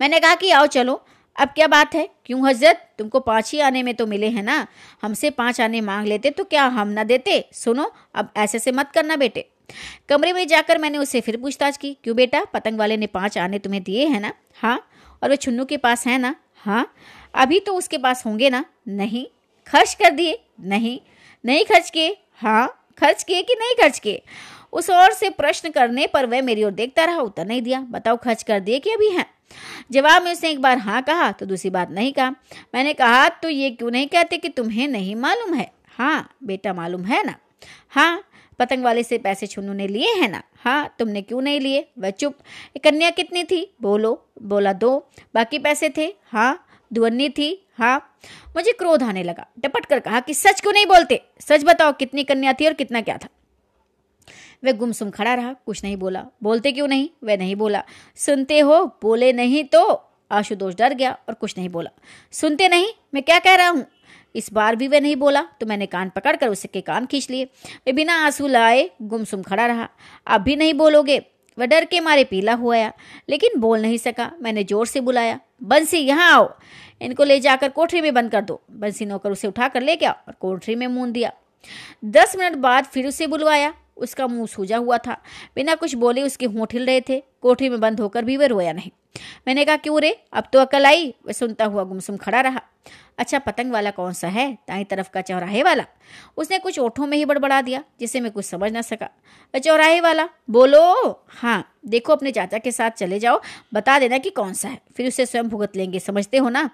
मैंने 0.00 0.20
कहा 0.20 0.34
कि 0.34 0.50
आओ 0.50 0.66
चलो 0.66 1.04
अब 1.38 1.48
क्या 1.48 1.66
बात 1.66 1.94
है? 1.94 2.08
क्यों 2.24 2.48
हज़रत? 2.48 2.88
तुमको 2.98 3.20
पाँच 3.20 3.52
ही 3.52 3.60
आने 3.60 3.82
में 3.82 3.94
तो 3.94 4.06
मिले 4.06 4.28
हैं 4.28 4.42
ना? 4.42 4.66
हमसे 5.02 5.30
पाँच 5.30 5.60
आने 5.60 5.80
मांग 5.80 6.06
लेते 6.06 6.30
तो 6.30 6.44
क्या 6.44 6.64
हम 6.64 6.88
ना 6.88 7.04
देते? 7.04 7.44
सुनो, 7.52 7.92
अब 8.14 8.32
ऐसे 8.36 8.58
से 8.58 8.72
मत 8.72 8.90
करना 8.90 9.16
बेटे। 9.16 9.48
कमरे 10.08 10.32
में 10.32 10.46
जाकर 10.46 10.78
मैंने 10.78 10.98
उससे 10.98 11.20
फिर 11.20 11.36
पूछताछ 11.36 11.76
की, 11.76 11.96
क्यों 12.04 12.16
बेटा? 12.16 12.44
पतंग 12.44 12.78
वाले 12.78 12.96
ने 12.96 13.06
पाँच 13.06 13.38
आने 13.38 13.58
तुम्हें 13.58 13.82
दिए 13.82 14.06
हैं 14.06 14.20
ना? 14.20 14.32
हाँ 14.62 14.90
और 15.22 15.30
वे 15.30 15.36
छुन्नू 15.36 15.64
के 15.64 15.76
पास 15.76 16.06
है 16.06 16.18
ना? 16.18 16.34
हाँ 16.54 16.94
अभी 17.34 17.60
तो 17.60 17.74
उसके 17.74 17.98
पास 17.98 18.26
होंगे 18.26 18.50
ना? 18.50 18.64
नहीं। 18.88 19.26
खर्च 19.66 19.94
कर 19.94 20.10
दिए? 20.10 20.38
नहीं। 20.60 21.00
नहीं 21.44 21.64
खर्च 21.64 21.90
किए? 21.90 22.16
हाँ 22.32 22.88
खर्च 22.98 23.22
किए 23.22 23.42
कि 23.42 23.54
नहीं 23.54 23.74
खर्च 23.74 23.98
किए? 23.98 24.22
उस 24.72 24.90
और 24.90 25.12
से 25.12 25.30
प्रश्न 25.30 25.70
करने 25.70 26.06
पर 26.06 26.26
वह 26.26 26.42
मेरी 26.42 26.64
ओर 26.64 26.70
देखता 26.70 27.04
रहा, 27.04 27.18
उत्तर 27.18 27.46
नहीं 27.46 27.62
दिया। 27.62 27.80
बताओ, 27.80 28.16
खर्च 28.16 28.42
कर 28.42 28.60
दिए 28.60 28.78
कि 28.78 28.90
अभी 28.90 29.10
हैं? 29.10 29.26
जवाब 29.92 30.22
में 30.22 30.32
उसने 30.32 30.50
एक 30.50 30.60
बार 30.62 30.78
हाँ 30.78 31.02
कहा 31.02 31.30
तो 31.32 31.46
दूसरी 31.46 31.70
बात 31.70 31.90
नहीं 31.90 32.12
कहा। 32.12 32.30
मैंने 32.74 32.92
कहा 32.94 33.28
तो 33.28 33.48
ये 33.48 33.70
क्यों 33.70 33.90
नहीं 33.90 34.06
कहते 34.06 34.36
कि 34.36 34.48
तुम्हें 34.48 34.86
नहीं 34.88 35.14
मालूम 35.16 35.54
है? 35.54 35.70
हाँ 35.98 36.36
बेटा, 36.44 36.72
मालूम 36.74 37.04
है 37.04 37.24
ना? 37.26 37.34
हाँ 37.88 38.24
पतंग 38.58 38.84
वाले 38.84 39.02
से 39.02 39.18
पैसे 39.18 39.46
छुन्नू 39.46 39.72
ने 39.72 39.86
लिए 39.88 40.12
हैं 40.14 40.28
ना? 40.28 40.42
हाँ 40.64 40.94
तुमने 40.98 41.22
क्यों 41.22 41.40
नहीं 41.40 41.60
लिए? 41.60 41.86
वह 41.98 42.10
चुप 42.10 42.36
कन्या 42.84 43.10
कितनी 43.10 43.44
थी? 43.44 43.76
बोलो, 43.82 44.12
बोला 44.42 44.72
दो, 44.72 44.98
बाकी 45.34 45.58
पैसे 45.58 45.92
थे? 45.96 46.12
हाँ 46.24 46.66
दुअन्नी 46.90 47.28
थी? 47.28 47.66
हाँ 47.78 47.98
मुझे 48.56 48.72
क्रोध 48.72 49.02
आने 49.02 49.22
लगा, 49.22 49.46
डपट 49.58 49.86
कर 49.86 50.00
कहा 50.00 50.20
कि 50.20 50.34
सच 50.34 50.60
क्यों 50.60 50.72
नहीं 50.72 50.86
बोलते? 50.86 51.20
सच 51.40 51.64
बताओ, 51.64 51.92
कितनी 51.92 52.24
कन्या 52.24 52.52
थी 52.52 52.66
और 52.66 52.72
कितना 52.72 53.00
क्या 53.00 53.16
था? 53.16 53.28
वह 54.66 54.72
गुमसुम 54.72 55.10
खड़ा 55.10 55.34
रहा, 55.34 55.52
कुछ 55.66 55.84
नहीं 55.84 55.96
बोला। 55.96 56.24
बोलते 56.42 56.72
क्यों 56.72 56.88
नहीं? 56.88 57.08
वह 57.24 57.36
नहीं 57.36 57.56
बोला। 57.56 57.82
सुनते 58.16 58.58
हो, 58.60 58.84
बोले 59.02 59.32
नहीं 59.32 59.64
तो 59.64 60.02
आशुतोष 60.30 60.74
डर 60.74 60.94
गया 60.94 61.10
और 61.28 61.34
कुछ 61.34 61.56
नहीं 61.58 61.68
बोला। 61.68 61.90
सुनते 62.32 62.68
नहीं, 62.68 62.86
मैं 63.14 63.22
क्या 63.22 63.38
कह 63.38 63.54
रहा 63.54 63.68
हूँ? 63.68 63.84
इस 64.34 64.52
बार 64.52 64.76
भी 64.76 64.88
वह 64.88 65.00
नहीं 65.00 65.16
बोला 65.16 65.42
तो 65.60 65.66
मैंने 65.66 65.86
कान 65.86 66.08
पकड़कर 66.08 66.48
उसके 66.48 66.80
कान 66.80 67.06
खींच 67.06 67.28
लिए। 67.30 67.44
वे 67.86 67.92
बिना 67.92 68.14
आँसू 68.24 68.46
लाए 68.46 68.90
गुमसुम 69.02 69.42
खड़ा 69.42 69.66
रहा। 69.66 69.88
अब 70.26 70.40
भी 70.40 70.56
नहीं 70.56 70.74
बोलोगे? 70.74 71.18
वह 71.58 71.66
डर 71.66 71.84
के 71.84 72.00
मारे 72.00 72.24
पीला 72.24 72.54
हुआ 72.54 72.76
लेकिन 73.28 73.58
बोल 73.60 73.80
नहीं 73.82 73.98
सका। 73.98 74.30
मैंने 74.42 74.64
ज़ोर 74.64 74.86
से 74.86 75.00
बुलाया, 75.00 75.38
बंसी, 75.62 75.98
यहाँ 75.98 76.30
आओ। 76.32 76.52
इनको 77.00 77.24
ले 77.24 77.38
जाकर 77.40 77.68
कोठरी 77.68 78.00
में 78.00 78.12
बंद 78.14 78.30
कर 78.30 78.40
दो। 78.40 78.60
बंसी 78.70 79.06
नौकर 79.06 79.30
उसे 79.30 79.48
उठाकर 79.48 79.82
ले 79.82 79.96
गया 79.96 80.10
और 80.28 80.34
कोठरी 80.40 80.74
में 80.74 80.86
मून 80.86 81.12
दिया। 81.12 81.32
दस 82.04 82.36
मिनट 82.36 82.56
बाद 82.58 82.84
फिर 82.84 83.06
उसे 83.06 83.26
बुलवाया। 83.26 83.72
उसका 83.96 84.26
मुँह 84.26 84.46
सूजा 84.46 84.76
हुआ 84.76 84.98
था। 84.98 85.22
बिना 85.54 85.74
कुछ 85.74 85.94
बोले 85.94 86.22
उसके 86.22 86.46
होंठ 86.46 86.74
हिल 86.74 86.86
रहे 86.86 87.00
थे। 87.00 87.22
कोठरी 87.40 87.68
में 87.68 87.80
बंद 87.80 88.00
होकर 88.00 88.24
भी 88.24 88.36
वह 88.36 88.46
रोया 88.46 88.72
नहीं। 88.72 88.90
मैंने 89.46 89.64
कहा, 89.64 89.76
क्यों 89.76 90.00
रे? 90.00 90.24
अब 90.32 90.44
तो 90.52 90.58
अकल 90.58 90.86
आई। 90.86 91.14
वह 91.26 91.32
सुनता 91.32 91.64
हुआ 91.64 91.84
गुमसुम 91.84 92.16
खड़ा 92.16 92.40
रहा। 92.40 92.60
अच्छा 93.18 93.38
पतंग 93.38 93.72
वाला 93.72 93.90
कौन 93.90 94.12
सा 94.12 94.28
है? 94.28 94.52
दाई 94.52 94.84
तरफ़ 94.84 95.10
का 95.10 95.20
चौराहे 95.20 95.62
वाला? 95.62 95.84
उसने 96.36 96.58
कुछ 96.58 96.78
ओठों 96.78 97.06
में 97.06 97.18
ही 97.18 97.24
बड़बड़ा 97.24 97.62
दिया, 97.62 97.84
जिसे 98.00 98.20
मैं 98.20 98.32
कुछ 98.32 98.44
समझ 98.44 98.72
ना 98.72 98.82
सका। 98.82 99.10
चौराहे 99.58 100.00
वाला? 100.00 100.28
बोलो! 100.50 101.22
हाँ 101.28 101.72
देखो 101.86 102.12
अपने 102.12 102.30
चाचा 102.30 102.58
के 102.58 102.72
साथ 102.72 102.90
चले 102.90 103.18
जाओ। 103.18 103.40
बता 103.74 103.98
देना 103.98 104.18
कि 104.18 104.30
कौन 104.30 104.52
सा 104.52 104.68
है। 104.68 104.78
फिर 104.96 105.08
उसे 105.08 105.26
स्वयं 105.26 105.48
भुगत 105.48 105.76
लेंगे, 105.76 106.00
समझते 106.00 106.36
हो 106.36 106.48
ना? 106.48 106.70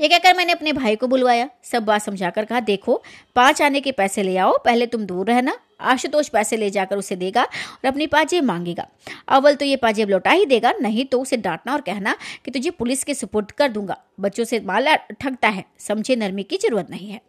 ये 0.00 0.08
कहकर 0.08 0.36
मैंने 0.36 0.52
अपने 0.52 0.72
भाई 0.72 0.96
को 0.96 1.06
बुलवाया। 1.06 1.48
सब 1.64 1.84
बात 1.84 2.02
समझाकर 2.02 2.44
कहा, 2.44 2.60
देखो, 2.60 3.02
पाँच 3.36 3.62
आने 3.62 3.80
के 3.80 3.92
पैसे 3.92 4.22
ले 4.22 4.36
आओ, 4.36 4.56
पहले 4.58 4.86
तुम 4.86 5.04
दूर 5.06 5.26
रहना। 5.26 5.58
आशुतोष 5.80 6.28
पैसे 6.28 6.56
ले 6.56 6.70
जाकर 6.70 6.96
उसे 6.96 7.16
देगा 7.16 7.42
और 7.42 7.86
अपनी 7.86 8.06
पाजेब 8.06 8.44
मांगेगा। 8.44 8.86
अव्वल 9.28 9.54
तो 9.54 9.64
ये 9.64 9.76
पाजेब 9.76 10.10
लौटा 10.10 10.30
ही 10.30 10.46
देगा, 10.46 10.72
नहीं 10.80 11.04
तो 11.04 11.20
उसे 11.20 11.36
डांटना 11.36 11.72
और 11.72 11.80
कहना 11.80 12.16
कि 12.44 12.50
तुझे 12.50 12.70
पुलिस 12.70 13.04
के 13.04 13.14
सुपुर्द 13.14 13.50
कर 13.50 13.68
दूँगा। 13.68 13.96
बच्चों 14.20 14.44
से 14.44 14.60
माला 14.60 14.96
ठगता 14.96 15.48
है, 15.48 15.64
समझे 15.78 16.16
नरमी 16.16 16.42
की 16.42 16.56
ज़रूरत 16.56 16.90
नहीं 16.90 17.10
है। 17.10 17.20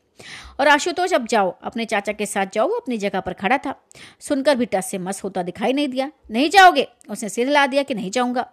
और 0.60 0.68
आशुतोष, 0.68 1.14
अब 1.14 1.28
जाओ। 1.28 1.58
अपने 1.64 1.86
चाचा 1.86 2.12
के 2.12 2.26
साथ 2.26 2.46
जाओ, 2.54 2.68
वो 2.68 2.76
अपनी 2.76 2.98
जगह 2.98 3.20
पर 3.20 3.34
खड़ा 3.34 3.58
था। 3.58 3.76
सुनकर 4.20 4.56
भी 4.56 4.66
टस 4.66 4.88
से 4.92 4.98
मस 4.98 5.24
होता 5.24 5.44
दिखाई 5.44 5.74
नहीं 5.74 5.88
दिया। 5.88 6.12
नहीं 6.32 6.50
जाओगे? 6.50 6.88
उसने 7.10 7.30
सिर 7.30 7.48
हिला 7.48 7.68
दिया 7.68 7.84
कि 7.84 7.94
नहीं 7.94 8.12
जाऊँगा। 8.12 8.52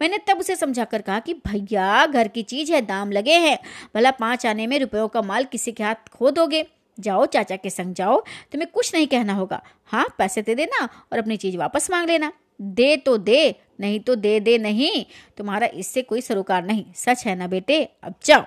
मैंने 0.00 0.18
तब 0.18 0.38
उसे 0.38 0.56
समझा 0.56 0.84
कर 0.84 1.02
कहा 1.02 1.20
कि, 1.20 1.34
भैया, 1.34 2.06
घर 2.06 2.28
की 2.28 2.42
चीज़ 2.42 2.72
है, 2.72 2.82
दाम 2.82 3.12
लगे 3.12 3.34
हैं। 3.34 3.58
भला 3.94 4.10
पाँच 4.10 4.46
आने 4.46 4.66
में 4.66 4.78
रुपयों 4.78 5.08
का 5.08 5.22
माल 5.22 5.44
किसी 5.44 5.72
के 5.72 5.84
हाथ 5.84 5.94
खो 6.12 6.30
दोगे? 6.30 6.66
जाओ, 7.00 7.26
चाचा 7.26 7.56
के 7.56 7.70
संग 7.70 7.94
जाओ। 7.94 8.24
तुम्हें 8.52 8.70
कुछ 8.74 8.94
नहीं 8.94 9.06
कहना 9.06 9.32
होगा। 9.32 9.62
हाँ 9.86 10.14
पैसे 10.18 10.42
दे 10.42 10.54
देना 10.54 10.88
और 11.12 11.18
अपनी 11.18 11.36
चीज़ 11.36 11.56
वापस 11.56 11.90
मांग 11.90 12.10
लेना। 12.10 12.32
दे 12.60 12.96
तो 12.96 13.18
दे, 13.18 13.54
नहीं 13.80 14.00
तो 14.00 14.14
दे 14.14 14.40
दे 14.40 14.58
नहीं। 14.58 15.04
तुम्हारा 15.36 15.66
इससे 15.66 16.02
कोई 16.02 16.20
सरोकार 16.20 16.64
नहीं। 16.64 16.84
सच 16.94 17.26
है 17.26 17.36
ना 17.36 17.46
बेटे? 17.46 17.88
अब 18.02 18.14
जाओ। 18.24 18.44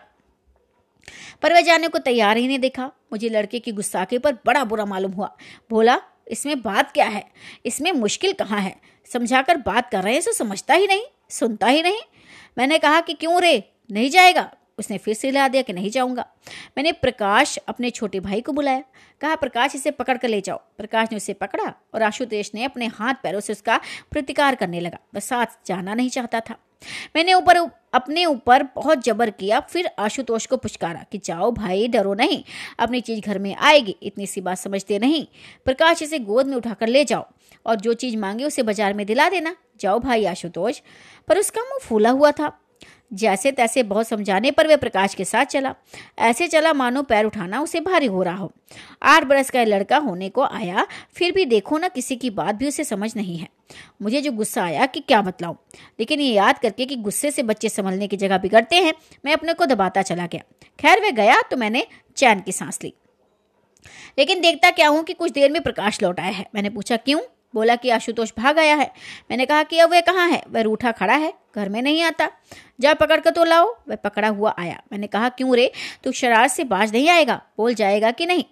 पर 1.41 1.53
वह 1.53 1.61
जाने 1.61 1.87
को 1.87 1.97
तैयार 1.97 2.37
ही 2.37 2.47
नहीं 2.47 2.59
देखा। 2.59 2.85
मुझे 2.85 3.29
लड़के 3.29 3.59
की 3.59 3.71
गुस्साखे 3.71 4.17
पर 4.17 4.33
बड़ा 4.33 4.63
बुरा 4.63 4.85
मालूम 4.85 5.11
हुआ। 5.11 5.37
बोला, 5.69 6.01
इसमें 6.27 6.61
बात 6.61 6.91
क्या 6.91 7.05
है? 7.05 7.31
इसमें 7.65 7.91
मुश्किल 7.91 8.33
कहाँ 8.33 8.59
है? 8.59 8.75
समझाकर 9.13 9.57
बात 9.57 9.91
कर 9.91 10.03
रहे 10.03 10.13
हैं 10.13 10.21
सो 10.21 10.31
समझता 10.31 10.73
ही 10.73 10.87
नहीं, 10.87 11.03
सुनता 11.29 11.67
ही 11.67 11.83
नहीं। 11.83 11.99
मैंने 12.57 12.77
कहा 12.77 13.01
कि 13.01 13.13
क्यों 13.13 13.41
रे? 13.41 13.73
नहीं 13.91 14.09
जाएगा? 14.09 14.53
उसने 14.79 14.97
फिर 14.97 15.13
से 15.13 15.27
हिला 15.27 15.47
दिया 15.47 15.61
कि 15.61 15.73
नहीं 15.73 15.89
जाऊँगा। 15.89 16.27
मैंने 16.77 16.91
प्रकाश 16.91 17.57
अपने 17.57 17.89
छोटे 17.89 18.19
भाई 18.19 18.41
को 18.41 18.51
बुलाया। 18.51 18.83
कहा, 19.21 19.35
प्रकाश, 19.35 19.75
इसे 19.75 19.91
पकड़ 19.91 20.17
कर 20.17 20.27
ले 20.27 20.41
जाओ। 20.41 20.57
प्रकाश 20.57 21.07
ने 21.11 21.17
उसे 21.17 21.33
पकड़ा 21.33 21.73
और 21.93 22.03
आशुतोष 22.03 22.51
ने 22.55 22.63
अपने 22.63 22.85
हाथ 22.85 23.13
पैरों 23.23 23.39
से 23.39 23.53
उसका 23.53 23.79
प्रतिकार 24.11 24.55
करने 24.55 24.79
लगा। 24.79 24.97
वह 25.13 25.19
साथ 25.19 25.45
जाना 25.65 25.93
नहीं 25.93 26.09
चाहता 26.09 26.39
था। 26.39 26.55
मैंने 27.15 27.33
ऊपर, 27.33 27.57
अपने 27.93 28.25
ऊपर 28.25 28.63
बहुत 28.63 29.03
जबर 29.03 29.29
किया, 29.29 29.59
फिर 29.59 29.89
आशुतोष 29.99 30.45
को 30.45 30.57
पुचकारा 30.57 31.05
कि 31.11 31.17
जाओ 31.17 31.51
भाई, 31.51 31.87
डरो 31.87 32.13
नहीं, 32.13 32.43
अपनी 32.79 33.01
चीज़ 33.01 33.21
घर 33.21 33.39
में 33.39 33.55
आएगी, 33.55 33.95
इतनी 34.03 34.27
सी 34.27 34.41
बात 34.41 34.57
समझते 34.57 34.99
नहीं। 34.99 35.25
प्रकाश 35.65 36.01
इसे 36.01 36.19
गोद 36.19 36.47
में 36.47 36.55
उठाकर 36.57 36.87
ले 36.87 37.05
जाओ 37.05 37.25
और 37.65 37.75
जो 37.75 37.93
चीज़ 37.93 38.17
मांगे 38.17 38.43
उसे 38.43 38.63
बाज़ार 38.63 38.93
में 38.93 39.05
दिला 39.05 39.29
देना। 39.29 39.55
जाओ 39.79 39.99
भाई 39.99 40.25
आशुतोष। 40.25 40.79
पर 41.27 41.39
उसका 41.39 41.61
मुँह 41.61 41.79
फूला 41.81 42.09
हुआ 42.09 42.31
था। 42.31 42.59
जैसे 43.13 43.51
तैसे 43.51 43.83
बहुत 43.83 44.07
समझाने 44.07 44.51
पर 44.51 44.67
वह 44.67 44.75
प्रकाश 44.75 45.13
के 45.13 45.25
साथ 45.25 45.45
चला। 45.45 45.75
ऐसे 46.19 46.47
चला 46.47 46.73
मानो 46.73 47.03
पैर 47.03 47.25
उठाना 47.25 47.61
उसे 47.61 47.79
भारी 47.79 48.05
हो 48.05 48.23
रहा 48.23 48.35
हो। 48.35 48.51
आठ 49.03 49.23
बरस 49.23 49.49
का 49.49 49.63
लड़का 49.63 49.97
होने 49.97 50.29
को 50.29 50.41
आया, 50.41 50.87
फिर 51.13 51.31
भी 51.31 51.45
देखो 51.45 51.77
ना 51.77 51.87
किसी 51.87 52.15
की 52.15 52.29
बात 52.29 52.55
भी 52.55 52.67
उसे 52.67 52.83
समझ 52.83 53.15
नहीं 53.15 53.37
है। 53.37 53.47
मुझे 54.01 54.21
जो 54.21 54.31
गुस्सा 54.31 54.63
आया 54.63 54.85
कि 54.85 54.99
क्या 54.99 55.21
बतलाऊं? 55.21 55.55
लेकिन 55.99 56.19
ये 56.19 56.33
याद 56.33 56.59
करके 56.59 56.85
कि 56.85 56.95
गुस्से 56.95 57.31
से 57.31 57.43
बच्चे 57.43 57.69
संभलने 57.69 58.07
की 58.07 58.17
जगह 58.17 58.37
बिगड़ते 58.37 58.75
हैं, 58.75 58.93
मैं 59.25 59.33
अपने 59.33 59.53
को 59.53 59.65
दबाता 59.65 60.01
चला 60.01 60.27
गया। 60.27 60.41
खैर, 60.79 61.01
वह 61.01 61.11
गया 61.11 61.41
तो 61.41 61.57
मैंने 61.57 61.87
चैन 62.15 62.39
की 62.39 62.51
सांस 62.51 62.79
ली। 62.83 62.93
लेकिन 64.17 64.41
देखता 64.41 64.71
क्या 64.71 64.87
हूँ 64.87 65.03
कि 65.03 65.13
कुछ 65.13 65.31
देर 65.31 65.51
में 65.51 65.61
प्रकाश 65.61 66.03
लौट 66.03 66.19
आया 66.19 66.29
है। 66.29 66.45
मैंने 66.55 66.69
पूछा, 66.69 66.97
क्यों? 66.97 67.19
बोला 67.55 67.75
कि 67.75 67.89
आशुतोष 67.89 68.31
भाग 68.37 68.59
आया 68.59 68.75
है। 68.75 68.91
मैंने 69.31 69.45
कहा 69.45 69.63
कि 69.63 69.79
अब 69.79 69.91
वह 69.91 70.01
कहाँ 70.01 70.29
है? 70.29 70.43
वह 70.49 70.61
रूठा 70.61 70.91
खड़ा 70.91 71.13
है, 71.13 71.33
घर 71.55 71.69
में 71.69 71.81
नहीं 71.81 72.03
आता। 72.03 72.29
जा 72.79 72.93
पकड़ 72.93 73.19
कर 73.19 73.29
तो 73.29 73.43
लाओ। 73.43 73.77
वह 73.89 73.95
पकड़ा 73.95 74.27
हुआ 74.27 74.55
आया। 74.59 74.83
मैंने 74.91 75.07
कहा, 75.07 75.29
क्यों 75.29 75.55
रे? 75.55 75.71
तू 76.03 76.11
शरार 76.11 76.47
से 76.47 76.63
बाज 76.63 76.91
नहीं 76.91 77.09
आएगा? 77.09 77.41
बोल 77.57 77.73
जाएगा 77.73 78.11
कि 78.11 78.25
नहीं? 78.25 78.43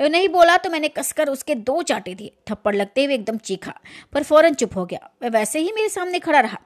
वह 0.00 0.08
नहीं 0.08 0.28
बोला 0.28 0.56
तो 0.56 0.70
मैंने 0.70 0.88
कसकर 0.88 1.28
उसके 1.28 1.54
दो 1.54 1.82
चाटे 1.82 2.14
दिए। 2.14 2.32
थप्पड़ 2.50 2.76
लगते 2.76 3.04
हुए 3.04 3.14
एकदम 3.14 3.36
चीखा, 3.36 3.80
पर 4.12 4.22
फ़ौरन 4.22 4.54
चुप 4.54 4.76
हो 4.76 4.86
गया। 4.86 5.10
वह 5.22 5.28
वैसे 5.28 5.58
ही 5.58 5.72
मेरे 5.72 5.88
सामने 5.88 6.18
खड़ा 6.18 6.40
रहा। 6.40 6.58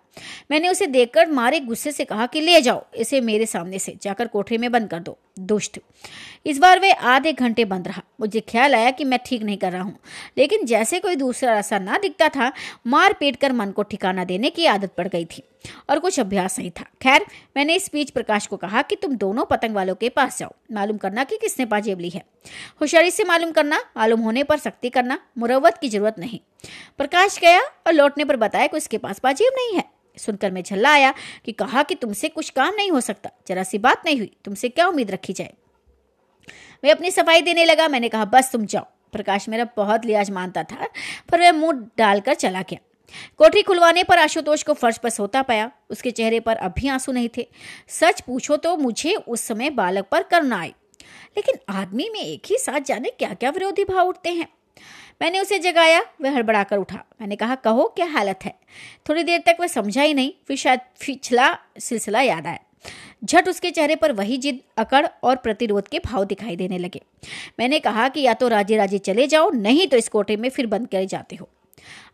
मैंने 0.50 0.68
उसे 0.68 0.86
देखकर 0.86 1.30
मारे 1.30 1.60
गुस्से 1.60 1.92
से 1.92 2.04
कहा 2.04 2.26
कि, 2.26 2.40
ले 2.40 2.60
जाओ, 2.60 2.84
इसे 2.94 3.20
मेरे 3.20 3.46
सामने 3.46 3.78
से। 3.78 3.98
जाकर 4.02 4.26
कोठरी 4.26 4.58
में 4.58 4.72
बंद 4.72 4.90
कर 4.90 4.98
दो। 4.98 5.18
दुष्ट। 5.38 5.78
इस 6.46 6.58
बार 6.58 6.80
वे 6.80 6.92
आधे 6.92 7.32
घंटे 7.32 7.64
बंद 7.64 7.88
रहा। 7.88 8.02
मुझे 8.20 8.40
ख्याल 8.40 8.74
आया 8.74 8.90
कि 8.90 9.04
मैं 9.04 9.18
ठीक 9.26 9.42
नहीं 9.42 9.56
कर 9.56 9.72
रहा 9.72 9.82
हूँ। 9.82 9.98
लेकिन 10.38 10.64
जैसे 10.64 11.00
कोई 11.00 11.16
दूसरा 11.16 11.54
रास्ता 11.54 11.78
ना 11.78 11.98
दिखता 11.98 12.28
था, 12.28 12.52
मार 12.86 13.12
पीट 13.12 13.36
कर 13.36 13.52
मन 13.52 13.70
को 13.70 13.82
ठिकाना 13.82 14.24
देने 14.24 14.50
की 14.50 14.66
आदत 14.66 14.92
पड़ 14.98 15.08
गई 15.08 15.24
थी। 15.24 15.42
और 15.90 15.98
कुछ 15.98 16.20
अभ्यास 16.20 16.58
नहीं 16.58 16.70
था। 16.70 16.84
खैर, 17.02 17.26
मैंने 17.56 17.74
इस 17.74 17.90
बीच 17.92 18.10
प्रकाश 18.10 18.46
को 18.46 18.56
कहा 18.56 18.82
कि 18.82 18.96
तुम 18.96 19.14
दोनों 19.16 19.44
पतंग 19.44 19.74
वालों 19.74 19.94
के 19.94 20.08
पास 20.08 20.38
जाओ। 20.38 20.54
मालूम 20.72 20.96
करना 20.96 21.24
कि 21.24 21.36
किसने 21.36 21.66
पाजेब 21.66 22.00
ली 22.00 22.10
है। 22.10 22.22
होशियारी 22.80 23.10
से 23.10 23.24
मालूम 23.24 23.50
करना, 23.50 23.80
मालूम 23.96 24.20
होने 24.20 24.42
पर 24.42 24.58
सख्ती 24.58 24.90
करना 24.90 25.18
मुरवत 25.38 25.78
की 25.78 25.88
ज़रूरत 25.88 26.18
नहीं। 26.18 26.40
प्रकाश 26.98 27.38
गया 27.38 27.60
और 27.60 27.92
लौटने 27.92 28.24
पर 28.24 28.36
बताया 28.36 28.66
कि 28.66 28.76
उसके 28.76 28.98
पास 28.98 29.18
पाजेब 29.18 29.52
नहीं 29.56 29.76
है। 29.76 29.95
सुनकर 30.18 30.50
मैं 30.50 30.62
झल्ला 30.62 30.90
आया 30.90 31.14
कि 31.44 31.52
कहा 31.52 31.82
कि 31.82 31.94
तुमसे 31.94 32.28
कुछ 32.28 32.50
काम 32.50 32.74
नहीं 32.74 32.90
हो 32.90 33.00
सकता। 33.00 33.30
जरा 33.48 33.62
सी 33.62 33.78
बात 33.78 34.02
नहीं 34.04 34.18
हुई। 34.18 34.36
तुमसे 34.44 34.68
क्या 34.68 34.86
उम्मीद 34.86 35.10
रखी 35.10 35.32
जाए? 35.32 35.54
मैं 36.84 36.92
अपनी 36.92 37.10
सफ़ाई 37.10 37.40
देने 37.40 37.64
लगा। 37.64 37.88
मैंने 37.88 38.08
कहा, 38.08 38.24
बस 38.24 38.52
तुम 38.52 38.66
जाओ। 38.66 38.86
प्रकाश 39.12 39.48
मेरा 39.48 39.66
बहुत 39.76 40.04
लिहाज 40.04 40.30
मानता 40.30 40.62
था, 40.62 40.88
पर 41.30 41.40
वह 41.40 41.52
मुँह 41.52 41.86
डालकर 41.98 42.34
चला 42.34 42.62
गया। 42.62 42.78
कोठरी 43.38 43.62
खुलवाने 43.62 44.04
पर 44.04 44.18
आशुतोष 44.18 44.62
को 44.62 44.72
फर्श 44.72 44.98
पर 44.98 45.10
सोता 45.10 45.42
पाया। 45.42 45.70
उसके 45.90 46.10
चेहरे 46.10 46.40
पर 46.40 46.56
अब 46.56 46.74
भी 46.78 46.88
आँसू 46.88 47.12
नहीं 47.12 47.28
थे। 47.36 47.48
सच 47.88 48.20
पूछो 48.20 48.56
तो 48.56 48.76
मुझे 48.76 49.14
उस 49.14 49.40
समय 49.40 49.70
बालक 49.70 50.04
पर 50.04 50.22
करना 50.22 50.60
आई। 50.60 50.74
लेकिन 51.36 51.54
आदमी 51.68 52.10
में 52.12 52.20
एक 52.20 52.42
ही 52.46 52.58
साथ 52.58 52.80
जाने 52.80 53.10
क्या 53.10 53.34
क्या 53.34 53.50
विरोधी 53.50 53.84
भाव 53.84 54.08
उठते 54.08 54.30
हैं? 54.30 54.48
मैंने 55.22 55.40
उसे 55.40 55.58
जगाया, 55.58 56.04
वह 56.20 56.30
हड़बड़ाकर 56.30 56.76
उठा। 56.76 57.04
मैंने 57.20 57.36
कहा, 57.36 57.54
कहो, 57.54 57.84
क्या 57.96 58.06
हालत 58.06 58.38
है? 58.44 58.54
थोड़ी 59.08 59.22
देर 59.22 59.42
तक 59.46 59.56
वह 59.60 59.66
समझा 59.66 60.02
ही 60.02 60.14
नहीं, 60.14 60.32
फिर 60.48 60.56
शायद 60.56 60.80
पिछला 60.80 61.58
सिलसिला 61.78 62.20
याद 62.20 62.46
आया। 62.46 62.58
झट 63.24 63.48
उसके 63.48 63.70
चेहरे 63.70 63.96
पर 63.96 64.12
वही 64.12 64.36
जिद, 64.36 64.60
अकड़ 64.76 65.06
और 65.22 65.36
प्रतिरोध 65.36 65.88
के 65.88 65.98
भाव 65.98 66.24
दिखाई 66.24 66.56
देने 66.56 66.78
लगे। 66.78 67.00
मैंने 67.58 67.78
कहा 67.78 68.08
कि 68.08 68.20
या 68.20 68.34
तो 68.34 68.48
राजे 68.48 68.76
राजे 68.76 68.98
चले 68.98 69.26
जाओ, 69.26 69.50
नहीं 69.50 69.86
तो 69.86 69.96
इस 69.96 70.08
कोटे 70.08 70.36
में 70.36 70.48
फिर 70.48 70.66
बंद 70.66 70.88
कर 70.88 71.04
जाते 71.04 71.36
हो। 71.36 71.48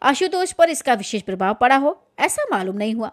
आशुतोष 0.02 0.52
पर 0.52 0.70
इसका 0.70 0.94
विशेष 0.94 1.22
प्रभाव 1.22 1.54
पड़ा 1.54 1.76
हो, 1.76 2.08
ऐसा 2.18 2.42
मालूम 2.50 2.76
नहीं 2.76 2.94
हुआ। 2.94 3.12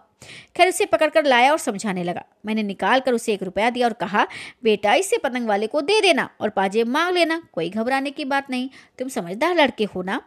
खैर 0.56 0.68
उसे 0.68 0.86
पकड़कर 0.86 1.24
लाया 1.24 1.52
और 1.52 1.58
समझाने 1.58 2.04
लगा। 2.04 2.24
मैंने 2.46 2.62
निकाल 2.62 3.00
कर 3.00 3.12
उसे 3.12 3.32
एक 3.32 3.42
रुपया 3.42 3.70
दिया 3.70 3.86
और 3.86 3.92
कहा, 3.92 4.26
बेटा, 4.64 4.94
इसे 4.94 5.18
पतंग 5.18 5.46
वाले 5.46 5.66
को 5.66 5.80
दे 5.80 6.00
देना 6.00 6.30
और 6.40 6.48
पाजेब 6.48 6.88
मांग 6.88 7.14
लेना, 7.14 7.42
कोई 7.52 7.70
घबराने 7.70 8.10
की 8.10 8.24
बात 8.24 8.50
नहीं। 8.50 8.68
तुम 8.98 9.08
समझदार 9.08 9.56
लड़के 9.56 9.84
हो 9.84 10.02
ना? 10.02 10.20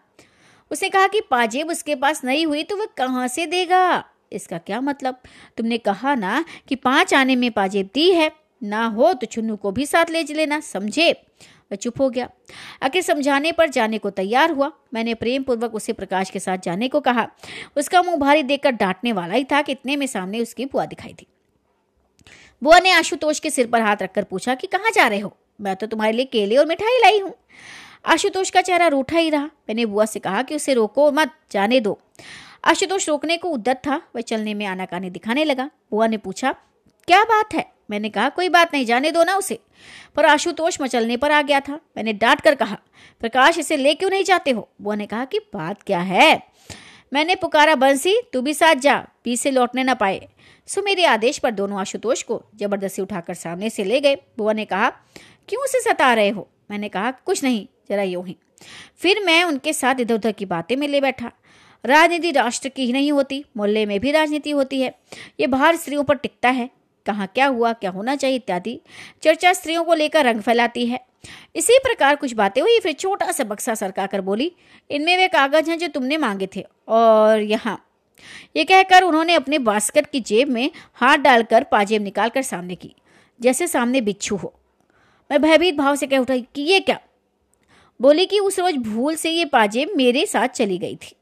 उसने 0.72 0.90
कहा 0.90 1.08
कि 1.08 1.22
पाजेब 1.22 1.70
उसके 1.70 1.96
पास 1.96 2.24
नहीं 2.24 2.46
हुई 2.46 2.64
तो 2.64 2.78
वह 2.78 2.86
कहाँ 2.86 3.28
से 3.28 3.46
देगा? 3.46 4.04
इसका 4.32 4.58
क्या 4.58 4.82
मतलब? 4.82 5.20
तुमने 5.58 5.78
कहा 5.78 6.16
ना 6.16 6.46
कि 6.68 6.76
पाँच 6.76 7.14
आने 7.14 7.36
में 7.36 7.52
पाजेब 7.52 7.90
दी 7.94 8.12
है। 8.12 8.32
ना 8.64 8.86
हो 8.86 9.14
तो 9.14 9.26
चुन्नू 9.26 9.56
को 9.56 9.72
भी 9.72 9.86
साथ 9.86 10.06
ले 10.10 10.24
लेना, 10.24 10.60
समझे? 10.60 11.26
वह 11.72 11.76
चुप 11.76 12.02
हो 12.02 12.10
गया। 12.10 12.30
आखिर 12.84 13.02
समझाने 13.02 13.52
पर 13.52 13.70
जाने 13.70 13.98
को 13.98 14.10
तैयार 14.10 14.52
हुआ। 14.52 14.72
मैंने 14.94 15.14
प्रेम 15.14 15.44
पूर्वक 15.44 15.76
उसे 15.76 15.94
प्रकाश 15.94 16.30
के 16.30 16.40
साथ 16.40 16.58
जाने 16.58 16.88
को 16.88 17.00
कहा। 17.00 17.28
उसका 17.78 18.02
मुँह 18.02 18.18
भारी 18.18 18.44
देखकर 18.44 18.72
डांटने 18.72 19.14
वाला 19.14 19.34
ही 19.34 19.44
था 19.44 19.62
कि 19.62 19.72
इतने 19.72 19.96
में 19.96 20.08
सामने 20.08 20.42
उसकी 20.42 20.66
बुआ 20.66 20.86
दिखाई 20.86 21.14
थी। 21.22 21.28
बुआ 22.64 22.80
ने 22.80 22.92
आशुतोष 22.92 23.40
के 23.40 23.50
सिर 23.50 23.68
पर 23.68 23.82
हाथ 23.82 23.96
रखकर 24.02 24.24
पूछा 24.24 24.56
कि 24.56 24.68
कहाँ 24.68 24.92
जा 24.92 25.08
रहे 25.08 25.20
हो? 25.20 25.38
मैं 25.62 25.76
तो 25.76 25.88
तुम्हारे 25.88 26.14
लिए 26.14 26.26
केले 26.26 26.58
और 26.58 26.66
मिठाई 26.66 27.00
लाई 27.00 27.20
हूँ। 27.20 27.34
आशुतोष 28.06 28.50
का 28.50 28.62
चेहरा 28.62 28.88
रूठा 28.88 29.18
ही 29.18 29.30
रहा। 29.30 29.46
मैंने 29.46 29.86
बुआ 29.86 30.06
से 30.06 30.20
कहा 30.20 30.42
कि 30.42 30.56
उसे 30.56 30.74
रोको 30.74 31.12
मत, 31.12 31.32
जाने 31.52 31.80
दो। 31.80 32.00
आशुतोष 32.66 33.10
रोकने 33.10 33.38
को 33.38 33.50
उद्दत 33.50 33.82
था। 33.88 34.02
वह 34.16 34.22
चलने 34.22 34.54
में 34.54 34.66
आनाकानी 34.66 35.10
दिखाने 35.10 35.44
लगा। 35.44 35.70
बुआ 35.92 36.08
ने 36.08 36.18
पूछा, 36.18 36.52
क्या 37.08 37.24
बात 37.24 37.54
है? 37.54 37.73
मैंने 37.94 38.10
कहा, 38.10 38.30
कोई 38.30 38.50
बात 38.50 38.74
नहीं, 38.74 38.86
जाने 38.86 39.12
दो 39.12 39.24
ना 39.24 39.36
उसे। 39.36 39.60
पर 40.16 40.26
आशुतोष 40.26 40.82
मचलने 40.82 41.18
पर 41.18 41.32
आ 41.32 41.42
गया 41.42 41.60
था। 41.60 41.74
मैंने 41.74 42.14
डांट 42.14 42.42
कर 42.42 42.56
कहा, 42.56 42.78
प्रकाश, 43.20 43.58
इसे 43.58 43.78
ले 43.78 43.94
क्यों 43.94 44.10
नहीं 44.10 44.24
जाते 44.24 44.52
हो? 44.52 44.70
बुआ 44.82 44.96
ने 44.96 45.06
कहा 45.06 45.26
कि, 45.26 45.40
बात 45.40 45.82
क्या 45.82 46.00
है? 46.00 46.44
मैंने 47.14 47.36
पुकारा, 47.36 47.76
बंसी, 47.76 48.22
तू 48.34 48.42
भी 48.42 48.54
साथ 48.54 48.76
जा 48.76 49.08
पी 49.24 49.38
से 49.38 49.52
लौटने 49.52 49.84
ना 49.84 49.94
पाए। 49.94 50.28
सो 50.68 50.82
मेरे 50.82 51.06
आदेश 51.06 51.40
पर 51.40 51.52
दोनों 51.52 51.80
आशुतोष 51.80 52.24
को 52.24 52.44
ज़बरदस्ती 52.56 53.02
उठाकर 53.02 53.34
सामने 53.34 53.70
से 53.70 53.84
ले 53.84 54.00
गए। 54.00 54.16
बुआ 54.16 54.54
ने 54.54 54.66
कहा, 54.66 54.90
क्यों 55.50 55.64
उसे 55.64 55.80
सता 55.80 56.14
रहे 56.14 56.30
हो? 56.30 56.50
मैंने 56.72 56.90
कहा, 56.90 57.12
कुछ 57.12 57.44
नहीं, 57.44 57.68
जरा 57.90 58.04
यूँ 58.04 58.28
ही। 58.28 58.38
फिर 58.98 59.24
मैं 59.24 59.44
उनके 59.44 59.74
साथ 59.74 59.96
इधर 60.00 60.16
उधर 60.16 60.32
की 60.32 60.46
बातें 60.46 60.76
में 60.76 60.88
ले 60.88 61.02
बैठा। 61.02 61.32
राजनीति 61.86 62.32
राष्ट्र 62.32 62.70
की 62.70 62.86
ही 62.86 62.94
नहीं 62.94 63.12
होती, 63.12 63.46
मोहल्ले 63.58 63.86
में 63.86 64.00
भी 64.00 64.12
राजनीति 64.12 64.52
होती 64.52 64.82
है। 64.82 64.96
ये 65.40 65.48
बाहर 65.48 65.76
स्त्रियों 65.76 66.04
पर 66.04 66.16
टिकता 66.16 66.50
है। 66.50 66.70
कहाँ 67.06 67.28
क्या 67.28 67.46
हुआ, 67.46 67.74
क्या 67.74 67.92
होना 67.92 68.16
चाहिए 68.16 68.36
इत्यादि 68.36 68.80
चर्चा 69.22 69.54
स्त्रियों 69.54 69.84
को 69.84 69.94
लेकर 69.94 70.26
रंग 70.26 70.42
फैलाती 70.42 70.86
है। 70.86 71.00
इसी 71.56 71.78
प्रकार 71.78 72.16
कुछ 72.16 72.34
बातें 72.34 72.62
हुई, 72.62 72.80
फिर 72.80 72.94
छोटा 72.94 73.32
सा 73.32 73.44
बक्सा 73.44 73.76
सरका 73.76 74.06
कर 74.06 74.22
बोली, 74.22 74.52
इनमें 74.92 75.18
वे 75.18 75.28
कागज़ 75.28 75.70
हैं 75.70 75.78
जो 75.78 75.88
तुमने 75.88 76.18
मांगे 76.18 76.50
थे। 76.56 76.66
और 76.88 77.40
यहाँ, 77.40 77.86
ये 78.56 78.64
कहकर 78.64 79.04
उन्होंने 79.04 79.34
अपने 79.34 79.60
बास्केट 79.60 80.08
की 80.08 80.20
जेब 80.20 80.50
में 80.50 80.72
हाथ 80.94 81.18
डालकर 81.18 81.64
पाजेब 81.64 82.02
निकालकर 82.02 82.42
सामने 82.42 82.76
की, 82.76 82.96
जैसे 83.42 83.68
सामने 83.68 84.02
बिच्छू 84.02 84.36
हो। 84.36 84.54
मैं 85.32 85.42
भयभीत 85.42 85.76
भाव 85.76 85.96
से 85.96 86.08
कह 86.08 86.18
उठा, 86.18 86.38
कि 86.38 86.62
ये 86.62 86.80
क्या? 86.80 87.00
बोली 88.02 88.26
कि 88.26 88.40
उस 88.40 88.60
रोज 88.60 88.76
भूल 88.76 89.16
से 89.16 89.30
ये 89.30 89.46
पाजेब 89.46 89.90
मेरे 89.96 90.26
साथ 90.26 90.48
चली 90.48 90.78
गई 90.78 90.96
थी। 90.96 91.16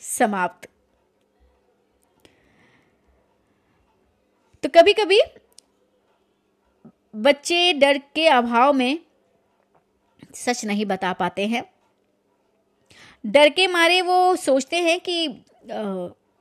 समाप्त। 0.00 0.69
तो 4.62 4.68
कभी 4.68 4.92
कभी 4.92 5.20
बच्चे 7.16 7.72
डर 7.72 7.98
के 8.14 8.26
अभाव 8.28 8.72
में 8.72 8.98
सच 10.34 10.64
नहीं 10.64 10.84
बता 10.86 11.12
पाते 11.12 11.46
हैं। 11.46 11.62
डर 13.24 13.48
के 13.48 13.66
मारे 13.66 14.00
वो 14.02 14.36
सोचते 14.36 14.76
हैं 14.76 14.98
कि 15.00 15.26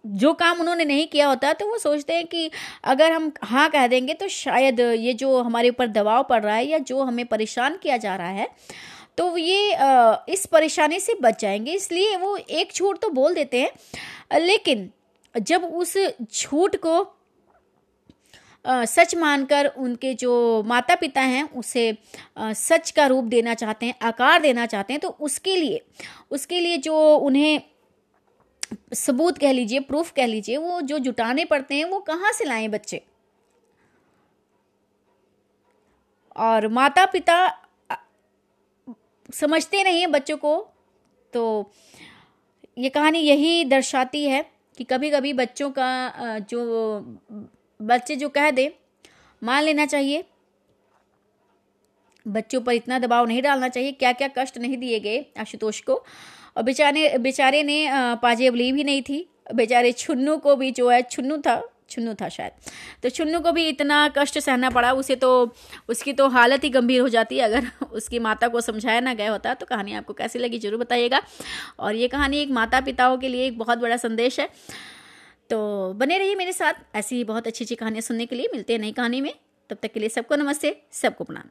जो 0.06 0.34
काम 0.34 0.60
उन्होंने 0.60 0.86
नहीं 0.86 1.08
किया 1.08 1.28
होता 1.28 1.54
तो 1.54 1.68
वो 1.68 1.78
सोचते 1.78 2.14
हैं 2.14 2.26
कि 2.28 2.50
अगर 2.84 3.12
हम 3.12 3.32
हाँ 3.44 3.70
कह 3.70 3.88
देंगे 3.88 4.14
तो 4.14 4.28
शायद 4.28 4.80
ये 4.80 5.14
जो 5.14 5.42
हमारे 5.42 5.70
ऊपर 5.70 5.88
दबाव 5.88 6.24
पड़ 6.24 6.42
रहा 6.44 6.56
है 6.56 6.66
या 6.66 6.78
जो 6.78 7.02
हमें 7.04 7.26
परेशान 7.26 7.78
किया 7.78 7.98
जा 7.98 8.16
रहा 8.16 8.30
है 8.30 8.48
तो 9.18 9.38
ये 9.38 9.76
इस 10.30 10.46
परेशानी 10.46 11.00
से 11.00 11.14
बच 11.22 11.42
जाएँगे। 11.42 11.74
इसलिए 11.74 12.16
वो 12.18 12.36
एक 12.38 12.72
झूठ 12.76 13.00
तो 13.00 13.10
बोल 13.10 13.34
देते 13.34 13.62
हैं, 13.62 14.40
लेकिन 14.40 14.90
जब 15.36 15.64
उस 15.66 15.98
झूठ 16.24 16.76
को 16.76 17.02
सच 18.70 19.16
मानकर 19.16 19.68
उनके 19.68 20.14
जो 20.14 20.64
माता 20.68 20.96
पिता 20.96 21.22
हैं, 21.22 21.44
उसे 21.52 21.98
सच 22.38 22.92
का 22.92 23.06
रूप 23.08 23.26
देना 23.26 23.54
चाहते 23.54 23.86
हैं, 23.86 23.96
आकार 24.04 24.42
देना 24.42 24.66
चाहते 24.66 24.94
हैं 24.94 25.00
तो 25.00 25.10
उसके 25.10 25.56
लिए 25.56 25.82
उसके 26.32 26.60
लिए 26.60 26.78
जो 26.80 26.96
उन्हें 27.18 27.62
सबूत 28.96 29.38
कह 29.38 29.52
लीजिए, 29.52 29.80
प्रूफ 29.82 30.12
कह 30.12 30.26
लीजिए, 30.26 30.58
वो 30.58 30.82
जो 30.82 30.98
जुटाने 31.00 31.46
पड़ते 31.46 31.76
हैं, 31.76 31.86
वो 31.86 32.00
कहाँ 32.02 32.32
से 32.34 32.46
लाएँ 32.46 32.68
बच्चे? 32.70 33.02
और 36.36 36.68
माता 36.70 37.06
पिता 37.06 37.38
समझते 39.34 39.84
नहीं 39.84 40.00
हैं 40.00 40.12
बच्चों 40.12 40.38
को 40.38 40.58
तो 41.34 41.72
ये 42.78 42.90
कहानी 42.90 43.20
यही 43.20 43.64
दर्शाती 43.66 44.24
है 44.26 44.46
कि 44.78 44.84
कभी 44.84 45.10
कभी 45.12 45.34
बच्चों 45.34 45.70
का 45.72 46.40
जो 46.42 46.62
बच्चे 47.80 48.16
जो 48.16 48.30
कह 48.30 48.50
दे, 48.52 48.72
मान 49.42 49.64
लेना 49.64 49.86
चाहिए। 49.86 50.24
बच्चों 52.26 52.62
पर 52.62 52.74
इतना 52.74 53.00
दबाव 53.00 53.26
नहीं 53.26 53.42
डालना 53.42 53.68
चाहिए 53.68 53.92
क्या 53.92 54.12
क्या 54.12 54.28
कष्ट 54.38 54.58
नहीं 54.58 54.78
दिए 54.78 55.00
गए 55.00 55.26
आशुतोष 55.40 55.80
को। 55.82 56.04
और 56.58 56.64
बेचारे 56.64 57.18
बेचारे 57.18 57.64
ने 57.64 57.86
पाजेब 58.24 58.56
ली 58.56 58.72
भी 58.72 58.84
नहीं 58.84 59.02
थी। 59.02 59.26
बेचारे 59.56 59.92
छुन्नू 59.92 60.38
को 60.38 60.56
भी 60.56 60.72
जो 60.72 60.90
है, 60.90 61.02
छुन्नू 61.02 61.38
था 61.38 61.62
छुन्नू 61.90 62.14
था 62.14 62.28
शायद। 62.30 62.52
तो 63.04 63.10
छुन्नू 63.10 63.40
को 63.40 63.52
भी 63.52 63.68
इतना 63.68 64.08
कष्ट 64.18 64.38
सहना 64.40 64.70
पड़ा, 64.70 64.92
उसे 64.94 65.16
तो 65.16 65.30
उसकी 65.90 66.14
तो 66.14 66.28
हालत 66.28 66.64
ही 66.64 66.70
गंभीर 66.70 67.02
हो 67.02 67.10
जाती 67.10 67.40
अगर 67.40 67.68
उसकी 67.92 68.20
माता 68.20 68.48
को 68.48 68.62
समझाया 68.62 69.00
ना 69.00 69.14
गया 69.14 69.32
होता 69.32 69.54
तो 69.54 69.66
कहानी 69.66 69.94
आपको 69.94 70.14
कैसी 70.14 70.40
लगी, 70.40 70.60
ज़रूर 70.60 70.80
बताइएगा। 70.80 71.22
और 71.80 71.96
ये 71.96 72.08
कहानी 72.08 72.40
एक 72.40 72.52
माता 72.52 72.82
पिताओं 72.82 73.18
के 73.18 73.30
लिए 73.30 73.48
एक 73.48 73.58
बहुत 73.58 73.78
बड़ा 73.78 73.98
संदेश 73.98 74.40
है। 74.40 74.50
तो 75.50 75.94
बने 75.94 76.18
रहिए 76.18 76.36
मेरे 76.36 76.54
साथ 76.54 76.74
ऐसी 76.96 77.24
बहुत 77.24 77.48
अच्छी 77.48 77.64
अच्छी 77.66 77.76
कहानियाँ 77.76 78.02
सुनने 78.02 78.26
के 78.26 78.36
लिए। 78.36 78.48
मिलते 78.54 78.74
हैं 78.74 78.80
नई 78.80 78.92
कहानी 78.92 79.22
में। 79.22 79.36
तब 79.70 79.78
तक 79.84 79.92
के 79.94 80.00
लिए 80.00 80.10
सबको 80.10 80.36
नमस्ते, 80.36 80.82
सबको 80.92 81.24
प्रणाम। 81.24 81.44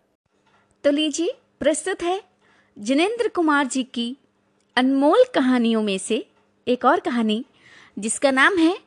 तो 0.84 0.90
लीजिए, 0.90 1.34
प्रस्तुत 1.60 2.02
है 2.02 2.22
जिनेन्द्र 2.78 3.28
कुमार 3.28 3.66
जी 3.66 3.82
की 3.82 4.16
अनमोल 4.76 5.24
कहानियों 5.34 5.82
में 5.82 5.98
से 5.98 6.26
एक 6.68 6.84
और 6.84 7.00
कहानी, 7.00 7.44
जिसका 7.98 8.30
नाम 8.30 8.58
है 8.58 8.78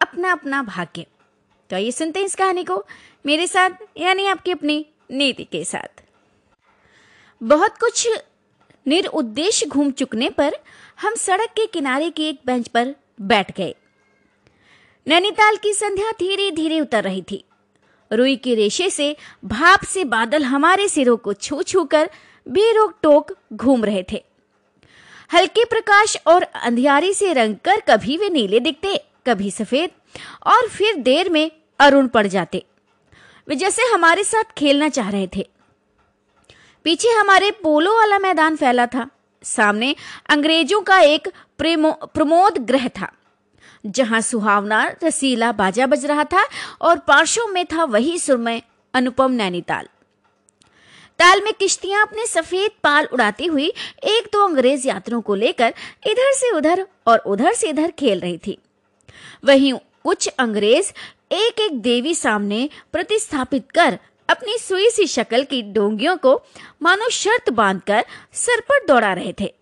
अपना 0.00 0.32
अपना 0.32 0.62
भाग्य। 0.62 1.06
तो 1.70 1.76
आइए 1.76 1.90
सुनते 1.90 2.18
हैं 2.18 2.26
इस 2.26 2.34
कहानी 2.34 2.64
को 2.64 2.86
मेरे 3.26 3.46
साथ, 3.46 3.70
यानी 3.96 4.26
आपकी 4.26 4.50
अपनी 4.50 4.86
नीति 5.10 5.44
के 5.44 5.64
साथ। 5.64 6.02
बहुत 7.42 7.78
कुछ 7.78 8.08
निरुद्देश्य 8.86 9.66
घूम 9.66 9.90
चुकने 9.90 10.30
पर 10.30 10.52
हम 11.00 11.14
सड़क 11.14 11.50
के 11.50 11.66
किनारे 11.66 12.10
की 12.10 12.24
एक 12.24 12.40
बेंच 12.46 12.68
पर 12.68 12.94
बैठ 13.20 13.56
गए। 13.56 13.74
नैनीताल 15.06 15.56
की 15.56 15.72
संध्या 15.74 16.10
धीरे 16.10 16.50
धीरे 16.50 16.80
उतर 16.80 17.04
रही 17.04 17.22
थी। 17.22 17.44
रुई 18.12 18.36
के 18.36 18.54
रेशे 18.54 18.90
से, 18.90 19.16
भाप 19.44 19.84
से 19.84 20.04
बादल 20.04 20.42
हमारे 20.42 20.88
सिरों 20.88 21.16
को 21.16 21.32
छू 21.32 21.62
छू 21.62 21.84
कर 21.84 22.10
बेरोक 22.46 22.94
टोक 23.02 23.32
घूम 23.52 23.84
रहे 23.84 24.04
थे। 24.12 24.24
हल्के 25.32 25.64
प्रकाश 25.64 26.16
और 26.26 26.42
अंधियारी 26.42 27.12
से 27.14 27.32
रंग 27.32 27.56
कर 27.56 27.80
कभी 27.80 28.16
वे 28.16 28.28
नीले 28.28 28.60
दिखते, 28.60 28.96
कभी 29.26 29.50
सफ़ेद, 29.50 29.90
और 30.46 30.68
फिर 30.68 30.94
देर 30.94 31.30
में 31.30 31.50
अरुण 31.78 32.08
पड़ 32.08 32.26
जाते। 32.26 32.64
वे 33.48 33.56
जैसे 33.56 33.82
हमारे 33.82 34.24
साथ 34.24 34.52
खेलना 34.58 34.88
चाह 34.88 35.10
रहे 35.10 35.28
थे। 35.36 35.46
पीछे 36.84 37.08
हमारे 37.08 37.50
पोलो 37.50 37.96
वाला 37.96 38.18
मैदान 38.18 38.56
फैला 38.56 38.86
था। 38.86 39.08
सामने 39.42 39.94
अंग्रेज़ों 40.28 40.80
का 40.80 40.98
एक 40.98 41.28
प्रमोद 41.58 42.58
ग्रह 42.58 42.88
था। 42.88 43.12
जहाँ 43.84 44.20
सुहावना 44.20 44.84
रसीला 45.04 45.52
बाजा 45.52 45.86
बज 45.86 46.04
रहा 46.06 46.24
था 46.24 46.46
और 46.80 46.98
पार्श्व 46.98 47.46
में 47.46 47.64
था 47.66 47.84
वही 47.84 48.18
सुरमय 48.18 48.62
अनुपम 48.94 49.32
नैनीताल। 49.32 49.88
ताल 51.18 51.40
में 51.40 51.52
किश्तियाँ 51.52 52.02
अपने 52.02 52.26
सफ़ेद 52.26 52.70
पाल 52.82 53.08
उड़ाती 53.12 53.46
हुई 53.46 53.66
एक 54.04 54.28
दो 54.32 54.46
अंग्रेज़ 54.46 54.86
यात्रियों 54.88 55.20
को 55.20 55.34
लेकर 55.34 55.74
इधर 56.06 56.32
से 56.32 56.50
उधर 56.50 56.86
और 57.06 57.18
उधर 57.18 57.52
से 57.52 57.68
इधर 57.68 57.90
खेल 57.90 58.20
रही 58.20 58.38
थी। 58.38 58.58
वहीं 59.44 59.72
कुछ 60.04 60.28
अंग्रेज़ 60.28 60.92
एक 61.32 61.60
एक 61.60 61.80
देवी 61.80 62.14
सामने 62.14 62.68
प्रतिस्थापित 62.92 63.70
कर 63.70 63.98
अपनी 64.28 64.58
सुई 64.58 64.90
सी 64.90 65.06
शक्ल 65.06 65.44
की 65.44 65.62
डोंगियों 65.72 66.16
को 66.16 66.34
मानो 66.82 67.08
शर्त 67.10 67.50
बांधकर 67.50 68.04
सर 68.32 68.60
पर 68.60 68.84
दौड़ा 68.86 69.12
रहे 69.12 69.32
थे। 69.40 69.54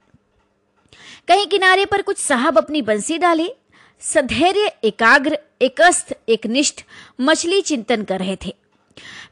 कहीं 1.28 1.46
किनारे 1.46 1.84
पर 1.84 2.02
कुछ 2.02 2.18
साहब 2.18 2.58
अपनी 2.58 2.82
बंसी 2.82 3.18
डाले 3.18 3.48
सधैर्य, 4.00 4.72
एकाग्र, 4.84 5.38
एकस्थ, 5.62 6.12
एकनिष्ठ 6.28 6.80
मछली 7.20 7.60
चिंतन 7.60 8.02
कर 8.02 8.18
रहे 8.18 8.36
थे। 8.36 8.54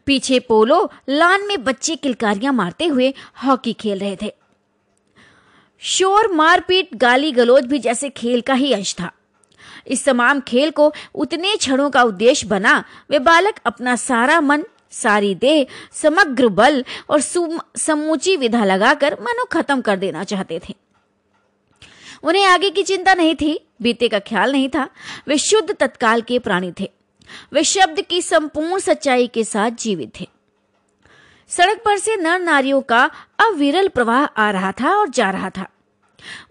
पीछे 0.07 0.39
पोलो 0.39 0.93
लान 1.09 1.47
में 1.47 1.65
बच्चे 1.65 1.97
किलकारियाँ 1.97 2.53
मारते 2.53 2.87
हुए 2.87 3.15
हॉकी 3.45 3.73
खेल 3.73 3.99
रहे 3.99 4.17
थे। 4.23 4.33
शोर, 5.79 6.33
मारपीट, 6.33 6.95
गाली 6.95 7.33
गलोच 7.33 7.65
भी 7.65 7.79
जैसे 7.79 8.11
खेल 8.11 8.41
का 8.41 8.55
ही 8.55 8.73
अंश 8.73 8.95
था। 8.95 9.13
इस 9.87 10.05
तमाम 10.05 10.41
खेल 10.41 10.71
को 10.71 10.93
उतने 11.15 11.57
क्षणों 11.57 11.91
का 11.91 12.03
उद्देश्य 12.03 12.47
बना, 12.47 12.85
वे 13.11 13.19
बालक 13.19 13.61
अपना 13.67 13.97
सारा 13.97 14.41
मन, 14.41 14.65
सारी 14.91 15.35
देह, 15.35 15.67
समग्र 15.93 16.49
बल 16.49 16.85
और 17.11 17.21
समूची 17.77 18.37
विधा 18.37 18.65
लगाकर 18.65 19.17
मनो 19.21 19.45
खत्म 19.45 19.81
कर 19.81 19.97
देना 19.97 20.25
चाहते 20.25 20.61
थे। 20.69 20.75
उन्हें 22.23 22.45
आगे 22.45 22.71
की 22.71 22.83
चिंता 22.83 23.15
नहीं 23.15 23.35
थी। 23.35 23.68
बीते 23.81 24.09
का 24.09 24.19
ख्याल 24.19 24.53
नहीं 24.53 24.69
था, 24.69 24.89
वे 25.29 25.39
शुद्ध 25.39 25.73
तत्काल 25.73 26.23
के 26.23 26.39
प्राणी 26.39 26.73
थे। 26.81 26.91
वे 27.53 27.65
शब्द 27.65 28.01
की 28.01 28.21
संपूर्ण 28.23 28.79
सच्चाई 28.79 29.27
के 29.27 29.45
साथ 29.45 29.71
जीवित 29.71 30.13
थे। 30.21 30.29
सड़क 31.51 31.83
पर 31.85 31.99
से 31.99 32.17
नर 32.17 32.39
नारियों 32.39 32.81
का 32.81 33.05
अविरल 33.39 33.89
प्रवाह 33.89 34.25
आ 34.25 34.51
रहा 34.51 34.73
था 34.73 34.95
और 34.95 35.09
जा 35.09 35.31
रहा 35.31 35.51
था। 35.51 35.67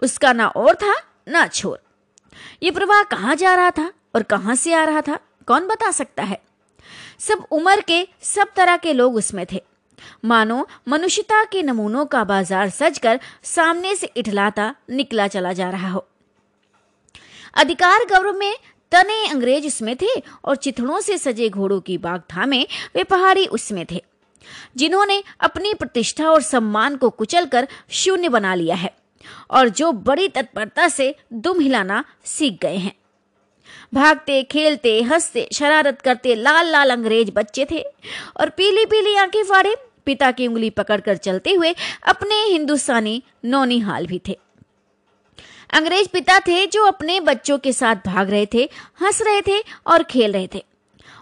उसका 0.04 0.34
ना 0.34 0.48
और 0.48 0.76
था, 0.76 0.94
ना 1.28 1.48
छोर। 1.48 1.80
ये 2.64 2.72
प्रवाह 2.72 3.04
कहाँ 3.04 3.36
जा 3.36 3.56
रहा 3.56 3.72
था 3.72 3.92
और 4.16 4.24
कहाँ 4.24 4.56
से 4.56 4.74
आ 4.74 4.84
रहा 4.84 5.02
था, 5.02 5.20
कौन 5.48 5.68
बता 5.68 5.92
सकता 5.92 6.24
है? 6.24 6.40
सब 7.20 7.46
उम्र 7.52 7.82
के, 7.82 8.08
सब 8.22 8.54
तरह 8.56 8.78
के 8.78 8.94
लोग 8.94 9.16
उसमें 9.16 9.46
थे। 9.52 9.62
मानो 10.26 10.68
मनुष्यता 10.88 11.44
के 11.44 11.62
नमूनों 11.64 12.06
का 12.06 12.24
बाज़ार 12.24 12.70
सजकर 12.70 13.20
सामने 13.44 13.96
से 13.96 14.12
इठलाता, 14.18 14.74
निकला 14.90 15.28
चला 15.28 15.54
जा 15.54 15.70
रहा 15.70 15.90
हो। 15.90 16.08
अधिकार 17.54 18.06
गौरव 18.06 18.38
में 18.40 18.54
तने 18.92 19.26
अंग्रेज़ 19.28 19.68
उसमें 19.68 19.96
थे 19.96 20.14
और 20.46 20.56
चिथड़ों 20.56 21.00
से 21.00 21.18
सजे 21.18 21.50
घोड़ों 21.50 21.80
की 21.80 21.98
बाग 21.98 22.22
थामे 22.32 22.62
वे 22.96 23.04
पहाड़ी 23.04 23.46
उसमें 23.48 23.86
थे, 23.92 24.02
जिन्होंने 24.78 25.22
अपनी 25.40 25.74
प्रतिष्ठा 25.74 26.30
और 26.30 26.42
सम्मान 26.42 26.96
को 26.96 27.10
कुचलकर 27.10 27.68
शून्य 27.94 28.30
बना 28.30 28.54
लिया 28.56 28.76
है 28.76 28.94
और 29.52 29.70
जो 29.70 29.92
बड़ी 29.92 30.28
तत्परता 30.28 30.88
से 30.90 31.14
दुम 31.34 31.60
हिलाना 31.60 32.04
सीख 32.26 32.60
गए 32.62 32.78
हैं। 32.78 32.96
भागते, 33.94 34.42
खेलते, 34.44 35.02
हँसते, 35.02 35.48
शरारत 35.54 36.02
करते 36.02 36.36
लाल 36.36 36.68
लाल 36.68 36.90
अंग्रेज़ 36.90 37.32
बच्चे 37.32 37.68
थे 37.72 37.84
और 38.40 38.50
पीली 38.50 38.86
पीली 38.86 39.16
आँखें 39.16 39.44
फाड़े, 39.44 39.76
पिता 40.06 40.32
की 40.32 40.48
उंगली 40.48 40.70
पकड़कर 40.70 41.18
चलते 41.18 41.54
हुए 41.54 41.76
अपने 42.04 42.44
हिंदुस्तानी 42.44 43.22
नौनी 43.46 43.80
हाल 43.80 44.08
भी 44.08 44.22
थे। 44.28 44.38
अंग्रेज़ 45.70 46.08
पिता 46.08 46.40
थे 46.40 46.66
जो 46.66 46.86
अपने 46.86 47.20
बच्चों 47.20 47.58
के 47.58 47.74
साथ 47.74 47.96
भाग 48.06 48.30
रहे 48.30 48.46
थे, 48.54 48.70
हंस 49.02 49.22
रहे 49.22 49.42
थे 49.42 49.64
और 49.88 50.04
खेल 50.04 50.32
रहे 50.32 50.48
थे। 50.56 50.64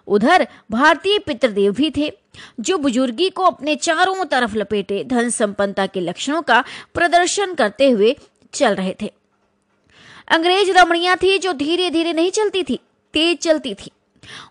उधर 0.08 0.48
भारतीय 0.72 1.20
पितृदेव 1.20 1.74
भी 1.74 1.92
थे, 1.98 2.12
जो 2.60 2.78
बुजुर्गी 2.78 3.30
को 3.30 3.44
अपने 3.44 3.76
चारों 3.76 4.26
तरफ़ 4.26 4.56
लपेटे 4.56 5.04
धन 5.04 5.30
संपन्नता 5.30 5.86
के 5.86 6.02
लक्षणों 6.02 6.42
का 6.42 6.64
प्रदर्शन 6.94 7.54
करते 7.54 7.90
हुए 7.90 8.16
चल 8.54 8.76
रहे 8.76 8.96
थे। 9.02 9.12
अंग्रेज़ 10.28 10.72
रमणिया 10.72 11.16
थी 11.16 11.38
जो 11.38 11.54
धीरे 11.54 11.90
धीरे 11.90 12.14
नहीं 12.14 12.32
चलती 12.32 12.64
थी, 12.64 12.80
तेज 13.14 13.38
चलती 13.38 13.74
थी। 13.74 13.92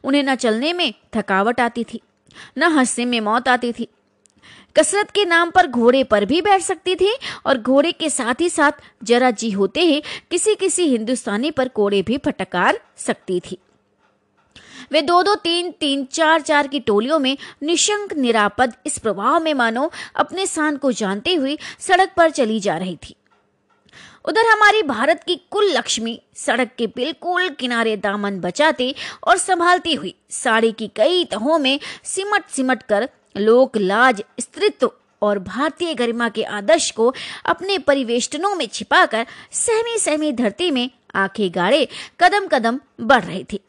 उन्हें 0.04 0.22
न 0.22 0.34
चलने 0.34 0.72
में 0.72 0.92
थकावट 1.16 1.60
आती 1.60 1.84
थी, 1.84 2.00
न 2.58 2.62
हंसने 2.62 3.04
में 3.04 3.20
मौत 3.20 3.48
आती 3.48 3.72
थी। 3.72 3.88
कसरत 4.76 5.10
के 5.10 5.24
नाम 5.24 5.50
पर 5.50 5.66
घोड़े 5.66 6.04
पर 6.04 6.24
भी 6.24 6.40
बैठ 6.42 6.62
सकती 6.62 6.94
थी 6.96 7.14
और 7.46 7.58
घोड़े 7.58 7.92
के 7.92 8.10
साथ 8.10 8.40
ही 8.40 8.48
साथ 8.48 8.72
जरा 9.02 9.30
जी 9.30 9.50
होते 9.50 9.80
ही 9.80 10.02
किसी 10.30 10.54
किसी 10.54 10.86
हिंदुस्तानी 10.88 11.50
पर 11.50 11.68
कोड़े 11.68 12.02
भी 12.02 12.18
फटकार 12.18 12.80
सकती 12.96 13.40
थी। 13.40 13.58
वे 14.92 15.02
दो 15.02 15.22
दो 15.22 15.34
तीन 15.34 15.70
तीन 15.70 16.04
चार 16.04 16.40
चार 16.40 16.66
की 16.66 16.80
टोलियों 16.80 17.18
में 17.18 17.36
निशंक 17.62 18.12
निरापद 18.12 18.74
इस 18.86 18.98
प्रभाव 18.98 19.40
में 19.40 19.54
मानो 19.54 19.90
अपने 20.16 20.46
स्थान 20.46 20.76
को 20.76 20.92
जानते 20.92 21.34
हुए 21.34 21.58
सड़क 21.78 22.12
पर 22.16 22.30
चली 22.30 22.60
जा 22.60 22.76
रही 22.76 22.96
थी। 22.96 23.16
उधर 24.24 24.46
हमारी 24.46 24.82
भारत 24.82 25.24
की 25.26 25.34
कुल 25.50 25.70
लक्ष्मी 25.70 26.20
सड़क 26.36 26.70
के 26.78 26.86
बिल्कुल 26.86 27.48
किनारे 27.48 27.96
दामन 27.96 28.38
बचाते 28.40 28.94
और 29.28 29.38
संभालती 29.38 29.94
हुई 29.94 30.14
साड़ी 30.30 30.72
की 30.72 30.90
कई 30.96 31.24
तहों 31.24 31.58
में 31.58 31.78
सिमट 32.04 32.46
सिमट 32.46 32.82
कर 32.82 33.08
लोक 33.36 33.76
लाज 33.76 34.22
स्त्रित्व 34.40 34.90
और 35.22 35.38
भारतीय 35.38 35.94
गरिमा 35.94 36.28
के 36.28 36.42
आदर्श 36.42 36.90
को 36.90 37.12
अपने 37.46 37.78
परिवेष्टनों 37.78 38.54
में 38.54 38.66
छिपाकर 38.66 39.26
सहमी 39.52 39.98
सहमी 39.98 40.32
धरती 40.32 40.70
में 40.70 40.88
आँखें 41.14 41.50
गाड़े 41.54 41.86
कदम 42.20 42.46
कदम 42.48 42.80
बढ़ 43.00 43.24
रही 43.24 43.44
थी। 43.44 43.60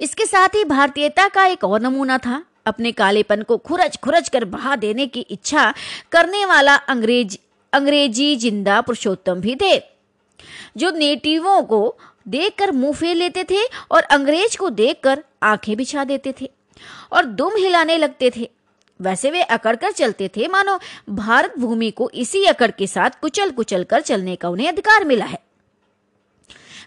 इसके 0.00 0.26
साथ 0.26 0.54
ही 0.54 0.64
भारतीयता 0.64 1.28
का 1.28 1.46
एक 1.46 1.64
और 1.64 1.80
नमूना 1.80 2.18
था। 2.18 2.44
अपने 2.66 2.92
कालेपन 2.92 3.42
को 3.42 3.56
खुरच 3.58 3.96
खुरच 3.96 4.28
कर 4.28 4.44
बहा 4.46 4.76
देने 4.76 5.06
की 5.06 5.20
इच्छा 5.20 5.72
करने 6.12 6.44
वाला 6.44 6.74
अंग्रेज़, 6.74 7.36
अंग्रेज़ी 7.72 8.36
ज़िंदा 8.36 8.80
पुरुषोत्तम 8.80 9.40
भी 9.40 9.54
थे, 9.54 9.76
जो 10.76 10.90
नेटिवों 10.90 11.62
को 11.62 11.96
देखकर 12.28 12.72
मुँह 12.72 12.92
फेर 12.92 13.16
लेते 13.16 13.44
थे 13.44 13.62
और 13.90 14.02
अंग्रेज़ 14.02 14.56
को 14.58 14.70
देखकर 14.72 15.22
आँखें 15.42 15.76
बिछा 15.76 16.04
देते 16.04 16.34
थे। 16.40 16.50
और 17.14 17.24
दुम 17.24 17.56
हिलाने 17.56 17.96
लगते 17.96 18.32
थे। 18.36 18.50
वैसे 19.00 19.30
वे 19.30 19.42
अकड़ 19.42 19.76
कर 19.76 19.92
चलते 19.92 20.30
थे, 20.36 20.48
मानो 20.48 20.78
भारत 21.10 21.58
भूमि 21.58 21.90
को 21.90 22.10
इसी 22.14 22.44
अकड़ 22.44 22.70
के 22.70 22.86
साथ 22.86 23.10
कुचल 23.20 23.50
कुचल 23.50 23.84
कर 23.84 24.00
चलने 24.00 24.36
का 24.36 24.48
उन्हें 24.48 24.68
अधिकार 24.68 25.04
मिला 25.04 25.24
है। 25.24 25.38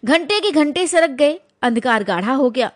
घंटे 0.05 0.39
के 0.39 0.51
घंटे 0.51 0.87
सरक 0.87 1.09
गए, 1.09 1.39
अंधकार 1.61 2.03
गाढ़ा 2.03 2.33
हो 2.33 2.49
गया। 2.49 2.71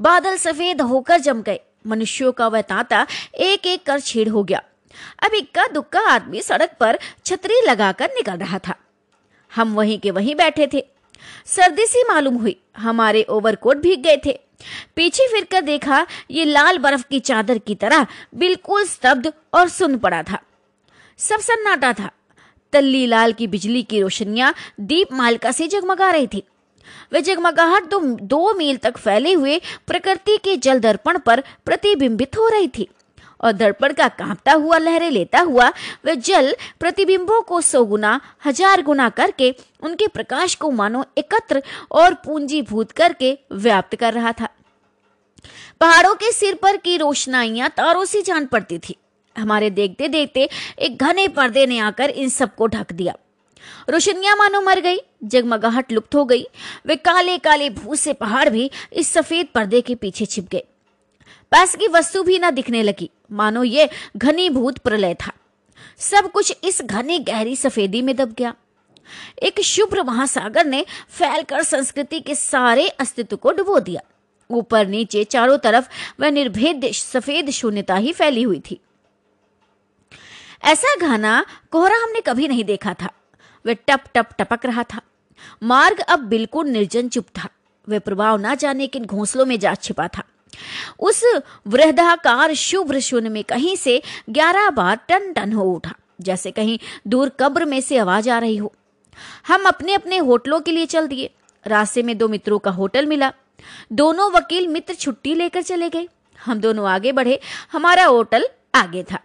बादल 0.00 0.36
सफ़ेद 0.36 0.80
होकर 0.80 1.18
जम 1.18 1.42
गए, 1.42 1.60
मनुष्यों 1.86 2.32
का 2.32 2.48
वह 2.48 2.60
तांता 2.60 3.06
एक 3.34 3.66
एक 3.66 3.86
कर 3.86 4.00
छेड़ 4.00 4.28
हो 4.28 4.44
गया। 4.44 4.62
अब 5.22 5.34
इक्का 5.34 5.66
दुक्का 5.66 6.00
आदमी 6.00 6.42
सड़क 6.42 6.76
पर 6.80 6.98
छतरी 7.24 7.60
लगाकर 7.66 8.10
निकल 8.10 8.32
रहा 8.32 8.58
था। 8.58 8.74
हम 9.54 9.74
वहीं 9.74 9.98
के 9.98 10.10
वहीं 10.10 10.34
बैठे 10.34 10.68
थे। 10.72 10.86
सर्दी 11.46 11.86
सी 11.86 12.02
मालूम 12.02 12.34
हुई, 12.34 12.60
हमारे 12.76 13.22
ओवरकोट 13.22 13.76
भीग 13.76 14.02
गए 14.02 14.20
थे। 14.26 14.40
पीछे 14.96 15.26
फिरकर 15.28 15.60
देखा 15.60 16.06
ये 16.30 16.44
लाल 16.44 16.78
बर्फ़ 16.78 17.04
की 17.10 17.20
चादर 17.20 17.58
की 17.58 17.74
तरह 17.74 18.06
बिल्कुल 18.34 18.84
स्तब्ध 18.84 19.32
और 19.54 19.68
सुन 19.68 19.98
पड़ा 19.98 20.22
था। 20.22 20.38
सब 21.18 21.40
सन्नाटा 21.40 21.92
था। 21.92 22.10
तल्ली 22.72 23.06
लाल 23.06 23.32
की 23.32 23.46
बिजली 23.46 23.82
की 23.82 24.00
रोशनियाँ 24.00 24.54
दीप 24.80 25.12
मालिका 25.12 25.52
से 25.52 25.68
जगमगा 25.68 26.10
रही 26.10 26.26
थी। 26.26 26.42
वे 27.12 27.20
जगमगाहट 27.22 27.84
दो, 27.84 28.00
दो 28.00 28.54
मील 28.54 28.76
तक 28.76 28.96
फैले 28.96 29.32
हुए 29.32 29.60
प्रकृति 29.86 30.36
के 30.36 30.56
जल 30.56 30.80
दर्पण 30.80 31.18
पर 31.18 31.40
प्रतिबिंबित 31.40 32.36
हो 32.36 32.48
रही 32.48 32.68
थी। 32.68 32.88
और 33.42 33.52
दर्पण 33.52 33.92
का 33.92 34.08
कांपता 34.08 34.52
हुआ 34.52 34.78
लहरें 34.78 35.10
लेता 35.10 35.40
हुआ 35.40 35.68
वह 36.06 36.14
जल 36.14 36.54
प्रतिबिंबों 36.80 37.40
को 37.42 37.60
सौ 37.60 37.84
गुना 37.84 38.20
हज़ार 38.44 38.82
गुना 38.82 39.08
करके, 39.10 39.54
उनके 39.82 40.06
प्रकाश 40.08 40.54
को 40.54 40.70
मानो 40.70 41.04
एकत्र 41.18 41.62
और 41.92 42.14
पूंजीभूत 42.14 42.92
करके 42.92 43.38
व्याप्त 43.52 43.96
कर 43.96 44.14
रहा 44.14 44.32
था। 44.32 44.48
पहाड़ों 45.80 46.14
के 46.14 46.32
सिर 46.32 46.54
पर 46.54 46.76
की 46.76 46.96
रोशनाइयाँ 46.96 47.68
तारों 47.68 48.04
से 48.04 48.22
जान 48.22 48.46
पड़ती 48.46 48.78
थी। 48.78 48.96
हमारे 49.36 49.70
देखते 49.70 50.08
देखते 50.08 50.48
एक 50.78 51.02
घने 51.02 51.26
पर्दे 51.28 51.66
ने 51.66 51.78
आकर 51.78 52.10
इन 52.10 52.28
सबको 52.28 52.66
ढक 52.66 52.92
दिया। 52.92 53.14
रोशनियाँ 53.88 54.36
मानो 54.36 54.60
मर 54.60 54.80
गई, 54.80 54.98
जगमगाहट 55.24 55.92
लुप्त 55.92 56.14
हो 56.14 56.24
गई। 56.24 56.44
वे 56.86 56.96
काले 56.96 57.36
काले 57.38 57.70
भूत 57.70 57.98
से 57.98 58.12
पहाड़ 58.12 58.48
भी 58.48 58.70
इस 58.92 59.12
सफ़ेद 59.12 59.46
पर्दे 59.54 59.80
के 59.80 59.94
पीछे 59.94 60.26
छिप 60.26 60.48
गए। 60.52 60.62
पास 61.52 61.74
की 61.76 61.88
वस्तु 61.88 62.22
भी 62.22 62.38
ना 62.38 62.50
दिखने 62.50 62.82
लगी। 62.82 63.10
मानो 63.32 63.64
ये 63.64 63.90
घनीभूत 64.16 64.78
प्रलय 64.78 65.14
था। 65.14 65.32
सब 65.98 66.30
कुछ 66.30 66.58
इस 66.64 66.82
घनी 66.82 67.18
गहरी 67.18 67.56
सफेदी 67.56 68.02
में 68.02 68.16
दब 68.16 68.34
गया। 68.38 68.54
एक 69.42 69.60
शुभ्र 69.60 70.02
महासागर 70.02 70.66
ने 70.66 70.86
फैलकर 71.08 71.62
संस्कृति 71.62 72.20
के 72.20 72.34
सारे 72.34 72.88
अस्तित्व 72.88 73.36
को 73.36 73.52
डुबो 73.52 73.80
दिया। 73.80 74.00
ऊपर 74.50 74.86
नीचे 74.86 75.24
चारों 75.24 75.58
तरफ़ 75.58 75.88
वह 76.20 76.30
निर्भेद 76.30 76.92
सफ़ेद 76.92 77.50
शून्यता 77.50 77.94
ही 77.94 78.12
फैली 78.12 78.42
हुई 78.42 78.62
थी। 78.70 78.80
ऐसा 80.64 80.96
घना 80.96 81.46
कोहरा 81.70 81.96
हमने 81.96 82.20
कभी 82.20 82.48
नहीं 82.48 82.64
देखा 82.64 82.94
था। 82.94 83.10
वह 83.66 83.72
टप 83.72 84.00
टप 84.14 84.26
टपक 84.38 84.66
रहा 84.66 84.82
था। 84.82 85.00
मार्ग 85.62 86.00
अब 86.00 86.18
बिल्कुल 86.18 86.66
निर्जन 86.66 87.08
चुप 87.08 87.26
था। 87.38 87.48
वह 87.88 87.98
प्रभाव 87.98 88.36
ना 88.36 88.54
जाने 88.54 88.86
किन 88.86 89.04
घोंसलों 89.04 89.46
में 89.46 89.58
जा 89.58 89.74
छिपा 89.74 90.08
था। 90.08 90.22
उस 90.98 91.22
वृद्धाकार 91.66 92.54
शुभ्र 92.54 93.00
शून्य 93.00 93.28
में 93.28 93.42
कहीं 93.44 93.76
से 93.76 94.02
ग्यारह 94.30 94.70
बार 94.70 94.96
टन 95.08 95.32
टन 95.32 95.52
हो 95.52 95.64
उठा, 95.64 95.94
जैसे 96.20 96.50
कहीं 96.50 96.78
दूर 97.06 97.28
कब्र 97.40 97.64
में 97.64 97.80
से 97.80 97.98
आवाज़ 97.98 98.30
आ 98.30 98.38
रही 98.38 98.56
हो। 98.56 98.72
हम 99.48 99.64
अपने 99.66 99.94
अपने 99.94 100.18
होटलों 100.18 100.60
के 100.60 100.72
लिए 100.72 100.86
चल 100.86 101.06
दिए। 101.06 101.30
रास्ते 101.66 102.02
में 102.02 102.16
दो 102.18 102.28
मित्रों 102.28 102.58
का 102.58 102.70
होटल 102.70 103.06
मिला। 103.06 103.32
दोनों 103.92 104.30
वकील 104.32 104.66
मित्र 104.68 104.94
छुट्टी 104.94 105.34
लेकर 105.34 105.62
चले 105.62 105.88
गए। 105.88 106.08
हम 106.38 106.60
दोनों 106.60 106.88
आगे 106.88 107.12
बढ़े। 107.12 107.40
हमारा 107.72 108.04
होटल 108.04 108.46
आगे 108.74 109.02
था। 109.02 109.18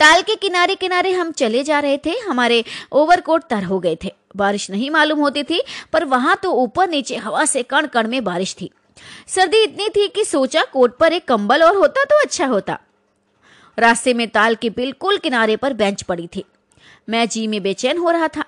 ताल 0.00 0.22
के 0.22 0.34
किनारे 0.34 0.74
किनारे 0.74 1.12
हम 1.12 1.30
चले 1.32 1.62
जा 1.62 1.78
रहे 1.80 1.98
थे। 1.98 2.10
हमारे 2.28 2.64
ओवरकोट 2.92 3.42
तर 3.42 3.64
हो 3.64 3.78
गए 3.80 3.96
थे। 4.04 4.12
बारिश 4.36 4.70
नहीं 4.70 4.90
मालूम 4.90 5.18
होती 5.18 5.42
थी, 5.42 5.62
पर 5.92 6.04
वहाँ 6.04 6.36
तो 6.42 6.52
ऊपर 6.52 6.88
नीचे 6.88 7.16
हवा 7.16 7.44
से 7.44 7.62
कण 7.62 7.86
कण 7.86 8.08
में 8.08 8.22
बारिश 8.24 8.54
थी। 8.60 8.70
सर्दी 9.28 9.62
इतनी 9.62 9.88
थी 9.88 10.06
कि 10.08 10.24
सोचा 10.24 10.64
कोट 10.64 10.96
पर 10.96 11.12
एक 11.12 11.26
कंबल 11.28 11.62
और 11.62 11.76
होता 11.76 12.04
तो 12.04 12.20
अच्छा 12.22 12.46
होता। 12.46 12.78
रास्ते 13.78 14.14
में 14.14 14.26
ताल 14.28 14.54
के 14.54 14.70
बिल्कुल 14.70 15.16
किनारे 15.16 15.56
पर 15.56 15.72
बेंच 15.72 16.02
पड़ी 16.02 16.26
थी। 16.26 16.44
मैं 17.08 17.28
जी 17.28 17.46
में 17.46 17.62
बेचैन 17.62 17.98
हो 17.98 18.10
रहा 18.10 18.28
था। 18.28 18.44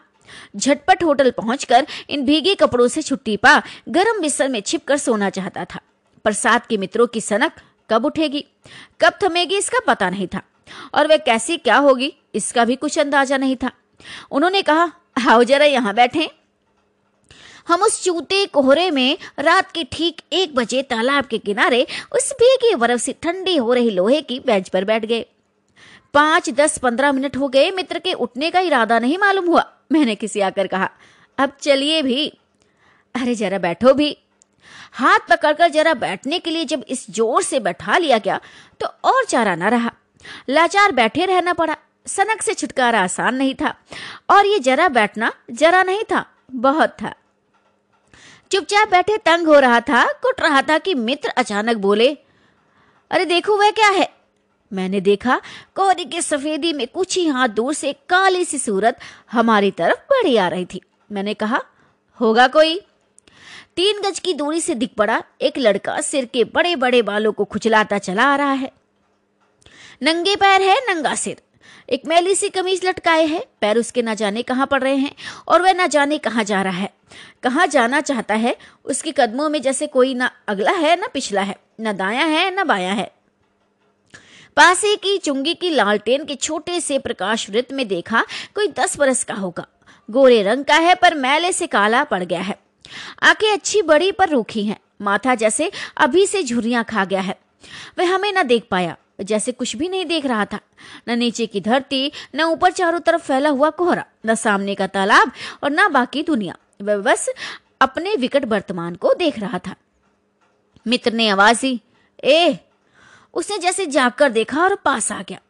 झटपट 0.56 1.02
होटल 1.04 1.30
पहुंचकर 1.30 1.86
इन 2.10 2.24
भीगे 2.24 2.54
कपड़ों 2.54 2.88
से 2.88 3.02
छुट्टी 3.02 3.36
पा 3.36 3.62
गर्म 3.88 4.20
बिस्तर 4.20 4.48
में 4.48 4.60
छिपकर 4.60 4.96
सोना 4.96 5.30
चाहता 5.30 5.64
था। 5.64 5.80
पर 6.24 6.32
साथ 6.32 6.66
के 6.68 6.76
मित्रों 6.76 7.06
की 7.06 7.20
सनक 7.20 7.52
कब 7.90 8.04
उठेगी? 8.04 8.44
कब 9.00 9.18
थमेगी 9.22 9.56
इसका 9.56 9.80
पता 9.86 10.10
नहीं 10.10 10.26
था। 10.26 10.42
और 10.94 11.06
वह 11.06 11.16
कैसी 11.16 11.56
क्या 11.56 11.76
होगी, 11.76 12.12
इसका 12.34 12.64
भी 12.64 12.76
कुछ 12.76 12.98
अंदाज़ा 12.98 13.36
नहीं 13.36 13.56
था। 13.56 13.70
उन्होंने 14.30 14.62
कहा, 14.62 14.90
आओ 15.28 15.42
जरा 15.44 15.64
यहाँ 15.64 15.94
बैठे। 15.94 16.30
हम 17.68 17.82
उस 17.82 18.02
चूते 18.04 18.44
कोहरे 18.46 18.90
में 18.90 19.18
रात 19.38 19.70
के 19.72 19.84
ठीक 19.92 20.20
एक 20.32 20.54
बजे 20.54 20.82
तालाब 20.82 21.24
के 21.24 21.38
किनारे 21.38 21.86
उस 22.12 22.32
भीगी 22.32 22.74
बर्फ़ 22.76 23.00
से 23.00 23.14
ठंडी 23.22 23.56
हो 23.56 23.72
रही 23.72 23.90
लोहे 23.90 24.20
की 24.22 24.38
बेंच 24.40 24.68
पर 24.68 24.84
बैठ 24.84 25.04
गए। 25.04 25.24
पाँच, 26.14 26.50
दस, 26.50 26.78
पंद्रह 26.78 27.12
मिनट 27.12 27.36
हो 27.36 27.48
गए, 27.48 27.70
मित्र 27.70 27.98
के 27.98 28.12
उठने 28.14 28.50
का 28.50 28.60
इरादा 28.60 28.98
नहीं 28.98 29.18
मालूम 29.18 29.46
हुआ, 29.46 29.64
मैंने 29.92 30.14
किसी 30.14 30.40
आकर 30.40 30.66
कहा। 30.66 30.90
अब 31.38 31.52
चलिए 31.60 32.02
भी। 32.02 32.26
अरे 33.14 33.34
जरा 33.34 33.58
बैठो 33.58 33.94
भी। 33.94 34.16
हाथ 34.92 35.28
पकड़कर 35.30 35.68
जरा 35.68 35.94
बैठने 35.94 36.38
के 36.38 36.50
लिए 36.50 36.64
जब 36.64 36.84
इस 36.88 37.06
ज़ोर 37.10 37.42
से 37.42 37.60
बैठा 37.60 37.96
लिया 37.98 38.18
गया 38.18 38.40
तो 38.80 38.86
और 39.04 39.24
चारा 39.24 39.54
ना 39.54 39.68
रहा। 39.68 39.92
लाचार 40.50 40.92
बैठे 40.92 41.26
रहना 41.26 41.52
पड़ा। 41.52 41.76
सनक 42.06 42.42
से 42.42 42.54
छुटकारा 42.54 43.00
आसान 43.00 43.34
नहीं 43.34 43.54
था। 43.54 43.74
और 44.30 44.46
ये 44.46 44.58
जरा 44.58 44.88
बैठना 44.90 45.32
जरा 45.52 45.82
नहीं 45.82 46.02
था, 46.04 46.24
बहुत 46.52 46.96
था। 47.02 47.14
चुपचाप 48.52 48.90
बैठे 48.90 49.16
तंग 49.16 49.46
हो 49.46 49.58
रहा 49.58 49.80
था, 49.80 50.12
कुट 50.12 50.40
रहा 50.40 50.62
था 50.62 50.78
कि 50.78 50.94
मित्र 50.94 51.28
अचानक 51.28 51.76
बोले, 51.76 52.18
अरे 53.10 53.24
देखो 53.24 53.56
वह 53.56 53.70
क्या 53.70 53.88
है? 53.88 54.08
मैंने 54.72 55.00
देखा 55.00 55.40
कोहरे 55.74 56.04
के 56.04 56.22
सफेदी 56.22 56.72
में 56.72 56.86
कुछ 56.86 57.16
ही 57.16 57.26
हाथ 57.26 57.48
दूर 57.48 57.74
से 57.74 57.92
काली 57.92 58.44
सी 58.44 58.58
सूरत 58.58 58.98
हमारी 59.32 59.70
तरफ़ 59.70 59.98
बढ़ी 59.98 60.36
आ 60.36 60.48
रही 60.48 60.64
थी। 60.64 60.80
मैंने 61.12 61.34
कहा, 61.34 61.62
होगा 62.20 62.48
कोई? 62.48 62.78
तीन 63.76 64.00
गज 64.00 64.18
की 64.18 64.34
दूरी 64.34 64.60
से 64.60 64.74
दिख 64.74 64.90
पड़ा, 64.94 65.22
एक 65.40 65.58
लड़का 65.58 66.00
सिर 66.00 66.24
के 66.24 66.44
बड़े 66.44 66.76
बड़े 66.76 67.02
बालों 67.02 67.32
को 67.32 67.44
खुचलाता 67.44 67.98
चला 67.98 68.24
आ 68.24 68.36
रहा 68.36 68.52
है। 68.52 68.72
नंगे 70.02 70.36
पैर 70.36 70.62
है, 70.62 70.94
नंगा 70.94 71.14
सिर। 71.14 71.42
एक 71.92 72.02
मैली 72.06 72.34
सी 72.34 72.48
कमीज 72.48 72.80
लटकाए 72.84 73.26
है। 73.26 73.46
पैर 73.60 73.78
उसके 73.78 74.02
ना 74.02 74.14
जाने 74.14 74.42
कहाँ 74.42 74.66
पड़ 74.66 74.82
रहे 74.82 74.96
हैं 74.96 75.14
और 75.48 75.62
वह 75.62 75.72
ना 75.72 75.86
जाने 75.86 76.18
कहाँ 76.18 76.44
जा 76.44 76.62
रहा 76.62 76.78
है। 76.78 76.90
कहाँ 77.42 77.66
जाना 77.66 78.00
चाहता 78.00 78.34
है? 78.34 78.56
उसके 78.84 79.12
कदमों 79.12 79.48
में 79.48 79.62
जैसे 79.62 79.86
कोई 79.86 80.14
ना 80.14 80.30
अगला 80.48 80.70
है, 80.70 81.00
ना 81.00 81.06
पिछला 81.06 81.40
है, 81.40 81.56
ना 81.80 81.92
दाया 81.92 82.24
है, 82.24 82.54
ना 82.54 82.64
बाया 82.64 82.92
है। 82.92 83.12
पास 84.56 84.82
की 84.84 85.18
चुंगी 85.18 85.54
की 85.54 85.70
लालटेन 85.70 86.24
के 86.24 86.34
छोटे 86.34 86.80
से 86.80 86.98
प्रकाश 86.98 87.50
वृत्त 87.50 87.72
में 87.72 87.88
देखा 87.88 88.24
कोई 88.54 88.68
दस 88.68 88.98
बरस 88.98 89.24
का 89.24 89.34
होगा। 89.34 89.66
गोरे 90.10 90.42
रंग 90.42 90.64
का 90.64 90.74
है, 90.74 90.94
पर 90.94 91.14
मैले 91.14 91.52
से 91.52 91.66
काला 91.66 92.04
पड़ 92.04 92.24
गया 92.24 92.40
है। 92.40 92.56
आँखें 93.22 93.52
अच्छी 93.52 93.82
बड़ी 93.82 94.12
पर 94.12 94.28
रूखी 94.28 94.64
हैं। 94.64 94.80
माथा 95.02 95.34
जैसे 95.34 95.70
अभी 95.96 96.26
से 96.26 96.42
झुरियाँ 96.42 96.84
खा 96.84 97.04
गया 97.04 97.20
है। 97.20 97.36
वह 97.98 98.14
हमें 98.14 98.32
न 98.32 98.42
देख 98.42 98.66
पाया। 98.70 98.96
जैसे 99.22 99.52
कुछ 99.52 99.76
भी 99.76 99.88
नहीं 99.88 100.06
देख 100.06 100.26
रहा 100.26 100.44
था। 100.44 100.60
न 101.08 101.18
नीचे 101.18 101.46
की 101.46 101.60
धरती, 101.60 102.12
न 102.34 102.42
ऊपर 102.42 102.72
चारों 102.72 103.00
तरफ़ 103.00 103.22
फैला 103.22 103.48
हुआ 103.48 103.70
कोहरा, 103.70 104.04
न 104.26 104.34
सामने 104.34 104.74
का 104.74 104.86
तालाब 104.86 105.32
और 105.64 105.70
न 105.70 105.92
बाकी 105.92 106.22
दुनिया। 106.22 106.56
वह 106.82 106.96
बस 106.96 107.28
अपने 107.80 108.16
विकट 108.16 108.44
वर्तमान 108.44 108.94
को 108.94 109.14
देख 109.14 109.38
रहा 109.38 109.58
था। 109.58 109.74
मित्र 110.86 111.12
ने 111.12 111.28
आवाज़ 111.28 111.60
दी, 111.60 111.80
ए, 112.24 112.58
उसने 113.34 113.58
जैसे 113.58 113.86
जाग 113.86 114.12
कर 114.12 114.28
देखा 114.28 114.60
और 114.60 114.74
पास 114.74 115.12
आ 115.12 115.22
गया। 115.22 115.40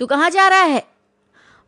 तू 0.00 0.06
कहाँ 0.06 0.30
जा 0.30 0.48
रहा 0.48 0.62
है? 0.62 0.86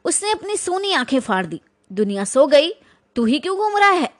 उसने 0.05 0.31
अपनी 0.31 0.57
सोनी 0.57 0.93
आँखें 0.93 1.21
फाड़ 1.21 1.47
दी, 1.47 1.61
दुनिया 1.93 2.25
सो 2.25 2.47
गई, 2.47 2.73
तू 3.17 3.25
ही 3.25 3.39
क्यों 3.39 3.57
घूम 3.57 3.77
रहा 3.77 3.91
है? 3.91 4.13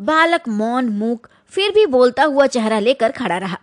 बालक 0.00 0.48
मौन 0.48 0.88
मूक 0.88 1.28
फिर 1.48 1.72
भी 1.72 1.86
बोलता 1.86 2.22
हुआ 2.22 2.46
चेहरा 2.46 2.78
लेकर 2.78 3.12
खड़ा 3.12 3.38
रहा। 3.38 3.58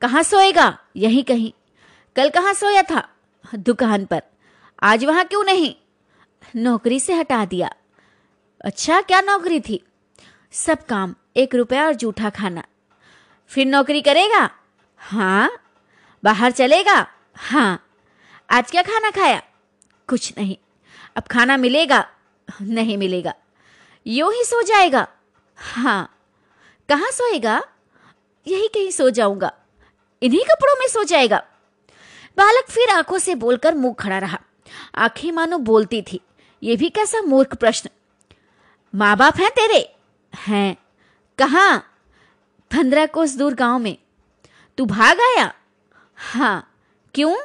कहाँ 0.00 0.22
सोएगा? 0.22 0.78
यहीं 0.96 1.24
कहीं। 1.24 1.52
कल 2.16 2.30
कहाँ 2.30 2.54
सोया 2.54 2.82
था? 2.82 3.08
दुकान 3.54 4.04
पर। 4.04 4.22
आज 4.82 5.04
वहाँ 5.04 5.24
क्यों 5.24 5.44
नहीं? 5.44 5.74
नौकरी 6.56 7.00
से 7.00 7.14
हटा 7.14 7.44
दिया। 7.44 7.70
अच्छा 8.64 9.00
क्या 9.00 9.20
नौकरी 9.20 9.60
थी? 9.60 9.84
सब 10.52 10.86
काम, 10.86 11.14
एक 11.36 11.54
रुपया 11.54 11.86
और 11.86 11.94
जूठा 11.94 12.30
खाना। 12.30 12.64
फिर 13.46 13.66
नौकरी 13.66 14.02
करेगा? 14.02 14.50
हाँ। 14.96 15.50
बाहर 16.24 16.50
चलेगा? 16.50 17.06
हाँ। 17.36 17.86
आज 18.50 18.70
क्या 18.70 18.82
खाना 18.82 19.10
खाया? 19.10 19.42
कुछ 20.08 20.34
नहीं। 20.38 20.56
अब 21.16 21.22
खाना 21.22 21.56
मिलेगा? 21.56 22.08
नहीं 22.62 22.98
मिलेगा। 22.98 23.34
यू 24.06 24.30
ही 24.30 24.44
सो 24.44 24.62
जाएगा? 24.62 25.08
हाँ। 25.56 26.18
कहाँ 26.88 27.10
सोएगा? 27.10 27.62
यही 28.46 28.68
कहीं 28.68 28.90
सो 28.90 29.10
जाऊँगा। 29.10 29.52
इन्हीं 30.24 30.44
कपड़ों 30.44 30.74
में 30.80 30.88
सो 30.88 31.04
जाएगा। 31.04 31.44
बालक 32.36 32.70
फिर 32.70 32.90
आँखों 32.90 33.18
से 33.18 33.34
बोलकर 33.34 33.74
मुँह 33.74 33.94
खड़ा 33.94 34.18
रहा। 34.18 34.40
आँखें 34.94 35.32
मानो 35.32 35.58
बोलती 35.58 36.02
थी। 36.02 36.20
ये 36.62 36.76
भी 36.76 36.88
कैसा 36.88 37.22
मूर्ख 37.22 37.54
प्रश्न। 37.54 37.90
माँ 38.94 39.16
बाप 39.16 39.36
हैं 39.36 39.50
तेरे? 39.50 39.94
हैं। 40.36 40.76
कहा? 41.38 41.76
पंद्रह 42.70 43.06
कोस 43.06 43.36
दूर 43.36 43.54
गाँव 43.54 43.78
में। 43.78 43.96
तू 44.78 44.84
भाग 44.84 45.20
आया? 45.20 45.54
हाँ। 46.16 46.74
क्यों? 47.14 47.36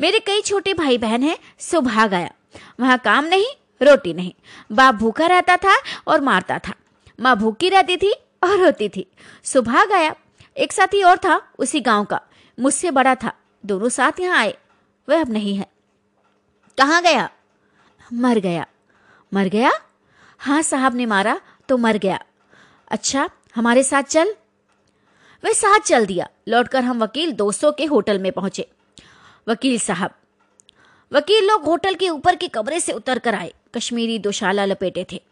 मेरे 0.00 0.20
कई 0.20 0.42
छोटे 0.42 0.74
भाई 0.74 0.98
बहन 0.98 1.22
हैं, 1.22 1.38
सो 1.58 1.80
भाग 1.80 2.14
आया। 2.14 2.32
वहाँ 2.80 2.98
काम 2.98 3.24
नहीं, 3.24 3.46
रोटी 3.82 4.14
नहीं। 4.14 4.32
बाप 4.72 4.94
भूखा 4.94 5.26
रहता 5.26 5.56
था 5.56 5.82
और 6.08 6.20
मारता 6.20 6.58
था। 6.58 6.74
माँ 7.20 7.36
भूखी 7.36 7.68
रहती 7.68 7.96
थी 7.96 8.12
और 8.42 8.56
रोती 8.56 8.88
थी। 8.88 9.06
सुबह 9.44 9.84
गया 9.84 10.14
एक 10.58 10.72
साथी 10.72 11.02
और 11.02 11.16
था, 11.16 11.48
उसी 11.58 11.80
गाँव 11.80 12.04
का। 12.04 12.20
मुझसे 12.60 12.90
बड़ा 12.90 13.14
था। 13.14 13.32
दोनों 13.66 13.88
साथ 13.88 14.20
यहाँ 14.20 14.38
आए। 14.38 14.58
वह 15.08 15.20
अब 15.20 15.30
नहीं 15.30 15.56
है। 15.56 15.66
कहाँ 16.78 17.02
गया? 17.02 17.30
मर 18.12 18.38
गया। 18.38 18.66
मर 19.34 19.44
गया? 19.44 19.70
हाँ 20.38 20.62
साहब 20.62 20.94
ने 20.94 21.06
मारा 21.06 21.40
तो 21.68 21.76
मर 21.76 21.96
गया। 21.96 22.24
अच्छा 22.88 23.30
हमारे 23.54 23.82
साथ 23.82 24.02
चल। 24.02 24.34
वह 25.44 25.52
साथ 25.52 25.80
चल 25.80 26.06
दिया। 26.06 26.28
लौटकर 26.48 26.84
हम 26.84 27.02
वकील 27.02 27.32
दोस्तों 27.32 27.72
के 27.72 27.84
होटल 27.84 28.18
में 28.18 28.32
पहुँचे। 28.32 28.70
वकील 29.48 29.78
साहब। 29.78 30.10
वकील 31.12 31.46
लोग 31.46 31.64
होटल 31.64 31.94
के 31.94 32.08
ऊपर 32.08 32.36
के 32.36 32.48
कमरे 32.48 32.80
से 32.80 32.92
उतर 32.92 33.18
कर 33.18 33.34
आए। 33.34 33.54
कश्मीरी 33.74 34.18
दोशाला 34.18 34.64
लपेटे 34.64 35.06
थे। 35.12 35.22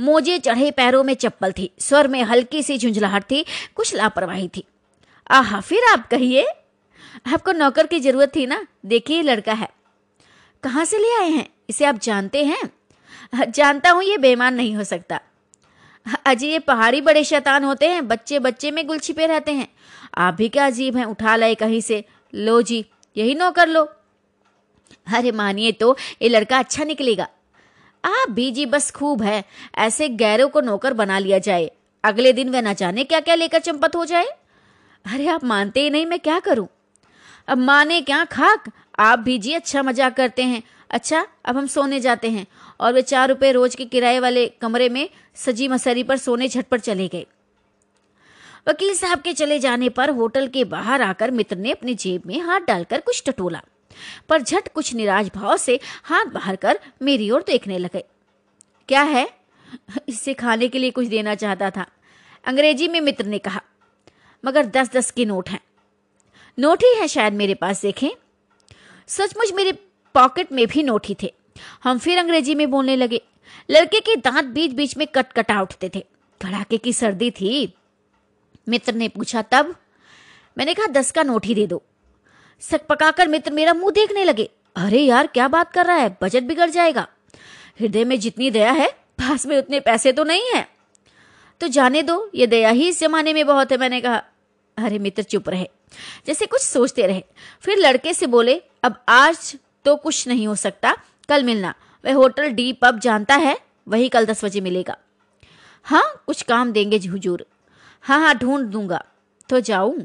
मोजे 0.00 0.38
चढ़े 0.38 0.70
पैरों 0.70 1.04
में 1.04 1.14
चप्पल 1.14 1.52
थी। 1.52 1.70
स्वर 1.80 2.08
में 2.08 2.22
हल्की 2.22 2.62
सी 2.62 2.78
झुंझलाहट 2.78 3.22
थी। 3.22 3.44
कुछ 3.74 3.94
लापरवाही 3.94 4.48
थी। 4.56 4.64
आहा, 5.30 5.60
फिर 5.60 5.84
आप 5.92 6.08
कहिए। 6.08 6.46
आपको 7.34 7.52
नौकर 7.52 7.86
की 7.86 8.00
ज़रूरत 8.00 8.32
थी 8.36 8.46
ना? 8.46 8.66
देखिए 8.86 9.22
लड़का 9.22 9.52
है। 9.52 9.68
कहाँ 10.62 10.84
से 10.84 10.98
ले 10.98 11.20
आए 11.20 11.30
हैं? 11.30 11.48
इसे 11.70 11.84
आप 11.84 11.98
जानते 11.98 12.44
हैं? 12.44 12.70
जानता 13.50 13.90
हूँ, 13.90 14.02
ये 14.02 14.18
बेमान 14.18 14.54
नहीं 14.54 14.76
हो 14.76 14.84
सकता। 14.84 15.20
अजी, 16.26 16.48
ये 16.48 16.58
पहाड़ी 16.58 17.00
बड़े 17.00 17.24
शैतान 17.24 17.64
होते 17.64 17.88
हैं। 17.88 18.08
बच्चे 18.08 18.38
बच्चे 18.38 18.70
में 18.70 18.86
गुल 18.86 18.98
छिपे 18.98 19.26
रहते 19.26 19.52
हैं। 19.52 19.68
आप 20.18 20.34
भी 20.34 20.48
क्या 20.48 20.66
अजीब 20.66 20.96
हैं? 20.96 21.04
उठा 21.04 21.36
लाए 21.36 21.54
कहीं 21.54 21.80
से। 21.80 22.04
लो 22.34 22.62
जी, 22.62 22.84
यही 23.16 23.34
नौकर 23.34 23.68
लो। 23.68 23.84
अरे, 25.14 25.32
मानिए 25.32 25.72
तो 25.72 25.96
ये 26.22 26.28
लड़का 26.28 26.58
अच्छा 26.58 26.84
निकलेगा। 26.84 27.28
आप 28.04 28.30
भी 28.30 28.50
जी, 28.50 28.66
बस 28.66 28.90
खूब 28.90 29.22
है। 29.22 29.44
ऐसे 29.78 30.08
गैरों 30.08 30.48
को 30.48 30.60
नौकर 30.60 30.92
बना 30.92 31.18
लिया 31.18 31.38
जाए। 31.38 31.70
अगले 32.04 32.32
दिन 32.32 32.48
वह 32.48 32.60
न 32.60 32.74
जाने 32.74 33.04
क्या 33.04 33.20
क्या 33.20 33.34
लेकर 33.34 33.58
चंपत 33.58 33.96
हो 33.96 34.04
जाए। 34.04 34.26
अरे 35.04 35.26
आप 35.26 35.44
मानते 35.44 35.82
ही 35.82 35.90
नहीं 35.90 36.06
मैं 36.06 36.18
क्या 36.20 36.38
करूँ? 36.40 36.66
अब 37.48 37.58
माने 37.58 38.00
क्या 38.00 38.24
खाक? 38.24 38.70
आप 38.98 39.18
भी 39.18 39.38
जी 39.38 39.52
अच्छा 39.52 39.82
मज़ाक 39.82 40.16
करते 40.16 40.42
हैं। 40.42 40.62
अच्छा 40.90 41.26
अब 41.44 41.56
हम 41.56 41.66
सोने 41.66 42.00
जाते 42.00 42.30
हैं। 42.30 42.46
और 42.80 42.92
वे 42.92 43.02
चार 43.02 43.28
रुपए 43.28 43.52
रोज 43.52 43.74
के 43.74 43.84
किराए 43.84 44.18
वाले 44.18 44.46
कमरे 44.60 44.88
में 44.88 45.08
सजी 45.36 45.68
मसरी 45.68 46.02
पर 46.02 46.16
सोने 46.16 46.48
झटपट 46.48 46.80
चले 46.80 47.08
गए। 47.08 47.26
वकील 48.68 48.94
साहब 48.94 49.20
के 49.20 49.32
चले 49.32 49.58
जाने 49.58 49.88
पर 49.88 50.10
होटल 50.10 50.48
के 50.48 50.64
बाहर 50.64 51.02
आकर 51.02 51.30
मित्र 51.30 51.56
ने 51.56 51.70
अपनी 51.70 51.94
जेब 51.94 52.22
में 52.26 52.40
हाथ 52.40 52.60
डालकर 52.60 53.00
कुछ 53.00 53.22
टटोला। 53.26 53.62
पर 54.28 54.42
झट 54.42 54.68
कुछ 54.68 54.94
निराश 54.94 55.30
भाव 55.34 55.56
से 55.56 55.78
हाथ 56.04 56.24
बाहर 56.24 56.56
कर 56.56 56.78
मेरी 57.02 57.30
ओर 57.30 57.44
देखने 57.46 57.78
लगे। 57.78 58.04
क्या 58.88 59.02
है? 59.02 59.28
इससे 60.08 60.34
खाने 60.34 60.68
के 60.68 60.78
लिए 60.78 60.90
कुछ 60.90 61.06
देना 61.06 61.34
चाहता 61.34 61.70
था। 61.70 61.86
अंग्रेज़ी 62.44 62.88
में 62.88 63.00
मित्र 63.00 63.24
ने 63.24 63.38
कहा 63.38 63.60
मगर 64.44 64.66
दस 64.66 64.90
दस 64.92 65.10
के 65.10 65.24
नोट 65.24 65.48
हैं। 65.48 65.60
नोट 66.58 66.82
ही 66.82 67.00
है 67.00 67.08
शायद 67.08 67.32
मेरे 67.32 67.54
पास, 67.54 67.82
देखें। 67.82 68.08
सचमुच 69.06 69.52
मेरे 69.52 69.72
पॉकेट 70.14 70.52
में 70.52 70.66
भी 70.66 70.82
नोट 70.82 71.06
ही 71.06 71.16
थे। 71.22 71.34
हम 71.84 71.98
फिर 71.98 72.18
अंग्रेज़ी 72.18 72.54
में 72.54 72.70
बोलने 72.70 72.96
लगे। 72.96 73.22
लड़के 73.70 74.00
के 74.00 74.16
दांत 74.16 74.44
बीच 74.44 74.72
बीच 74.72 74.96
में 74.96 75.06
कट 75.06 75.32
कटा 75.32 75.62
उठते 75.62 75.90
थे। 75.94 76.00
कड़ाके 76.42 76.78
की 76.78 76.92
सर्दी 76.92 77.30
थी। 77.30 77.74
मित्र 78.68 78.94
ने 78.94 79.08
पूछा, 79.08 79.42
तब? 79.42 79.76
मैंने 80.58 80.74
कहा, 80.74 80.86
दस 80.86 81.10
का 81.10 81.22
नोट 81.22 81.46
ही 81.46 81.54
दे 81.54 81.66
दो। 81.66 81.82
सक 82.60 82.86
पकाकर 82.86 83.28
मित्र 83.28 83.52
मेरा 83.52 83.74
मुँह 83.74 83.90
देखने 83.90 84.24
लगे। 84.24 84.50
अरे 84.76 85.00
यार, 85.00 85.26
क्या 85.26 85.48
बात 85.48 85.72
कर 85.72 85.86
रहा 85.86 85.96
है? 85.96 86.16
बजट 86.22 86.42
बिगड़ 86.42 86.70
जाएगा। 86.70 87.08
हृदय 87.80 88.04
में 88.04 88.20
जितनी 88.20 88.50
दया 88.50 88.72
है, 88.72 88.90
पास 88.90 89.46
में 89.46 89.58
उतने 89.58 89.80
पैसे 89.80 90.12
तो 90.12 90.24
नहीं 90.24 90.42
है। 90.54 90.68
तो 91.60 91.68
जाने 91.68 92.02
दो, 92.02 92.30
ये 92.34 92.46
दया 92.46 92.70
ही 92.70 92.88
इस 92.88 93.00
जमाने 93.00 93.32
में 93.32 93.46
बहुत 93.46 93.72
है, 93.72 93.78
मैंने 93.78 94.00
कहा। 94.00 94.24
अरे 94.84 94.98
मित्र, 94.98 95.22
चुप 95.22 95.48
रहे। 95.48 95.70
जैसे 96.26 96.46
कुछ 96.46 96.60
सोचते 96.60 97.06
रहे। 97.06 97.24
फिर 97.60 97.78
लड़के 97.78 98.14
से 98.14 98.26
बोले, 98.26 98.62
अब 98.82 99.04
आज 99.08 99.56
तो 99.84 99.96
कुछ 99.96 100.28
नहीं 100.28 100.46
हो 100.46 100.54
सकता। 100.54 100.96
कल 101.28 101.44
मिलना। 101.44 101.74
वह 102.04 102.14
होटल 102.14 102.48
डी 102.48 102.72
पब 102.72 102.98
जानता 102.98 103.34
है, 103.34 103.60
वही 103.88 104.08
कल 104.08 104.26
दस 104.26 104.44
बजे 104.44 104.60
मिलेगा। 104.60 104.96
हाँ 105.84 106.22
कुछ 106.26 106.42
काम 106.42 106.72
देंगे 106.72 106.96
हुजूर। 106.96 107.46
हाँ 108.02 108.20
हाँ 108.20 108.38
ढूंढ 108.38 108.66
दूँगा। 108.66 109.04
तो 109.48 109.60
जाऊँ? 109.60 110.04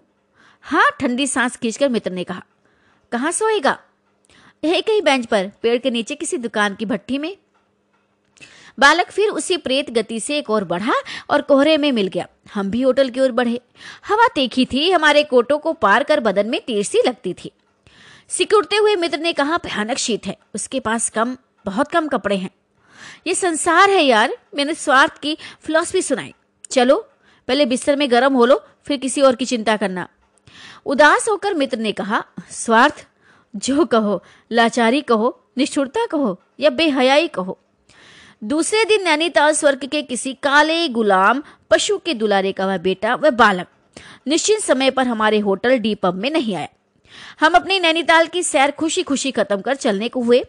हाँ 0.61 0.89
ठंडी 0.99 1.27
सांस 1.27 1.57
खींचकर 1.57 1.89
मित्र 1.89 2.11
ने 2.11 2.23
कहा। 2.23 2.43
कहाँ 3.11 3.31
सोएगा? 3.31 3.79
एक 4.63 4.89
ही 4.89 5.01
बेंच 5.01 5.25
पर, 5.25 5.51
पेड़ 5.61 5.77
के 5.77 5.89
नीचे 5.89 6.15
किसी 6.15 6.37
दुकान 6.37 6.75
की 6.75 6.85
भट्टी 6.85 7.17
में। 7.17 7.37
बालक 8.79 9.11
फिर 9.11 9.29
उसी 9.29 9.57
प्रेत 9.57 9.89
गति 9.89 10.19
से 10.19 10.37
एक 10.37 10.49
और 10.49 10.63
बढ़ा 10.63 10.93
और 11.29 11.41
कोहरे 11.41 11.77
में 11.77 11.91
मिल 11.91 12.07
गया। 12.07 12.27
हम 12.53 12.71
भी 12.71 12.81
होटल 12.81 13.09
की 13.09 13.19
ओर 13.19 13.31
बढ़े। 13.31 13.61
हवा 14.07 14.27
तीखी 14.27 14.65
थी, 14.65 14.91
हमारे 14.91 15.23
कोटों 15.23 15.57
को 15.57 15.73
पार 15.73 16.03
कर 16.03 16.19
बदन 16.19 16.47
में 16.47 16.61
तेज 16.61 16.87
सी 16.87 17.01
लगती 17.07 17.33
थी। 17.33 17.51
सिकुड़ते 18.29 18.75
हुए 18.75 18.95
मित्र 18.95 19.17
ने 19.17 19.33
कहा, 19.33 19.57
भयानक 19.57 19.97
शीत 19.97 20.25
है। 20.25 20.37
उसके 20.55 20.79
पास 20.79 21.09
कम, 21.09 21.37
बहुत 21.65 21.91
कम 21.91 22.07
कपड़े 22.07 22.35
हैं। 22.35 22.49
ये 23.27 23.35
संसार 23.35 23.89
है 23.89 24.03
यार। 24.03 24.37
मैंने 24.55 24.73
स्वार्थ 24.73 25.17
की 25.17 25.37
फिलॉसफी 25.61 26.01
सुनाई। 26.01 26.33
चलो, 26.71 27.09
पहले 27.47 27.65
बिस्तर 27.65 27.95
में 27.95 28.11
गर्म 28.11 28.33
हो 28.33 28.45
लो, 28.45 28.65
फिर 28.85 28.97
किसी 28.97 29.21
और 29.21 29.35
की 29.35 29.45
चिंता 29.45 29.77
करना। 29.77 30.07
उदास 30.85 31.29
होकर 31.29 31.53
मित्र 31.53 31.77
ने 31.77 31.91
कहा, 31.91 32.25
स्वार्थ? 32.51 33.07
जो 33.55 33.85
कहो, 33.85 34.23
लाचारी 34.51 35.01
कहो, 35.01 35.43
निष्ठुरता 35.57 36.05
कहो 36.05 36.41
या 36.59 36.69
बेहयाई 36.69 37.27
कहो 37.27 37.59
दूसरे 38.45 38.85
दिन 38.85 39.03
नैनीताल 39.03 39.53
स्वर्ग 39.53 39.85
के 39.85 40.01
किसी 40.01 40.33
काले 40.33 40.87
गुलाम, 40.87 41.43
पशु 41.71 41.97
के 41.97 42.13
दुलारे 42.13 42.51
का 42.51 42.65
वह 42.65 42.77
बेटा, 42.77 43.15
वह 43.15 43.29
बालक, 43.29 43.67
निश्चित 44.27 44.59
समय 44.59 44.91
पर 44.91 45.07
हमारे 45.07 45.39
होटल 45.39 45.77
डी 45.77 45.95
पब 45.95 46.15
में 46.15 46.29
नहीं 46.29 46.55
आया। 46.55 46.67
हम 47.39 47.53
अपनी 47.53 47.79
नैनीताल 47.79 48.27
की 48.27 48.43
सैर 48.43 48.71
खुशी 48.71 49.03
खुशी 49.03 49.31
खत्म 49.31 49.61
कर 49.61 49.75
चलने 49.75 50.09
को 50.09 50.21
हुए। 50.21 50.43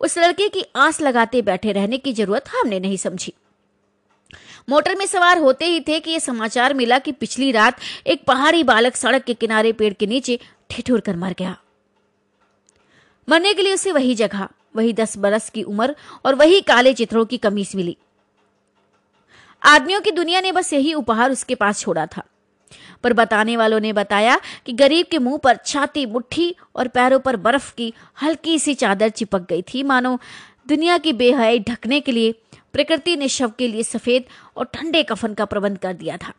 उस 0.00 0.18
लड़के 0.18 0.48
की 0.48 0.64
आस 0.76 1.00
लगाते 1.00 1.42
बैठे 1.42 1.72
रहने 1.72 1.98
की 1.98 2.12
ज़रूरत 2.12 2.44
हमने 2.48 2.80
नहीं 2.80 2.96
समझी। 2.96 3.32
मोटर 4.68 4.94
में 4.94 5.06
सवार 5.06 5.38
होते 5.38 5.64
ही 5.64 5.80
थे 5.80 6.00
कि 6.00 6.10
यह 6.10 6.18
समाचार 6.18 6.74
मिला 6.74 6.98
कि 6.98 7.12
पिछली 7.12 7.52
रात 7.52 7.78
एक 8.06 8.24
पहाड़ी 8.24 8.64
बालक 8.64 8.96
सड़क 8.96 9.24
के 9.24 9.34
किनारे 9.34 9.72
पेड़ 9.72 9.92
के 9.92 10.06
नीचे 10.06 10.40
ठिठुर 10.70 11.00
कर 11.00 11.16
मर 11.16 11.34
गया। 11.38 11.56
मरने 13.28 13.54
के 13.54 13.62
लिए 13.62 13.74
उसे 13.74 13.92
वही 13.92 14.14
जगह 14.14 14.48
वही 14.76 14.92
दस 14.92 15.16
बरस 15.18 15.50
की 15.50 15.62
उम्र 15.62 15.96
और 16.26 16.34
वही 16.34 16.60
काले 16.60 16.94
चित्रों 16.94 17.24
की 17.24 17.38
कमीज 17.38 17.76
मिली। 17.76 17.96
आदमियों 19.62 20.00
की 20.00 20.10
दुनिया 20.10 20.40
ने 20.40 20.52
बस 20.52 20.72
यही 20.72 20.94
उपहार 20.94 21.30
उसके 21.30 21.54
पास 21.54 21.80
छोड़ा 21.80 22.06
था। 22.06 22.22
पर 23.04 23.12
बताने 23.12 23.56
वालों 23.56 23.80
ने 23.80 23.92
बताया 23.92 24.40
कि 24.66 24.72
गरीब 24.72 25.06
के 25.10 25.18
मुँह 25.18 25.38
पर 25.38 25.56
छाती, 25.56 26.06
मुट्ठी 26.06 26.56
और 26.76 26.88
पैरों 26.88 27.20
पर 27.20 27.36
बर्फ़ 27.36 27.74
की 27.74 27.94
हल्की 28.22 28.58
सी 28.58 28.74
चादर 28.74 29.08
चिपक 29.08 29.48
गई 29.48 29.62
थी। 29.62 29.82
मानो, 29.82 30.18
दुनिया 30.68 30.98
की 30.98 31.12
बेहयाई 31.12 31.58
ढकने 31.58 32.00
के 32.00 32.12
लिए, 32.12 32.32
प्रकृति 32.72 33.16
ने 33.16 33.28
शव 33.28 33.52
के 33.58 33.68
लिए 33.68 33.82
सफ़ेद 33.82 34.24
और 34.56 34.64
ठंडे 34.64 35.02
कफन 35.02 35.34
का 35.34 35.44
प्रबंध 35.44 35.78
कर 35.78 35.92
दिया 35.92 36.16
था। 36.16 36.32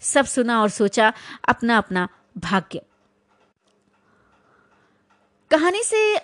सब 0.00 0.24
सुना 0.24 0.62
और 0.62 0.68
सोचा 0.68 1.12
अपना 1.48 1.78
अपना 1.78 2.08
भाग्य। 2.38 2.82
कहानी 5.50 5.82
से 5.82 6.16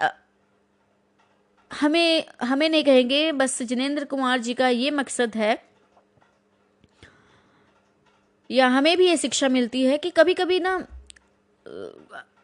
हमें 1.71 2.25
हमें 2.43 2.69
नहीं 2.69 2.85
कहेंगे, 2.85 3.33
बस 3.33 3.63
जिनेन्द्र 3.63 4.05
कुमार 4.05 4.39
जी 4.41 4.55
का 4.55 4.69
ये 4.69 4.91
मकसद 4.93 5.37
है, 5.37 5.59
या 8.51 8.69
हमें 8.69 8.97
भी 8.97 9.07
ये 9.07 9.17
शिक्षा 9.17 9.49
मिलती 9.49 9.85
है 9.85 9.99
कि 9.99 10.11
कभी 10.11 10.35
कभी 10.35 10.59
ना 10.61 10.79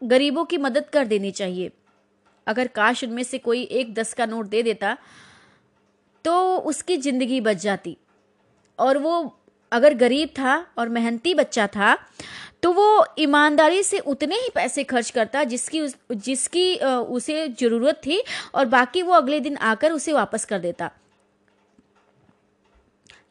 गरीबों 0.02 0.44
की 0.44 0.58
मदद 0.58 0.88
कर 0.88 1.06
देनी 1.06 1.30
चाहिए। 1.32 1.70
अगर 2.46 2.66
काश 2.68 3.02
उनमें 3.04 3.22
से 3.22 3.38
कोई 3.38 3.62
एक 3.62 3.94
दस 3.94 4.12
का 4.14 4.26
नोट 4.26 4.46
दे 4.46 4.62
देता 4.62 4.96
तो 6.24 6.56
उसकी 6.58 6.96
ज़िंदगी 6.98 7.40
बच 7.40 7.56
जाती। 7.56 7.96
और 8.78 8.98
वो 8.98 9.12
अगर 9.72 9.94
गरीब 9.96 10.28
था 10.38 10.54
और 10.78 10.88
मेहनती 10.88 11.34
बच्चा 11.34 11.66
था 11.66 11.96
तो 12.62 12.72
वो 12.72 13.06
ईमानदारी 13.18 13.82
से 13.82 13.98
उतने 14.00 14.36
ही 14.36 14.48
पैसे 14.54 14.84
खर्च 14.84 15.10
करता 15.10 15.42
जिसकी 15.44 15.80
उस, 15.80 15.94
जिसकी 16.12 16.76
उसे 16.76 17.48
ज़रूरत 17.50 18.00
थी 18.06 18.22
और 18.54 18.64
बाकी 18.66 19.02
वो 19.02 19.12
अगले 19.14 19.40
दिन 19.40 19.56
आकर 19.56 19.92
उसे 19.92 20.12
वापस 20.12 20.44
कर 20.44 20.58
देता। 20.58 20.90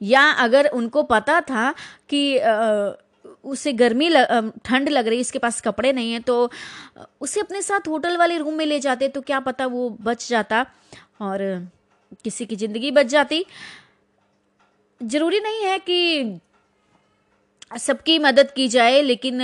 या 0.01 0.29
अगर 0.43 0.67
उनको 0.69 1.03
पता 1.05 1.39
था 1.41 1.73
कि 2.09 2.39
उसे 3.43 3.73
गर्मी 3.73 4.09
ठंड 4.65 4.89
लग 4.89 5.07
रही 5.07 5.21
उसके 5.21 5.39
पास 5.39 5.61
कपड़े 5.61 5.91
नहीं 5.93 6.11
है 6.13 6.19
तो 6.21 6.49
उसे 7.21 7.39
अपने 7.39 7.61
साथ 7.61 7.87
होटल 7.87 8.17
वाले 8.17 8.37
रूम 8.37 8.53
में 8.53 8.65
ले 8.65 8.79
जाते 8.79 9.07
तो 9.07 9.21
क्या 9.21 9.39
पता 9.39 9.65
वो 9.67 9.89
बच 10.01 10.27
जाता 10.29 10.65
और 11.21 11.43
किसी 12.23 12.45
की 12.45 12.55
ज़िंदगी 12.55 12.91
बच 12.91 13.05
जाती। 13.07 13.45
ज़रूरी 15.01 15.39
नहीं 15.39 15.63
है 15.63 15.77
कि 15.79 16.39
सबकी 17.79 18.17
मदद 18.19 18.51
की 18.51 18.67
जाए 18.67 19.01
लेकिन 19.01 19.39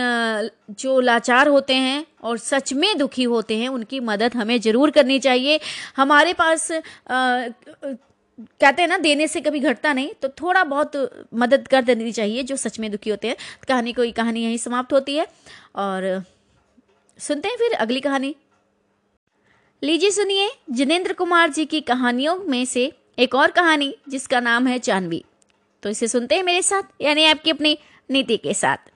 जो 0.79 0.99
लाचार 0.99 1.47
होते 1.47 1.75
हैं 1.75 2.05
और 2.23 2.37
सच 2.39 2.73
में 2.73 2.97
दुखी 2.97 3.23
होते 3.25 3.57
हैं 3.57 3.69
उनकी 3.69 3.99
मदद 4.01 4.35
हमें 4.35 4.59
ज़रूर 4.61 4.91
करनी 4.91 5.19
चाहिए। 5.19 5.59
हमारे 5.97 6.33
पास 6.33 6.71
आ, 6.71 6.79
कहते 8.61 8.81
हैं 8.81 8.87
ना 8.89 8.97
देने 8.97 9.27
से 9.27 9.41
कभी 9.41 9.59
घटता 9.59 9.93
नहीं 9.93 10.13
तो 10.21 10.29
थोड़ा 10.41 10.63
बहुत 10.65 10.95
मदद 11.35 11.67
कर 11.67 11.81
देनी 11.83 12.11
चाहिए 12.11 12.43
जो 12.43 12.55
सच 12.57 12.79
में 12.79 12.89
दुखी 12.91 13.09
होते 13.09 13.27
हैं। 13.27 13.35
कहानी 13.67 13.93
कोई 13.93 14.11
कहानी 14.11 14.43
यहीं 14.43 14.57
समाप्त 14.57 14.93
होती 14.93 15.15
है 15.15 15.27
और 15.77 16.23
सुनते 17.19 17.47
हैं 17.47 17.57
फिर 17.57 17.73
अगली 17.75 17.99
कहानी। 17.99 18.35
लीजिए 19.81 20.11
सुनिए 20.11 20.49
जिनेन्द्र 20.71 21.13
कुमार 21.13 21.49
जी 21.49 21.65
की 21.65 21.81
कहानियों 21.83 22.35
में 22.45 22.63
से 22.65 22.91
एक 23.19 23.35
और 23.35 23.51
कहानी 23.51 23.93
जिसका 24.09 24.39
नाम 24.39 24.67
है 24.67 24.79
चांदवी 24.79 25.23
तो 25.83 25.89
इसे 25.89 26.07
सुनते 26.07 26.35
हैं 26.35 26.43
मेरे 26.43 26.61
साथ, 26.61 26.83
यानी 27.01 27.25
आपकी 27.25 27.51
अपनी 27.51 27.77
नीति 28.09 28.37
के 28.37 28.53
साथ। 28.53 28.89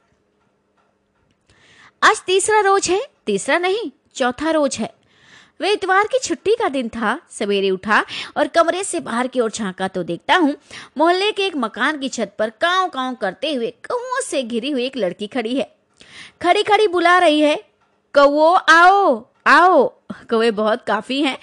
आज 2.02 2.22
तीसरा 2.26 2.60
रोज 2.60 2.90
है, 2.90 3.02
तीसरा 3.26 3.58
नहीं, 3.58 3.92
चौथा 4.16 4.52
रोज 4.52 4.78
है। 4.78 4.94
वे 5.60 5.72
इतवार 5.72 6.08
की 6.08 6.20
छुट्टी 6.20 6.56
का 6.56 6.68
दिन 6.70 6.90
था, 6.90 7.20
सवेरे 7.32 7.70
उठा 7.70 8.04
और 8.38 8.48
कमरे 8.48 8.84
से 8.84 9.00
बाहर 9.00 9.28
की 9.28 9.40
ओर 9.40 9.52
झांका 9.52 9.88
तो 9.88 10.04
देखता 10.04 10.36
हूँ, 10.36 10.56
मोहल्ले 10.98 11.32
के 11.32 11.46
एक 11.46 11.56
मकान 11.56 12.00
की 12.00 12.10
छत 12.10 12.36
पर 12.40 12.50
काव 12.52 12.88
काव 12.90 13.16
करते 13.16 13.54
हुए 13.54 13.70
कौओं 13.88 14.22
से 14.22 14.44
घिरी 14.44 14.72
हुई 14.72 14.86
एक 14.86 14.98
लड़की 14.98 15.28
खड़ी 15.28 15.56
है। 15.56 15.70
खड़ी 16.42 16.64
खड़ी 16.64 16.88
बुला 16.88 17.18
रही 17.20 17.40
है 17.42 17.56
कौ 18.16 18.54
आओ 18.54 19.26
आओ। 19.48 19.88
कौए 20.30 20.52
बहुत 20.52 20.84
काफ़ी 20.84 21.22
हैं 21.22 21.38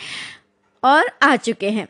और 0.83 1.11
आ 1.23 1.35
चुके 1.37 1.71
हैं, 1.71 1.87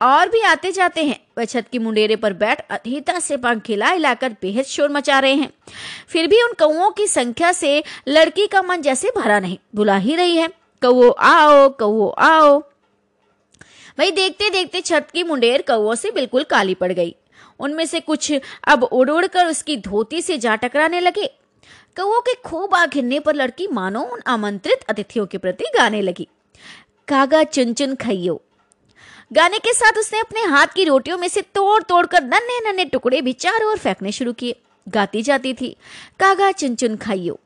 और 0.00 0.28
भी 0.28 0.40
आते 0.42 0.72
जाते 0.72 1.04
हैं। 1.04 1.18
वह 1.38 1.44
छत 1.44 1.64
की 1.72 1.78
मुंडेरे 1.78 2.16
पर 2.16 2.32
बैठ 2.32 2.66
अधीता 2.70 3.18
से 3.18 3.36
पंख 3.36 3.68
हिला 3.68 3.90
हिलाकर 3.90 4.36
बेहद 4.42 4.64
शोर 4.64 4.88
मचा 4.88 5.18
रहे 5.18 5.34
हैं। 5.34 5.52
फिर 6.08 6.26
भी 6.26 6.42
उन 6.42 6.52
कौओं 6.52 6.90
की 6.90 7.06
संख्या 7.06 7.52
से 7.52 7.82
लड़की 8.08 8.46
का 8.46 8.62
मन 8.62 8.82
जैसे 8.82 9.12
भरा 9.16 9.40
नहीं 9.40 9.58
बुला 9.74 9.96
ही 9.96 10.16
रही 10.16 10.36
है। 10.36 10.48
कौ 10.82 11.10
आओ 11.10 11.68
कौ 11.68 12.08
आओ। 12.08 12.62
वही 13.98 14.10
देखते 14.10 14.50
देखते 14.50 14.80
छत 14.80 15.08
की 15.12 15.22
मुंडेर 15.22 15.62
कौओं 15.62 15.94
से 15.94 16.10
बिल्कुल 16.10 16.42
काली 16.42 16.74
पड़ 16.74 16.92
गई। 16.92 17.16
उनमें 17.60 17.86
से 17.86 18.00
कुछ 18.00 18.32
अब 18.68 18.84
उड़ 18.84 19.10
उड़ 19.10 19.26
कर 19.26 19.46
उसकी 19.46 19.76
धोती 19.76 20.22
से 20.22 20.38
जा 20.38 20.56
टकराने 20.56 21.00
लगे। 21.00 21.26
कौओं 21.96 22.20
के 22.20 22.34
खूब 22.34 22.74
आ 22.74 22.86
घिरने 22.86 23.20
पर 23.20 23.34
लड़की 23.34 23.66
मानो 23.66 24.00
उन 24.00 24.20
आमंत्रित 24.26 24.84
अतिथियों 24.88 25.26
के 25.26 25.38
प्रति 25.38 25.64
गाने 25.78 26.02
लगी। 26.02 26.28
कागा 27.08 27.42
चुन 27.44 27.74
चुन 27.74 27.94
खइयो। 27.94 28.42
गाने 29.34 29.58
के 29.58 29.72
साथ 29.72 29.98
उसने 29.98 30.18
अपने 30.20 30.42
हाथ 30.42 30.66
की 30.66 30.84
रोटियों 30.84 31.16
में 31.18 31.26
से 31.28 31.40
तोड़ 31.54 31.82
तोड़ 31.82 32.04
कर 32.06 32.22
नन्हे 32.22 32.58
नन्हे 32.60 32.84
टुकड़े 32.84 33.20
भी 33.22 33.32
चारों 33.34 33.70
ओर 33.70 33.78
फेंकने 33.78 34.12
शुरू 34.12 34.32
किए। 34.32 34.56
गाती 34.86 35.22
जाती 35.22 35.52
थी, 35.54 35.70
कागा 36.20 36.50
चुन 36.52 36.74
चुन 36.74 36.96
खाइयो। 36.96 37.38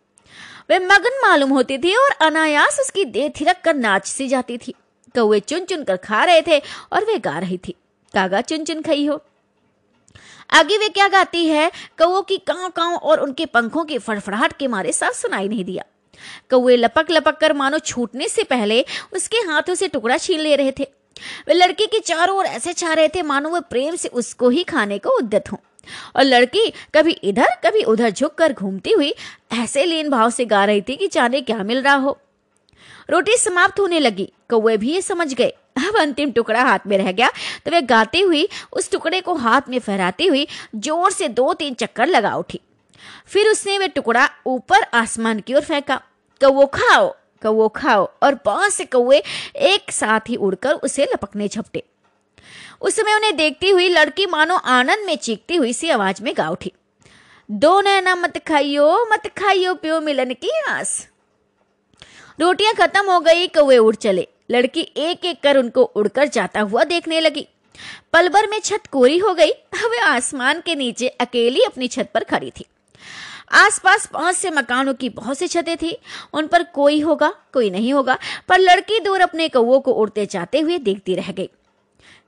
वे 0.70 0.78
मगन 0.78 1.18
मालूम 1.22 1.50
होती 1.50 1.78
थी 1.78 1.94
और 1.96 2.10
अनायास 2.26 2.78
उसकी 2.80 3.04
देह 3.06 3.28
थिरक 3.30 3.60
कर 3.64 3.74
नाच 3.76 4.06
सी 4.06 4.28
जाती 4.28 4.58
थी। 4.58 4.74
कौए 5.14 5.40
चुन 5.42 5.64
चुन 5.64 5.84
कर 5.84 5.96
खा 5.98 6.24
रहे 6.24 6.42
थे 6.42 6.58
और 6.92 7.04
वे 7.04 7.18
गा 7.18 7.38
रही 7.38 7.58
थी, 7.58 7.74
कागा 8.14 8.40
चुन 8.42 8.64
चुन 8.64 8.82
खाई 8.82 9.06
हो 9.06 9.20
आगे 10.50 10.78
वे 10.78 10.88
क्या 10.88 11.08
गाती 11.08 11.46
है? 11.46 11.70
कौओं 11.98 12.22
की 12.22 12.36
कांव 12.38 12.68
कांव 12.68 12.94
और 12.94 13.20
उनके 13.20 13.46
पंखों 13.46 13.84
की 13.84 13.98
फड़फड़ाहट 13.98 14.52
के 14.52 14.66
मारे 14.66 14.92
साफ़ 14.92 15.14
सुनाई 15.14 15.48
नहीं 15.48 15.64
दिया। 15.64 15.84
कौए 16.50 16.76
लपक 16.76 17.10
लपक 17.10 17.38
कर 17.40 17.52
मानो 17.52 17.78
छूटने 17.80 18.28
से 18.28 18.42
पहले 18.44 18.84
उसके 19.12 19.38
हाथों 19.48 19.74
से 19.74 19.88
टुकड़ा 19.88 20.16
छीन 20.18 20.40
ले 20.40 20.54
रहे 20.56 20.72
थे। 20.78 20.86
वे 21.48 21.54
लड़की 21.54 21.86
के 21.86 21.98
चारों 22.00 22.36
ओर 22.38 22.46
ऐसे 22.46 22.72
छा 22.72 22.92
रहे 22.92 23.08
थे 23.08 23.22
मानो 23.24 23.50
वे 23.50 23.60
प्रेम 23.70 23.96
से 23.96 24.08
उसको 24.10 24.48
ही 24.48 24.62
खाने 24.64 24.98
को 24.98 25.16
उद्यत 25.18 25.52
हों। 25.52 25.58
और 26.16 26.24
लड़की 26.24 26.72
कभी 26.94 27.12
इधर, 27.12 27.54
कभी 27.64 27.82
उधर 27.82 28.10
झुक 28.10 28.34
कर 28.34 28.52
घूमती 28.52 28.92
हुई 28.92 29.14
ऐसे 29.54 29.84
लीन 29.84 30.10
भाव 30.10 30.30
से 30.30 30.44
गा 30.44 30.64
रही 30.64 30.80
थी 30.80 30.96
कि 30.96 31.08
जाने 31.08 31.40
क्या 31.42 31.62
मिल 31.62 31.82
रहा 31.82 31.94
हो। 31.96 32.18
रोटी 33.10 33.36
समाप्त 33.36 33.80
होने 33.80 34.00
लगी 34.00 34.28
कौए 34.50 34.76
भी 34.76 34.92
ये 34.92 35.02
समझ 35.02 35.32
गए। 35.34 35.52
अब 35.78 35.96
अंतिम 35.98 36.30
टुकड़ा 36.30 36.62
हाथ 36.62 36.86
में 36.86 36.96
रह 36.98 37.10
गया 37.12 37.30
तो 37.64 37.70
वे 37.70 37.80
गाती 37.82 38.20
हुई, 38.20 38.48
उस 38.72 38.90
टुकड़े 38.90 39.20
को 39.20 39.34
हाथ 39.36 39.68
में 39.68 39.78
फहराती 39.78 40.26
हुई 40.26 40.46
ज़ोर 40.76 41.10
से 41.10 41.28
दो 41.30 41.52
तीन 41.54 41.74
चक्कर 41.74 42.06
लगा 42.06 42.34
उठी। 42.36 42.60
फिर 43.26 43.48
उसने 43.48 43.78
वे 43.78 43.88
टुकड़ा 43.88 44.28
ऊपर 44.46 44.82
आसमान 44.94 45.40
की 45.40 45.54
ओर 45.54 45.62
फेंका 45.62 46.00
कौ 46.40 46.66
खाओ। 46.66 47.14
कौ 47.42 47.68
खाओ 47.68 48.08
और 48.22 48.38
बहुत 48.44 48.72
से 48.72 48.84
कौए 48.84 49.22
एक 49.56 49.92
साथ 49.92 50.28
ही 50.28 50.36
उड़कर 50.36 50.72
उसे 50.72 51.04
लपकने 51.04 51.48
झपटे। 51.48 51.82
उस 52.80 52.96
समय 52.96 53.14
उन्हें 53.14 53.36
देखती 53.36 53.70
हुई 53.70 53.88
लड़की 53.88 54.26
मानो 54.26 54.56
आनंद 54.56 55.06
में 55.06 55.16
चीखती 55.16 55.56
हुई 55.56 55.72
सी 55.72 55.90
आवाज़ 55.90 56.22
में 56.22 56.32
गा 56.36 56.48
उठी। 56.48 56.72
दो 57.50 57.80
नैना, 57.80 58.14
मत 58.14 58.38
खाइयो 58.48 59.06
मत 59.12 59.26
खाइयो 59.26 59.74
पियो 59.74 60.00
मिलन 60.00 60.32
की 60.34 60.50
आस। 60.68 61.08
रोटियाँ 62.40 62.74
खत्म 62.74 63.10
हो 63.10 63.20
गई 63.20 63.46
कौए 63.48 63.78
उड़ 63.78 63.94
चले। 63.94 64.28
लड़की 64.50 64.80
एक 64.96 65.24
एक 65.24 65.42
कर 65.42 65.56
उनको 65.56 65.82
उड़कर 65.82 66.28
जाता 66.28 66.60
हुआ 66.60 66.84
देखने 66.84 67.20
लगी। 67.20 67.48
पलभर 68.12 68.46
में 68.46 68.60
छत 68.60 68.82
कोरी 68.92 69.18
हो 69.18 69.34
गई। 69.34 69.50
वह 69.84 70.04
आसमान 70.04 70.60
के 70.60 70.74
नीचे 70.74 71.08
अकेली 71.08 71.60
अपनी 71.60 71.88
छत 71.88 72.10
पर 72.14 72.24
खड़ी 72.24 72.50
थी। 72.50 72.64
आसपास 73.52 74.08
बहुत 74.12 74.34
से 74.34 74.50
मकानों 74.50 74.94
की 74.94 75.08
बहुत 75.08 75.38
सी 75.38 75.48
छतें 75.48 75.76
थी। 75.76 75.98
उन 76.32 76.46
पर 76.46 76.62
कोई 76.62 77.00
होगा, 77.00 77.34
कोई 77.52 77.70
नहीं 77.70 77.92
होगा, 77.92 78.18
पर 78.48 78.58
लड़की 78.58 79.00
दूर 79.00 79.20
अपने 79.20 79.48
कौओं 79.48 79.80
को 79.80 79.92
उड़ते 79.92 80.26
जाते 80.26 80.60
हुए 80.60 80.78
देखती 80.78 81.14
रह 81.14 81.32
गई। 81.32 81.50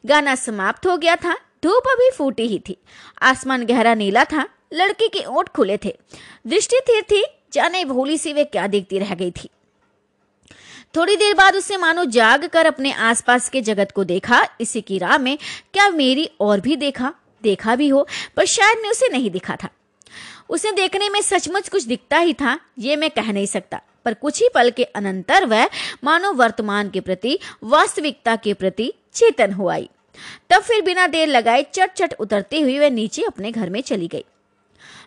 गाना 0.06 0.34
समाप्त 0.34 0.86
हो 0.86 0.96
गया 0.96 1.16
था, 1.16 1.34
धूप 1.34 1.82
अभी 1.86 2.10
फूटी 2.10 2.46
ही 2.46 2.58
थी। 2.68 2.76
आसमान 3.22 3.66
गहरा 3.66 3.94
नीला 3.94 4.24
था, 4.24 4.48
लड़की 4.72 5.08
के 5.08 5.24
ओठ 5.24 5.48
खुले 5.48 5.78
थे। 5.84 5.98
दृष्टि 6.46 6.80
थिर 6.88 7.02
थी, 7.02 7.24
जाने 7.52 7.84
भोली 7.84 8.18
सी 8.18 8.32
वे 8.32 8.44
क्या 8.44 8.66
देखती 8.66 8.98
रह 8.98 9.14
गई 9.14 9.30
थी। 9.30 9.50
थोड़ी 10.96 11.16
देर 11.16 11.34
बाद 11.34 11.56
उसे 11.56 11.76
मानो 11.76 12.04
जाग 12.04 12.44
कर 12.44 12.66
अपने 12.66 12.92
आसपास 12.92 13.48
के 13.48 13.60
जगत 13.60 13.92
को 13.92 14.04
देखा, 14.04 14.46
इसी 14.60 14.80
की 14.80 14.98
राह 14.98 15.18
में 15.18 15.38
क्या 15.72 15.88
मेरी 15.88 16.30
और 16.40 16.60
भी 16.60 16.76
देखा 16.76 17.14
देखा 17.42 17.76
भी 17.76 17.88
हो, 17.88 18.06
पर 18.36 18.44
शायद 18.44 18.78
मैं 18.82 18.90
उसे 18.90 19.08
नहीं 19.08 19.30
दिखा 19.30 19.56
था। 19.56 19.68
उसे 20.50 20.72
देखने 20.72 21.08
में 21.08 21.22
सचमुच 21.22 21.68
कुछ 21.68 21.84
दिखता 21.84 22.18
ही 22.18 22.34
था, 22.34 22.60
ये 22.78 22.96
मैं 22.96 23.10
कह 23.10 23.32
नहीं 23.32 23.46
सकता। 23.46 23.80
पर 24.04 24.14
कुछ 24.14 24.42
ही 24.42 24.48
पल 24.54 24.70
के 24.70 24.84
अनंतर 24.84 25.46
वह 25.46 25.68
मानो 26.04 26.32
वर्तमान 26.32 26.90
के 26.90 27.00
प्रति, 27.00 27.38
वास्तविकता 27.64 28.36
के 28.36 28.54
प्रति 28.54 28.94
चेतन 29.12 29.52
हो 29.52 29.68
आई। 29.68 29.90
तब 30.50 30.62
फिर 30.62 30.82
बिना 30.82 31.06
देर 31.06 31.28
लगाए 31.28 31.62
चट 31.62 31.92
चट 31.92 32.14
उतरते 32.20 32.60
हुए 32.60 32.78
वह 32.78 32.90
नीचे 32.90 33.22
अपने 33.22 33.52
घर 33.52 33.70
में 33.70 33.80
चली 33.80 34.08
गई। 34.08 34.24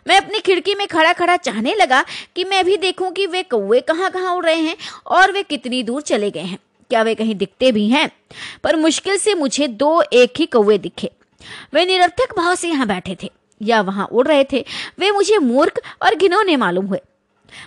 मैं 0.08 0.16
अपनी 0.16 0.38
खिड़की 0.38 0.74
में 0.74 0.86
खड़ा 0.86 1.12
खड़ा 1.12 1.36
चाहने 1.36 1.74
लगा 1.74 2.04
कि 2.36 2.44
मैं 2.44 2.64
भी 2.64 2.76
देखूँ 2.76 3.10
कि 3.10 3.26
वे 3.26 3.42
कौए 3.42 3.80
कहाँ 3.80 4.10
कहाँ 4.10 4.34
उड़ 4.34 4.46
रहे 4.46 4.60
हैं 4.60 4.76
और 5.06 5.32
वे 5.32 5.42
कितनी 5.42 5.82
दूर 5.82 6.02
चले 6.02 6.30
गए 6.30 6.40
हैं। 6.40 6.58
क्या 6.90 7.02
वे 7.02 7.14
कहीं 7.14 7.34
दिखते 7.34 7.72
भी 7.72 7.88
हैं? 7.88 8.10
पर 8.64 8.76
मुश्किल 8.76 9.16
से 9.16 9.34
मुझे 9.34 9.68
दो 9.68 10.02
एक 10.12 10.32
ही 10.36 10.46
कौए 10.46 10.78
दिखे। 10.78 11.10
वे 11.74 11.84
निरर्थक 11.84 12.36
भाव 12.36 12.54
से 12.54 12.68
यहाँ 12.68 12.86
बैठे 12.86 13.16
थे। 13.22 13.30
या 13.60 13.80
वहाँ 13.80 14.06
उड़ 14.06 14.26
रहे 14.28 14.44
थे, 14.44 14.64
वे 14.98 15.10
मुझे 15.10 15.38
मूर्ख 15.38 15.80
और 16.02 16.14
घिनौने 16.14 16.56
मालूम 16.56 16.86
हुए। 16.86 17.00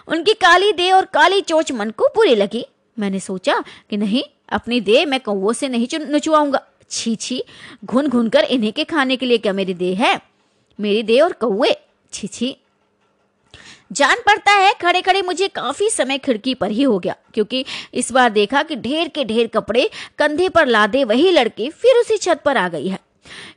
उनकी 0.08 0.34
काली 0.36 0.72
देह 0.74 0.94
और 0.96 1.06
काली 1.06 1.42
चोच 1.42 1.72
मन 1.72 1.90
को 1.90 2.08
बुरी 2.16 2.36
लगी। 2.36 2.66
मैंने 2.98 3.20
सोचा 3.20 3.64
कि 3.90 3.98
नहीं, 3.98 4.24
अपनी 4.50 4.80
देह 4.82 5.06
मैं 5.06 5.20
कौओं 5.20 5.54
से 5.54 5.68
नहीं 5.68 5.88
नुचवाऊँगा 6.02 6.62
छी 6.90 7.16
छी, 7.16 7.44
घुन 7.86 8.08
घुन 8.08 8.30
कर 8.30 8.44
इन्हीं 8.44 8.72
के 8.72 8.84
खाने 8.84 9.16
के 9.16 9.26
लिए 9.26 9.38
क्या 9.38 9.54
मेरी 9.54 9.74
देह 9.74 10.04
है? 10.04 10.20
मेरी 10.80 11.04
देह 11.04 11.24
और 11.24 11.34
कौए 11.34 11.76
छी 12.14 12.28
छी। 12.28 12.56
जान 13.92 14.18
पड़ता 14.26 14.52
है 14.52 14.74
खड़े 14.74 15.02
खड़े 15.02 15.22
मुझे 15.22 15.48
काफ़ी 15.48 15.90
समय 15.90 16.18
खिड़की 16.18 16.54
पर 16.54 16.72
ही 16.72 16.84
हो 16.84 16.98
गया, 17.00 17.16
क्योंकि 17.34 17.66
इस 17.94 18.12
बार 18.12 18.30
देखा 18.30 18.64
कि 18.64 18.76
ढेर 18.76 19.08
के 19.08 19.24
ढेर 19.24 19.48
कपड़े 19.48 19.90
कंधे 20.20 20.50
पर 20.50 20.68
लादे 20.68 21.04
वही 21.04 21.32
लड़की 21.32 21.70
फिर 21.72 22.00
उसी 22.00 22.18
छत 22.18 22.42
पर 22.46 22.58
आ 22.58 22.68
गई 22.70 22.88
है। 22.88 23.00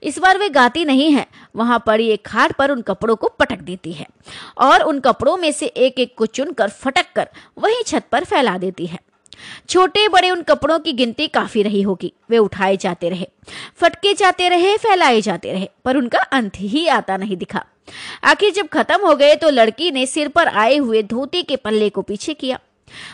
इस 0.02 0.18
बार 0.18 0.38
वे 0.38 0.48
गाती 0.48 0.84
नहीं 0.84 1.10
है। 1.12 1.26
वहाँ 1.56 1.82
पड़ी 1.86 2.08
एक 2.08 2.26
खाट 2.26 2.52
पर 2.52 2.70
उन 2.70 2.80
कपड़ों 2.82 3.16
को 3.16 3.28
पटक 3.38 3.60
देती 3.60 3.92
है 3.92 4.06
और 4.58 4.82
उन 4.82 5.00
कपड़ों 5.00 5.36
में 5.36 5.50
से 5.52 5.66
एक 5.66 5.98
एक 5.98 6.14
को 6.18 6.26
चुनकर 6.26 6.68
फटक 6.70 7.12
कर 7.16 7.28
वही 7.58 7.82
छत 7.82 8.04
पर 8.12 8.24
फैला 8.24 8.56
देती 8.58 8.86
है। 8.86 8.98
छोटे 9.68 10.08
बड़े 10.08 10.30
उन 10.30 10.42
कपड़ों 10.42 10.78
की 10.78 10.92
गिनती 10.92 11.26
काफ़ी 11.28 11.62
रही 11.62 11.82
होगी। 11.82 12.12
वे 12.30 12.38
उठाए 12.38 12.76
जाते 12.76 13.08
रहे, 13.08 13.26
फटके 13.76 14.12
जाते 14.14 14.48
रहे, 14.48 14.76
फैलाए 14.76 15.20
जाते 15.20 15.52
रहे, 15.52 15.68
पर 15.84 15.96
उनका 15.96 16.18
अंत 16.18 16.52
ही 16.56 16.86
आता 16.88 17.16
नहीं 17.16 17.36
दिखा। 17.36 17.64
आखिर 18.24 18.52
जब 18.52 18.68
खत्म 18.68 19.06
हो 19.06 19.14
गए 19.16 19.36
तो 19.36 19.50
लड़की 19.50 19.90
ने 19.90 20.04
सिर 20.06 20.28
पर 20.28 20.48
आए 20.48 20.76
हुए 20.76 21.02
धोती 21.02 21.42
के 21.42 21.56
पल्ले 21.56 21.88
को 21.90 22.02
पीछे 22.02 22.34
किया। 22.34 22.58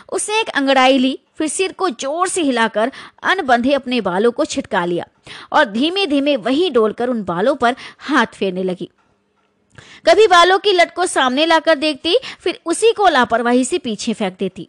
उसने 0.09 0.39
एक 0.39 0.49
अंगड़ाई 0.49 0.97
ली, 0.97 1.17
फिर 1.37 1.47
सिर 1.47 1.71
को 1.71 1.89
ज़ोर 1.89 2.27
से 2.27 2.41
हिलाकर 2.41 2.91
अनबंधे 3.23 3.73
अपने 3.73 4.01
बालों 4.01 4.31
को 4.31 4.45
छिटका 4.45 4.83
लिया 4.85 5.05
और 5.53 5.65
धीमे 5.65 6.05
धीमे 6.05 6.35
वही 6.37 6.69
डोलकर 6.69 7.09
उन 7.09 7.23
बालों 7.23 7.55
पर 7.55 7.75
हाथ 7.99 8.35
फेरने 8.35 8.63
लगी। 8.63 8.89
कभी 10.05 10.27
बालों 10.27 10.57
की 10.59 10.71
लट 10.71 10.93
को 10.95 11.05
सामने 11.05 11.45
लाकर 11.45 11.75
देखती, 11.75 12.17
फिर 12.39 12.59
उसी 12.65 12.91
को 12.91 13.07
लापरवाही 13.07 13.65
से 13.65 13.77
पीछे 13.77 14.13
फेंक 14.13 14.37
देती। 14.39 14.67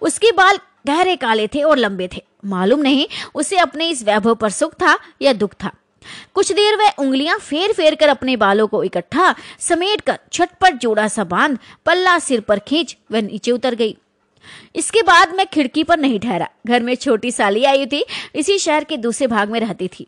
उसके 0.00 0.32
बाल 0.32 0.58
गहरे 0.86 1.16
काले 1.16 1.46
थे 1.46 1.62
और 1.62 1.76
लंबे 1.76 2.08
थे। 2.12 2.22
मालूम 2.44 2.80
नहीं 2.80 3.06
उसे 3.34 3.58
अपने 3.58 3.88
इस 3.88 4.02
वैभव 4.02 4.34
पर 4.34 4.50
सुख 4.50 4.74
था 4.74 4.98
या 5.22 5.32
दुख 5.32 5.54
था। 5.54 5.70
कुछ 6.34 6.52
देर 6.52 6.76
वह 6.76 6.92
उंगलियाँ 6.98 7.38
फेर 7.38 7.72
फेर 7.72 7.94
कर 7.94 8.08
अपने 8.08 8.36
बालों 8.36 8.66
को 8.66 8.82
इकट्ठा 8.84 9.34
समेट 9.58 10.00
कर 10.00 10.18
छटपट 10.32 10.74
जोड़ा 10.74 11.06
सा 11.08 11.24
बाँध 11.24 11.58
पल्ला 11.86 12.18
सिर 12.18 12.40
पर 12.40 12.58
खींच 12.58 12.96
वह 13.12 13.22
नीचे 13.22 13.50
उतर 13.50 13.74
गई। 13.74 13.96
इसके 14.76 15.02
बाद 15.02 15.34
मैं 15.34 15.46
खिड़की 15.46 15.84
पर 15.84 15.98
नहीं 15.98 16.20
ठहरा। 16.20 16.48
घर 16.66 16.82
में 16.82 16.94
छोटी 16.94 17.30
साली 17.30 17.64
आई 17.64 17.86
थी, 17.86 18.04
इसी 18.34 18.58
शहर 18.58 18.84
के 18.84 18.96
दूसरे 18.96 19.26
भाग 19.26 19.50
में 19.50 19.60
रहती 19.60 19.88
थी। 19.88 20.06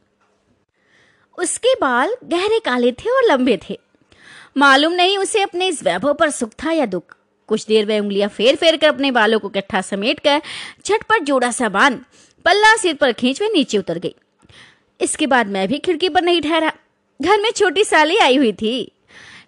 उसके 1.39 1.75
बाल 1.75 2.15
गहरे 2.25 2.59
काले 2.59 2.93
थे 2.93 3.11
और 3.11 3.23
लंबे 3.31 3.59
थे। 3.71 3.79
मालूम 4.57 4.93
नहीं 4.93 5.19
उसे 5.19 5.43
अपने 5.43 5.69
इस 5.69 5.83
वैभव 5.83 6.15
पर 6.15 6.31
सुख 6.31 6.51
था 6.65 6.73
या 6.73 6.87
दुख। 6.87 7.17
कुछ 7.49 7.67
देर 7.67 7.87
वह 7.87 8.01
उंगलियाँ 8.01 8.29
फेर 8.29 8.57
फेर 8.57 8.77
कर 8.77 8.87
अपने 8.87 9.11
बालों 9.11 9.39
को 9.39 9.49
इकट्ठा 9.49 9.81
समेट 9.81 10.21
कर 10.21 10.43
झटपट 10.87 11.23
जोड़ा 11.23 11.51
सा 11.51 11.69
बाँध, 11.69 12.01
पल्ला 12.45 12.77
सिर 12.77 12.95
पर 12.95 13.13
खींच 13.13 13.41
वे 13.43 13.49
नीचे 13.49 13.79
उतर 13.79 13.99
गई। 13.99 14.15
इसके 15.01 15.27
बाद 15.27 15.47
मैं 15.47 15.69
भी 15.69 15.79
खिड़की 15.79 16.09
पर 16.09 16.23
नहीं 16.23 16.43
ठहरा। 16.43 16.73
घर 17.23 17.41
में 17.41 17.51
छोटी 17.51 17.85
साली 17.85 18.17
आई 18.17 18.37
हुई 18.37 18.53
थी। 18.53 18.93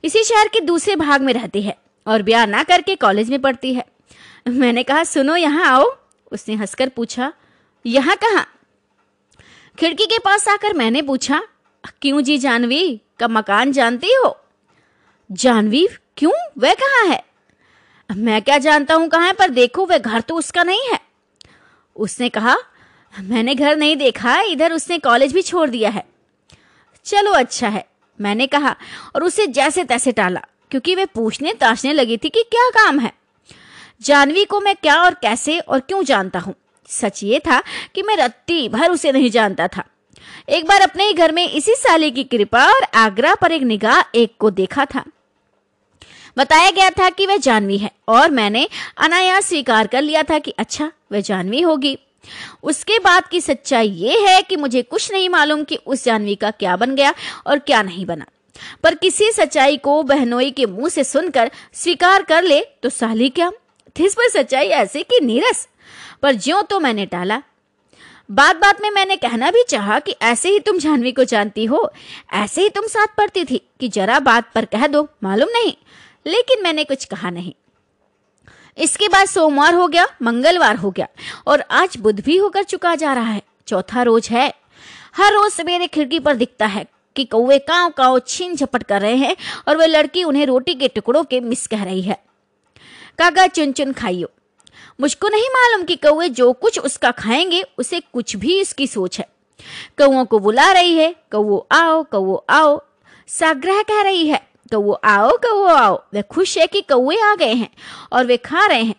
इसी 0.05 0.25
शहर 0.25 0.49
के 0.49 0.61
दूसरे 0.61 0.97
भाग 0.97 1.23
में 1.23 1.33
रहती 1.33 1.63
है 1.63 1.77
और 2.07 2.23
ब्याह 2.23 2.47
ना 2.47 2.63
करके 2.63 2.95
कॉलेज 2.97 3.31
में 3.31 3.41
पढ़ती 3.41 3.75
है। 3.75 3.85
मैंने 4.49 4.83
कहा, 4.83 5.05
सुनो, 5.05 5.37
यहाँ 5.37 5.65
आओ। 5.65 5.97
उसने 6.33 6.55
हंसकर 6.55 6.89
पूछा, 6.89 7.33
यहाँ 7.87 8.17
कहा? 8.17 8.47
खिड़की 9.79 10.07
के 10.07 10.19
पास 10.19 10.49
आकर 10.49 10.73
मैंने 10.73 11.03
पूछा, 11.03 11.43
क्यों 12.03 12.23
जी 12.23 12.39
जानवी, 12.39 13.01
का 13.19 13.29
मकान 13.29 13.73
जानती 13.73 14.15
हो? 14.15 14.37
जानवी? 15.33 15.89
क्यों? 16.17 16.33
वह 16.59 16.75
कहाँ 16.75 17.07
है? 17.07 17.25
मैं 18.17 18.43
क्या 18.43 18.59
जानता 18.59 18.95
हूँ 18.95 19.09
कहाँ 19.09 19.27
है, 19.27 19.33
पर 19.33 19.51
देखो, 19.51 19.87
वह 19.87 19.99
घर 19.99 20.21
तो 20.21 20.35
उसका 20.35 20.63
नहीं 20.63 20.81
है। 20.93 21.01
उसने 21.97 22.29
कहा, 22.29 22.57
मैंने 23.21 23.55
घर 23.55 23.77
नहीं 23.77 23.97
देखा, 23.97 24.41
इधर 24.41 24.73
उसने 24.73 24.99
कॉलेज 24.99 25.33
भी 25.33 25.43
छोड़ 25.43 25.71
दिया 25.71 25.91
है। 25.91 26.05
चलो 27.05 27.33
अच्छा 27.33 27.69
है। 27.69 27.89
मैंने 28.21 28.47
कहा, 28.47 28.77
और 29.15 29.25
उसे 29.25 29.47
जैसे 29.47 29.85
तैसे 29.85 30.13
टाला, 30.13 30.41
क्योंकि 30.71 30.95
वे 30.95 31.05
पूछने 31.05 31.53
ताशने 31.53 31.93
लगी 31.93 32.17
थी 32.17 32.29
कि 32.29 32.43
क्या 32.43 32.71
काम 32.71 32.99
है। 32.99 33.22
जानवी 34.03 34.45
को 34.45 34.61
मैं 34.61 34.75
क्या 34.77 35.03
और 35.03 35.15
कैसे 35.15 35.59
और 35.59 35.81
क्यों 35.81 36.03
जानता 36.05 36.39
हूँ? 36.39 36.55
सच 36.89 37.23
ये 37.23 37.39
था 37.39 37.63
कि 37.95 38.03
मैं 38.03 38.17
रत्ती 38.17 38.69
भर 38.69 38.91
उसे 38.91 39.13
नहीं 39.13 39.31
जानता 39.31 39.69
था। 39.69 39.85
एक 40.49 40.67
बार 40.67 40.81
अपने 40.81 41.05
ही 41.05 41.13
घर 41.13 41.33
में 41.33 41.49
इसी 41.49 41.75
साले 41.75 42.11
की 42.11 42.25
कृपा 42.25 42.67
और 42.67 42.83
आगरा 42.95 43.35
पर 43.35 43.53
एक 43.53 43.63
निगाह 43.63 44.03
एक 44.15 44.35
को 44.39 44.51
देखा 44.51 44.85
था। 44.85 45.05
बताया 46.39 46.71
गया 46.71 46.91
था 46.91 47.09
कि 47.11 47.27
वह 47.27 47.37
जानवी 47.37 47.79
है 47.79 47.91
और 48.09 48.31
मैंने 48.31 48.69
अनायास 48.99 49.47
स्वीकार 49.47 49.87
कर 49.87 50.03
लिया 50.03 50.23
था 50.23 50.39
कि 50.39 50.51
अच्छा 50.51 50.91
वह 51.13 51.21
जानवी 51.21 51.61
होगी। 51.61 51.99
उसके 52.63 52.99
बाद 52.99 53.27
की 53.27 53.41
सच्चाई 53.41 53.89
ये 53.89 54.19
है 54.19 54.43
कि 54.43 54.57
मुझे 54.57 54.83
कुछ 54.83 55.13
नहीं 55.13 55.29
मालूम 55.29 55.65
कि 55.65 55.77
उस 55.77 56.05
जानवी 56.05 56.35
का 56.35 56.51
क्या 56.51 56.77
बन 56.77 56.95
गया 56.95 57.15
और 57.47 57.59
क्या 57.59 57.83
नहीं 57.83 58.07
बना। 58.07 58.27
पर 58.83 58.95
किसी 58.95 59.33
सच्चाई 59.33 59.77
को 59.77 60.03
बहनोई 60.03 60.51
के 60.51 60.67
मुँह 60.67 60.89
से 60.89 61.05
सुनकर 61.05 61.51
स्वीकार 61.73 62.23
कर 62.23 62.43
ले 62.43 62.61
तो 62.83 62.89
साली 62.89 63.29
क्या? 63.29 63.51
थी 63.99 64.09
पर 64.09 64.29
सच्चाई 64.29 64.69
ऐसे 64.69 65.03
कि 65.03 65.21
नीरस। 65.23 65.69
पर 66.23 66.35
ज्यो 66.35 66.63
तो 66.63 66.81
मैंने 66.81 67.07
टाला। 67.07 67.43
बात 68.31 68.57
बात 68.57 68.81
में 68.81 68.91
मैंने 68.91 69.17
कहना 69.17 69.51
भी 69.51 69.65
चाहा 69.69 69.99
कि 69.99 70.17
ऐसे 70.23 70.49
ही 70.49 70.61
तुम 70.61 70.79
जानवी 70.79 71.13
को 71.13 71.25
जानती 71.25 71.65
हो, 71.65 71.93
ऐसे 72.33 72.63
ही 72.63 72.69
तुम 72.69 72.87
साथ 72.87 73.07
पढ़ती 73.07 73.45
थी 73.45 73.63
कि 73.81 73.89
जरा 73.89 74.19
बात 74.21 74.53
पर 74.55 74.65
कह 74.65 74.87
दो, 74.87 75.09
मालूम 75.23 75.49
नहीं। 75.49 75.73
लेकिन 76.27 76.63
मैंने 76.63 76.85
कुछ 76.85 77.05
कहा 77.05 77.31
नहीं। 77.31 77.53
इसके 78.79 79.09
बाद 79.09 79.29
सोमवार 79.29 79.75
हो 79.75 79.89
गया, 79.89 80.07
मंगलवार 80.23 80.77
हो 80.77 80.91
गया, 80.91 81.09
और 81.47 81.61
आज 81.61 81.97
बुध 81.97 82.21
भी 82.21 82.37
होकर 82.37 82.63
चुका 82.63 82.95
जा 82.95 83.13
रहा 83.13 83.31
है। 83.31 83.43
चौथा 83.67 84.03
रोज 84.03 84.29
है। 84.29 84.55
हर 85.17 85.33
रोज 85.33 85.53
सवेरे 85.53 85.87
खिड़की 85.87 86.19
पर 86.19 86.35
दिखता 86.35 86.67
है 86.67 86.87
कि 87.17 87.25
कौवे 87.25 87.59
काव 87.59 87.91
काव 87.91 88.19
छीन 88.19 88.57
झपट 88.57 88.83
कर 88.83 89.01
रहे 89.01 89.17
हैं, 89.17 89.37
और 89.69 89.77
वह 89.77 89.87
लड़की 89.87 90.25
उन्हें 90.25 90.47
रोटी 90.47 90.75
के 90.75 90.89
टुकड़ों 90.89 91.25
के 91.25 91.41
मिस 91.41 91.67
कह 91.67 91.85
रही 91.85 92.03
है। 92.03 92.32
कागा 93.23 93.47
चुन 93.47 93.73
चुन 93.73 93.93
खाइयो। 93.93 94.29
मुझको 95.01 95.29
नहीं 95.29 95.43
मालूम 95.43 95.85
कि 95.85 95.97
कौए 95.97 96.29
जो 96.29 96.53
कुछ 96.53 96.79
उसका 96.79 97.11
खाएँगे, 97.11 97.63
उसे 97.79 98.01
कुछ 98.01 98.37
भी 98.37 98.61
इसकी 98.61 98.87
सोच 98.87 99.19
है। 99.19 99.29
कौओं 99.99 100.25
को 100.25 100.39
बुला 100.39 100.73
रही 100.73 100.95
है 100.95 101.15
कौओ 101.33 101.67
आओ 101.73 102.03
कौओ 102.03 102.45
आओ। 102.51 102.81
साग्रह 103.29 103.83
कह 103.83 104.03
रही 104.03 104.27
है 104.29 104.49
कौओ 104.75 104.93
आओ 105.05 105.31
कौओ 105.37 105.65
आओ। 105.65 106.03
वे 106.15 106.23
खुश 106.23 106.59
है 106.59 106.67
कि 106.67 106.81
कौए 106.81 107.17
आ 107.17 107.35
गए 107.35 107.53
हैं 107.53 107.71
और 108.13 108.25
वे 108.25 108.37
खा 108.37 108.67
रहे 108.67 108.83
हैं। 108.83 108.95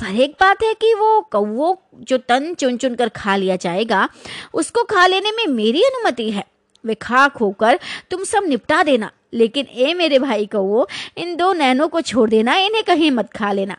पर 0.00 0.20
एक 0.20 0.36
बात 0.40 0.62
है 0.62 0.74
कि 0.74 0.94
वो 0.94 1.20
कौओ 1.20 1.76
जो 1.94 2.18
तन 2.18 2.54
चुन 2.54 2.76
चुन 2.76 2.94
कर 2.94 3.08
खा 3.08 3.36
लिया 3.36 3.56
जाएगा, 3.56 4.08
उसको 4.54 4.84
खा 4.84 5.06
लेने 5.06 5.32
में 5.32 5.46
मेरी 5.46 5.82
अनुमति 5.82 6.30
है। 6.30 6.44
वे 6.84 6.94
खाक 6.94 7.36
होकर, 7.36 7.78
तुम 8.10 8.24
सब 8.24 8.44
निपटा 8.44 8.82
देना, 8.82 9.10
लेकिन 9.34 9.66
ए 9.66 9.94
मेरे 9.94 10.18
भाई 10.18 10.46
कौओ 10.46 10.86
इन 11.16 11.36
दो 11.36 11.52
नैनों 11.52 11.88
को 11.88 12.00
छोड़ 12.00 12.28
देना, 12.30 12.56
इन्हें 12.56 12.84
कहीं 12.84 13.10
मत 13.10 13.32
खा 13.32 13.52
लेना। 13.52 13.76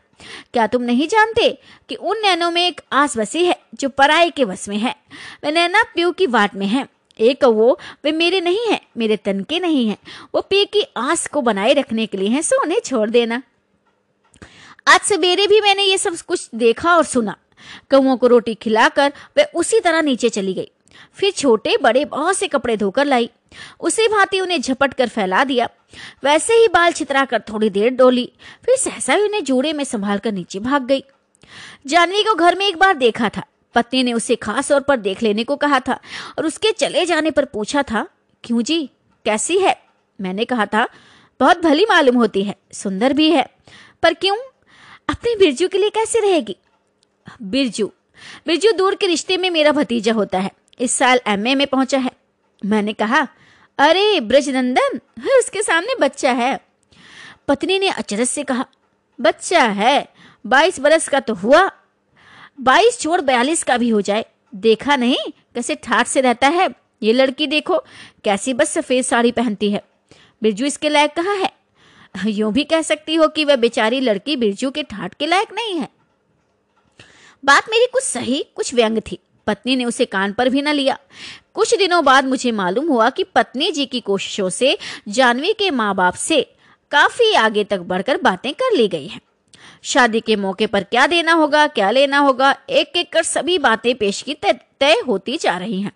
क्या 0.54 0.68
तुम 0.68 0.82
नहीं 0.82 1.08
जानते 1.08 1.50
कि 1.90 1.96
उन 1.96 2.18
नैनों 2.18 2.52
में 2.52 2.68
एक 2.68 2.82
आस 2.92 3.18
बसी 3.18 3.46
है, 3.46 3.60
जो 3.74 3.90
पराई 3.90 4.30
के 4.30 4.44
वश 4.44 4.70
में 4.70 4.78
है? 4.78 4.96
वे 5.44 5.52
नैना 5.52 5.84
प्यू 5.84 6.12
की 6.12 6.28
वाट 6.28 6.56
में 6.56 6.68
है। 6.68 6.88
एक 7.20 7.44
वो 7.44 7.80
वे 8.04 8.12
मेरे 8.12 8.42
नहीं 8.42 8.66
है, 8.72 8.80
मेरे 8.98 9.18
तन 9.18 9.44
के 9.44 9.60
नहीं 9.60 9.88
है। 9.88 9.98
वो 10.36 10.42
पी 10.42 10.66
की 10.66 10.84
आस 10.98 11.28
को 11.28 11.42
बनाए 11.42 11.74
रखने 11.74 12.06
के 12.06 12.18
लिए 12.18 12.30
है, 12.30 12.42
सो 12.42 12.62
उन्हें 12.62 12.80
छोड़ 12.80 13.10
देना। 13.10 13.42
आज 14.88 15.00
सवेरे 15.00 15.48
भी 15.48 15.62
मैंने 15.62 15.84
ये 15.84 15.98
सब 15.98 16.16
कुछ 16.18 16.50
देखा 16.56 16.96
और 16.96 17.04
सुना। 17.04 17.36
कौओं 17.92 18.18
को 18.18 18.28
रोटी 18.28 18.56
खिलाकर 18.56 19.14
वे 19.38 19.44
उसी 19.56 19.80
तरह 19.80 20.02
नीचे 20.02 20.30
चली 20.30 20.54
गई। 20.54 20.72
फिर 21.14 21.32
छोटे 21.32 21.78
बड़े 21.82 22.06
बहुत 22.06 22.38
से 22.38 22.48
कपड़े 22.48 22.78
धोकर 22.78 23.06
लाई। 23.06 23.30
उसी 23.80 24.08
भांति 24.08 24.40
उन्हें 24.40 24.62
झपट 24.62 24.94
कर 24.94 25.10
फैला 25.10 25.44
दिया। 25.44 25.70
वैसे 26.24 26.54
ही 26.54 26.68
बाल 26.68 26.92
छितरा 26.92 27.26
कर 27.26 27.40
थोड़ी 27.40 27.70
देर 27.70 27.90
डोली। 27.90 28.32
फिर 28.66 28.78
सहसा 28.78 29.14
ही 29.14 29.24
उन्हें 29.24 29.44
जोड़े 29.44 29.74
में 29.74 29.84
संभाल 29.84 30.18
कर 30.18 30.32
नीचे 30.32 30.60
भाग 30.60 30.86
गई। 30.86 31.04
जानवी 31.88 32.24
को 32.24 32.36
घर 32.36 32.56
में 32.56 32.68
एक 32.68 32.78
बार 32.78 32.94
देखा 32.94 33.30
था। 33.30 33.44
पत्नी 33.76 34.04
ने 34.04 34.14
उसे 34.14 34.36
खास 34.36 34.70
तौर 34.70 34.82
पर 34.82 34.98
देख 34.98 35.24
लेने 35.24 35.44
को 35.44 35.56
कहा 35.56 35.80
था 35.80 36.00
और 36.38 36.46
उसके 36.46 36.72
चले 36.72 37.06
जाने 37.06 37.32
पर 37.32 37.46
पूछा 37.46 37.84
था, 37.84 38.08
क्यों 38.44 38.62
जी, 38.62 38.90
कैसी 39.26 39.58
है? 39.60 39.84
मैंने 40.22 40.46
कहा 40.46 40.66
था, 40.66 40.88
बहुत 41.40 41.62
भली 41.62 41.84
मालूम 41.84 42.16
होती 42.16 42.44
है, 42.44 42.56
सुंदर 42.74 43.14
भी 43.14 43.32
है। 43.32 43.50
पर 44.04 44.14
क्यों? 44.14 44.38
अपने 45.10 45.36
बिरजू 45.36 45.68
के 45.68 45.78
लिए 45.78 45.90
कैसे 45.90 46.20
रहेगी? 46.20 46.58
बिरजू? 47.42 47.92
बिरजू 48.48 48.72
दूर 48.72 48.96
के 48.96 49.08
रिश्ते 49.08 49.38
में 49.38 49.50
मेरा 49.50 49.72
भतीजा 49.72 50.14
होता 50.14 50.40
है। 50.40 50.52
इस 50.80 50.92
साल 50.92 51.20
एमए 51.28 51.56
में 51.56 51.68
पहुँचा 51.68 51.98
है। 51.98 52.12
मैंने 52.66 52.94
कहा, 52.94 53.28
अरे, 53.78 54.20
ब्रजनंदन 54.20 55.00
उसके 55.40 55.64
सामने 55.64 55.96
बच्चा 55.96 56.32
है। 56.32 56.60
पत्नी 57.48 57.80
ने 57.80 57.90
अचरज 57.90 58.28
से 58.28 58.44
कहा, 58.44 58.66
बच्चा 59.22 59.64
है, 59.64 60.08
बाईस 60.46 60.80
बरस 60.80 61.10
का 61.10 61.20
तो 61.20 61.34
हुआ। 61.34 61.72
बाईस 62.60 63.00
छोड़ 63.00 63.22
बयालीस 63.22 63.64
का 63.64 63.78
भी 63.78 63.90
हो 63.90 64.02
जाए। 64.02 64.26
देखा 64.56 64.96
नहीं, 64.96 65.18
कैसे 65.56 65.76
ठाठ 65.76 66.08
से 66.08 66.22
रहता 66.22 66.48
है। 66.48 66.70
ये 67.04 67.14
लड़की 67.14 67.48
देखो, 67.48 67.84
कैसी 68.24 68.54
बस 68.54 68.70
सफ़ेद 68.70 69.04
साड़ी 69.04 69.32
पहनती 69.32 69.72
है। 69.72 69.84
बिरजू 70.44 70.66
इसके 70.66 70.90
लायक 70.90 71.14
कहाँ 71.14 71.36
है? 71.36 71.52
यूँ 72.26 72.54
भी 72.54 72.64
कह 72.64 72.82
सकती 72.82 73.16
हो 73.16 73.28
कि 73.28 73.46
वह 73.46 73.56
बेचारी 73.56 74.00
लड़की 74.00 74.36
बिरजू 74.36 74.72
के 74.72 74.84
ठाठ 74.84 75.14
के 75.14 75.26
लायक 75.26 75.54
नहीं 75.54 75.80
है। 75.80 75.90
बात 77.46 77.66
मेरी 77.70 77.88
कुछ 77.94 78.04
सही, 78.04 78.46
कुछ 78.56 78.74
व्यंग 78.74 79.00
थी। 79.00 79.20
पत्नी 79.48 79.76
ने 79.76 79.86
उसे 79.86 80.06
कान 80.06 80.34
पर 80.34 80.50
भी 80.50 80.62
न 80.62 80.74
लिया। 80.74 80.98
कुछ 81.54 81.76
दिनों 81.78 82.04
बाद 82.06 82.26
मुझे 82.26 82.52
मालूम 82.52 82.88
हुआ 82.88 83.10
कि 83.10 83.24
पत्नी 83.24 83.72
जी 83.72 83.86
की 83.86 84.00
कोशिशों 84.00 84.50
से 84.50 84.78
जानवी 85.08 85.54
के 85.54 85.70
माँ 85.72 85.94
बाप 85.96 86.14
से 86.14 86.42
काफ़ी 86.92 87.34
आगे 87.34 87.64
तक 87.64 87.80
बढ़कर 87.80 88.18
बातें 88.18 88.54
कर 88.54 88.76
ली 88.78 88.88
गई 88.88 89.08
हैं। 89.08 89.22
शादी 89.84 90.20
के 90.20 90.36
मौके 90.36 90.68
पर 90.68 90.84
क्या 90.84 91.08
देना 91.08 91.34
होगा, 91.34 91.68
क्या 91.68 91.92
लेना 91.92 92.18
होगा 92.18 92.56
एक 92.70 92.98
एक 92.98 93.12
कर 93.14 93.24
सभी 93.24 93.58
बातें 93.58 93.96
पेश 93.96 94.22
की 94.22 94.34
तय 94.34 95.02
होती 95.08 95.38
जा 95.38 95.58
रही 95.58 95.82
हैं। 95.82 95.92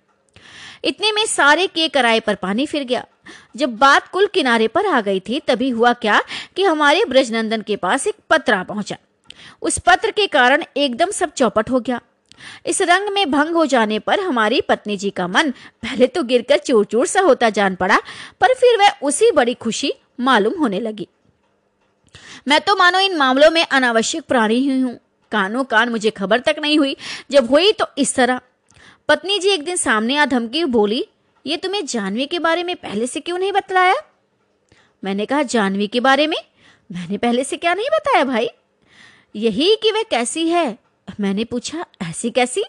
इतने 0.83 1.11
में 1.11 1.25
सारे 1.25 1.67
के 1.67 1.87
कराए 1.87 2.19
पर 2.19 2.35
पानी 2.35 2.65
फिर 2.65 2.83
गया। 2.83 3.05
जब 3.55 3.77
बात 3.77 4.07
कुल 4.07 4.27
किनारे 4.27 4.67
पर 4.67 4.85
आ 4.85 5.01
गई 5.01 5.19
थी, 5.19 5.39
तभी 5.39 5.69
हुआ 5.69 5.93
क्या 5.93 6.21
कि 6.55 6.63
हमारे 6.63 7.05
ब्रजनंदन 7.05 7.61
के 7.61 7.75
पास 7.75 8.07
एक 8.07 8.15
पत्र 8.29 8.53
आ 8.53 8.63
पहुँचा। 8.63 8.97
उस 9.61 9.79
पत्र 9.79 10.11
के 10.11 10.27
कारण 10.27 10.63
एकदम 10.77 11.11
सब 11.11 11.31
चौपट 11.31 11.69
हो 11.69 11.79
गया। 11.79 12.01
इस 12.65 12.81
रंग 12.81 13.09
में 13.09 13.31
भंग 13.31 13.55
हो 13.55 13.65
जाने 13.65 13.99
पर 13.99 14.19
हमारी 14.19 14.61
पत्नी 14.61 14.97
जी 14.97 15.09
का 15.09 15.27
मन 15.27 15.51
पहले 15.51 16.07
तो 16.07 16.23
गिरकर 16.23 16.57
चूर 16.57 16.85
चूर 16.85 17.05
सा 17.07 17.21
होता 17.21 17.49
जान 17.49 17.75
पड़ा, 17.75 17.97
पर 18.41 18.53
फिर 18.53 18.77
वह 18.77 19.07
उसी 19.07 19.31
बड़ी 19.31 19.53
खुशी 19.53 19.93
मालूम 20.19 20.59
होने 20.59 20.79
लगी। 20.79 21.07
मैं 22.47 22.59
तो 22.61 22.75
मानो 22.75 22.99
इन 22.99 23.15
मामलों 23.17 23.51
में 23.51 23.65
अनावश्यक 23.65 24.23
प्राणी 24.23 24.55
ही 24.55 24.79
हूँ। 24.79 24.97
कानों 25.31 25.63
कान 25.63 25.89
मुझे 25.89 26.09
खबर 26.09 26.39
तक 26.39 26.55
नहीं 26.61 26.77
हुई। 26.79 26.95
जब 27.31 27.49
हुई 27.49 27.71
तो 27.71 27.85
इस 27.97 28.15
तरह। 28.15 28.41
पत्नी 29.09 29.39
जी 29.39 29.49
एक 29.49 29.63
दिन 29.65 29.75
सामने 29.75 30.17
आ 30.17 30.25
धमकी 30.25 30.63
बोली, 30.65 31.05
ये 31.45 31.57
तुम्हें 31.57 31.85
जानवी 31.85 32.25
के 32.25 32.39
बारे 32.39 32.63
में 32.63 32.75
पहले 32.75 33.07
से 33.07 33.19
क्यों 33.19 33.37
नहीं 33.37 33.51
बतलाया? 33.51 33.95
मैंने 35.03 35.25
कहा, 35.25 35.43
जानवी 35.43 35.87
के 35.87 35.99
बारे 35.99 36.27
में? 36.27 36.37
मैंने 36.91 37.17
पहले 37.17 37.43
से 37.43 37.57
क्या 37.57 37.73
नहीं 37.73 37.87
बताया 37.93 38.23
भाई? 38.23 38.49
यही 39.35 39.75
कि 39.75 39.91
वह 39.91 40.03
कैसी 40.03 40.47
है? 40.49 40.77
मैंने 41.19 41.43
पूछा, 41.43 41.85
ऐसी 42.01 42.29
कैसी? 42.29 42.63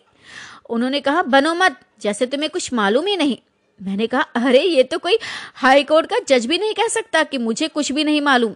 उन्होंने 0.71 1.01
कहा, 1.01 1.23
बनो 1.23 1.55
मत, 1.55 1.81
जैसे 2.01 2.27
तुम्हें 2.27 2.51
कुछ 2.51 2.73
मालूम 2.73 3.07
ही 3.07 3.17
नहीं। 3.17 3.39
मैंने 3.83 4.07
कहा, 4.07 4.21
अरे, 4.21 4.63
ये 4.63 4.83
तो 4.83 4.99
कोई 4.99 5.19
हाई 5.55 5.85
कोर्ट 5.85 6.07
का 6.07 6.17
जज 6.29 6.47
भी 6.47 6.59
नहीं 6.59 6.75
कह 6.75 6.89
सकता 6.89 7.23
कि 7.23 7.39
मुझे 7.39 7.69
कुछ 7.69 7.93
भी 7.93 8.05
नहीं 8.05 8.21
मालूम। 8.21 8.55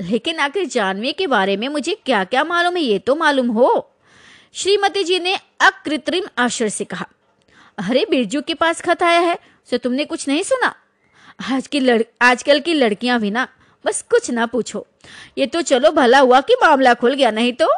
लेकिन 0.00 0.38
आखिर 0.38 0.64
जानवी 0.64 1.12
के 1.12 1.26
बारे 1.26 1.56
में 1.56 1.68
मुझे 1.68 1.94
क्या 1.94 2.24
क्या 2.24 2.44
मालूम 2.44 2.76
है, 2.76 2.82
ये 2.82 2.98
तो 2.98 3.14
मालूम 3.14 3.48
हो? 3.48 3.90
श्रीमती 4.54 5.04
जी 5.04 5.18
ने 5.18 5.38
अकृत्रिम 5.60 6.24
आश्चर्य 6.38 6.70
से 6.70 6.84
कहा, 6.84 7.06
अरे, 7.78 8.06
बिरजू 8.10 8.42
के 8.42 8.54
पास 8.54 8.80
खत 8.80 9.02
आया 9.02 9.20
है 9.20 9.38
सो 9.70 9.76
तुमने 9.76 10.04
कुछ 10.04 10.28
नहीं 10.28 10.42
सुना? 10.42 10.74
आज 11.52 11.66
की 11.66 11.80
लड़, 11.80 12.02
आजकल 12.22 12.60
की 12.60 12.74
लड़कियाँ 12.74 13.20
भी 13.20 13.30
ना, 13.30 13.48
बस 13.84 14.04
कुछ 14.10 14.30
ना 14.30 14.46
पूछो। 14.46 14.86
ये 15.38 15.46
तो 15.46 15.62
चलो, 15.62 15.90
भला 15.90 16.18
हुआ 16.18 16.40
कि 16.40 16.54
मामला 16.54 16.94
खुल 16.94 17.14
गया, 17.14 17.30
नहीं 17.30 17.52
तो? 17.52 17.68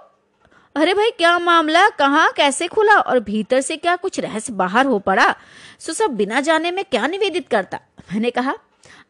अरे 0.78 0.94
भाई, 0.94 1.10
क्या 1.10 1.38
मामला? 1.38 1.88
कहाँ? 1.88 2.32
कैसे 2.36 2.66
खुला? 2.66 2.94
और 2.94 3.20
भीतर 3.20 3.60
से 3.60 3.76
क्या 3.76 3.96
कुछ 3.96 4.20
रहस्य 4.20 4.52
बाहर 4.52 4.86
हो 4.86 4.98
पड़ा? 4.98 5.34
सो 5.78 5.92
सब 5.92 6.10
बिना 6.10 6.40
जाने 6.40 6.70
में 6.70 6.84
क्या 6.84 7.06
निवेदित 7.06 7.48
करता? 7.48 7.80
मैंने 8.12 8.30
कहा 8.30 8.54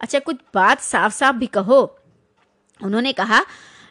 अच्छा 0.01 0.19
कुछ 0.19 0.37
बात 0.55 0.81
साफ़ 0.81 1.14
साफ़ 1.14 1.37
भी 1.37 1.47
कहो। 1.47 1.99
उन्होंने 2.85 3.12
कहा, 3.12 3.41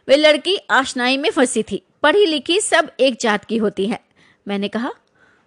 वे 0.08 0.16
लड़की 0.16 0.58
आशनाई 0.72 1.18
में 1.18 1.32
फंसी 1.32 1.64
थी। 1.64 1.84
पढ़ी 2.04 2.26
लिखी 2.26 2.62
सब 2.62 2.92
एक 3.00 3.18
जात 3.22 3.46
की 3.46 3.58
होती 3.58 3.88
है। 3.88 4.00
मैंने 4.48 4.68
कहा, 4.68 4.92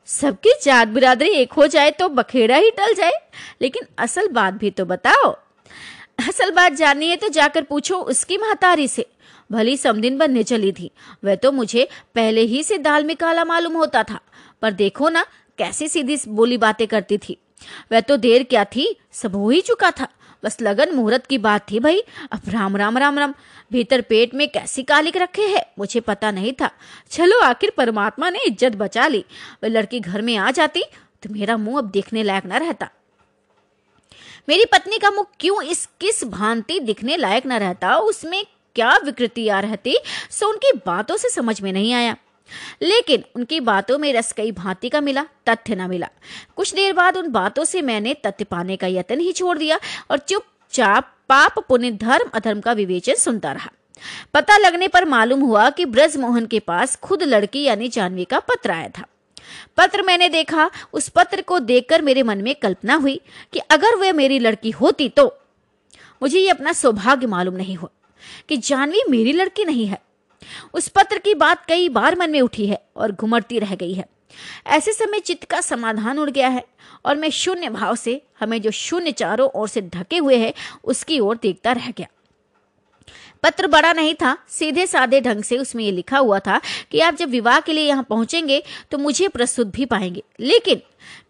सबकी 0.07 0.53
जात 0.64 0.89
बिरादरी 0.89 1.31
एक 1.31 1.53
हो 1.53 1.66
जाए 1.66 1.91
तो 1.91 2.09
बखेड़ा 2.09 2.57
ही 2.57 2.70
टल 2.70 2.95
जाए। 2.95 3.12
लेकिन 3.62 3.83
असल 3.99 4.28
बात 4.28 4.55
भी 4.55 4.70
तो 4.70 4.85
बताओ। 4.85 5.33
असल 6.28 6.51
बात 6.51 6.72
जाननी 6.72 7.09
है 7.09 7.16
तो 7.16 7.28
जाकर 7.28 7.62
पूछो 7.62 7.97
उसकी 7.97 8.39
महतारी 8.39 8.89
से। 8.89 9.07
भली 9.51 9.76
समदिन 9.76 10.18
बनने 10.18 10.42
चली 10.44 10.72
थी। 10.72 10.90
वह 11.24 11.34
तो 11.34 11.53
मुझे 11.53 11.88
पहले 12.14 12.40
ही 12.42 12.62
से 12.62 12.78
दाल 12.78 13.05
में 13.05 13.16
काला 13.16 13.44
मालूम 13.44 13.76
होता 13.76 14.03
था, 14.03 14.20
पर 14.62 14.72
देखो 14.72 15.09
ना, 15.09 15.24
कैसी 15.59 15.88
सीधी 15.88 16.18
बोली 16.28 16.59
बातें 16.59 16.86
करती 16.88 17.18
थी। 17.18 17.36
वह 17.92 18.01
तो 18.01 18.16
देर 18.18 18.42
क्या 18.44 18.64
थी, 18.66 18.96
सब 19.12 19.36
हो 19.36 19.51
ही 19.51 19.61
चुका 19.61 19.90
था। 19.90 20.09
बस 20.42 20.57
लगन 20.61 20.94
मुहूर्त 20.94 21.26
की 21.26 21.38
बात 21.38 21.70
थी 21.70 21.80
भाई। 21.80 21.98
अब 22.32 22.42
राम 22.48 22.76
राम 22.76 22.98
राम 22.98 23.18
राम, 23.18 23.34
भीतर 23.72 24.01
पेट 24.01 24.34
में 24.34 24.46
कैसी 24.48 24.82
कालिक 24.82 25.16
रखे 25.16 25.46
है, 25.46 25.64
मुझे 25.78 26.01
पता 26.01 26.30
नहीं 26.30 26.53
था। 26.53 26.70
चलो 27.11 27.40
आखिर 27.40 27.72
परमात्मा 27.76 28.30
ने 28.30 28.44
इज़्ज़त 28.46 28.76
बचा 28.76 29.07
ली। 29.07 29.24
वह 29.62 29.70
लड़की 29.70 30.01
घर 30.01 30.22
में 30.22 30.36
आ 30.36 30.51
जाती 30.51 30.84
तो 31.22 31.30
मेरा 31.30 31.57
मुँह 31.57 31.78
अब 31.78 31.90
देखने 31.90 32.22
लायक 32.22 32.46
न 32.46 32.59
रहता। 32.59 32.88
मेरी 34.48 34.64
पत्नी 34.64 34.98
का 34.98 35.11
मुख 35.11 35.28
क्यों 35.40 35.62
इस 35.62 35.84
किस 36.01 36.24
भांति 36.26 36.78
दिखने 36.80 37.16
लायक 37.16 37.46
न 37.46 37.53
रहता, 37.55 37.96
उसमें 37.96 38.44
क्या 38.75 38.97
विकृति 38.97 39.49
आ 39.49 39.61
रहती? 39.61 39.97
सो 40.31 40.49
उनकी 40.49 40.73
बातों 40.87 41.16
से 41.16 41.29
समझ 41.29 41.61
में 41.61 41.73
नहीं 41.73 41.93
आया। 41.93 42.16
लेकिन 42.83 43.25
उनकी 43.37 43.61
बातों 43.61 43.99
में 43.99 44.12
रस 44.12 44.33
कई 44.33 44.53
भांति 44.53 44.89
का 44.89 45.01
मिला, 45.01 45.25
तथ्य 45.49 45.75
न 45.75 45.89
मिला। 45.91 46.09
कुछ 46.57 46.75
देर 46.75 46.93
बाद 46.93 47.16
उन 47.16 47.29
बातों 47.29 47.64
से 47.64 47.83
मैंने 47.83 48.14
तथ्य 48.14 48.45
पाने 48.45 48.77
का 48.77 48.87
यत्न 48.87 49.21
ही 49.21 49.33
छोड़ 49.33 49.59
दिया 49.59 49.79
और 50.11 50.18
चुपचाप 50.18 51.14
पाप, 51.29 51.59
पुण्य, 51.59 51.91
धर्म, 51.91 52.31
अधर्म 52.35 52.61
का 52.61 52.73
विवेचन 52.73 53.14
सुनता 53.14 53.53
रहा। 53.53 53.71
पता 54.35 54.57
लगने 54.59 54.89
पर 54.89 55.05
मालूम 55.05 55.41
हुआ 55.41 55.71
कि 55.71 55.85
ब्रज 55.85 56.16
मोहन 56.16 56.47
के 56.47 56.59
पास 56.59 56.97
खुद 56.97 57.23
लड़की 57.23 57.62
यानी 57.62 57.89
जानवी 57.89 58.25
का 58.25 58.39
पत्र 58.41 58.71
आया 58.71 58.89
था। 58.89 59.05
पत्र 59.77 60.03
मैंने 60.03 60.29
देखा। 60.29 60.71
उस 60.93 61.09
पत्र 61.09 61.43
को 61.43 61.59
देखकर 61.59 62.03
मेरे 62.03 62.23
मन 62.23 62.39
में 62.39 62.55
कल्पना 62.55 62.95
हुई 62.95 63.21
कि 63.53 63.59
अगर 63.59 63.97
वह 63.97 64.12
मेरी 64.12 64.39
लड़की 64.39 64.71
होती 64.71 65.09
तो 65.09 65.27
मुझे 66.23 66.39
ये 66.39 66.49
अपना 66.49 66.73
सौभाग्य 66.73 67.27
मालूम 67.27 67.55
नहीं 67.55 67.77
हुआ। 67.77 67.91
कि 68.49 68.57
जानवी 68.57 69.03
मेरी 69.11 69.33
लड़की 69.33 69.64
नहीं 69.64 69.87
है। 69.87 69.99
उस 70.75 70.89
पत्र 70.89 71.18
की 71.18 71.35
बात 71.35 71.64
कई 71.66 71.89
बार 71.89 72.16
मन 72.18 72.31
में 72.31 72.41
उठी 72.41 72.66
है 72.66 72.83
और 72.97 73.12
घुमड़ती 73.12 73.59
रह 73.59 73.75
गई 73.75 73.93
है। 73.95 74.05
ऐसे 74.66 74.93
समय 74.93 75.18
चित्त 75.18 75.45
का 75.45 75.61
समाधान 75.61 76.18
उड़ 76.18 76.31
गया 76.31 76.49
है 76.49 76.64
और 77.05 77.16
मैं 77.16 77.31
शून्य 77.31 77.68
भाव 77.68 77.95
से, 77.97 78.21
हमें 78.41 78.61
जो 78.62 78.71
शून्य 78.71 79.12
चारों 79.12 79.49
ओर 79.51 79.68
से 79.68 79.81
ढके 79.81 80.18
हुए 80.18 80.37
है, 80.37 80.53
उसकी 80.85 81.18
ओर 81.21 81.39
देखता 81.43 81.73
रह 81.73 81.91
गया। 81.91 82.07
पत्र 83.43 83.66
बड़ा 83.66 83.93
नहीं 83.93 84.14
था 84.14 84.37
सीधे 84.49 84.87
साधे 84.87 85.21
ढंग 85.21 85.43
से 85.43 85.57
उसमें 85.59 85.85
ये 85.85 85.91
लिखा 85.93 86.18
हुआ 86.18 86.39
था 86.39 86.61
कि 86.91 87.01
आप 87.01 87.14
जब 87.14 87.29
विवाह 87.29 87.61
के 87.61 87.73
लिए 87.73 87.85
यहाँ 87.85 88.03
पहुँचेंगे 88.03 88.62
तो 88.91 88.99
मुझे 88.99 89.29
प्रस्तुत 89.29 89.66
भी 89.66 89.85
पाएँगे। 89.85 90.23
लेकिन 90.41 90.81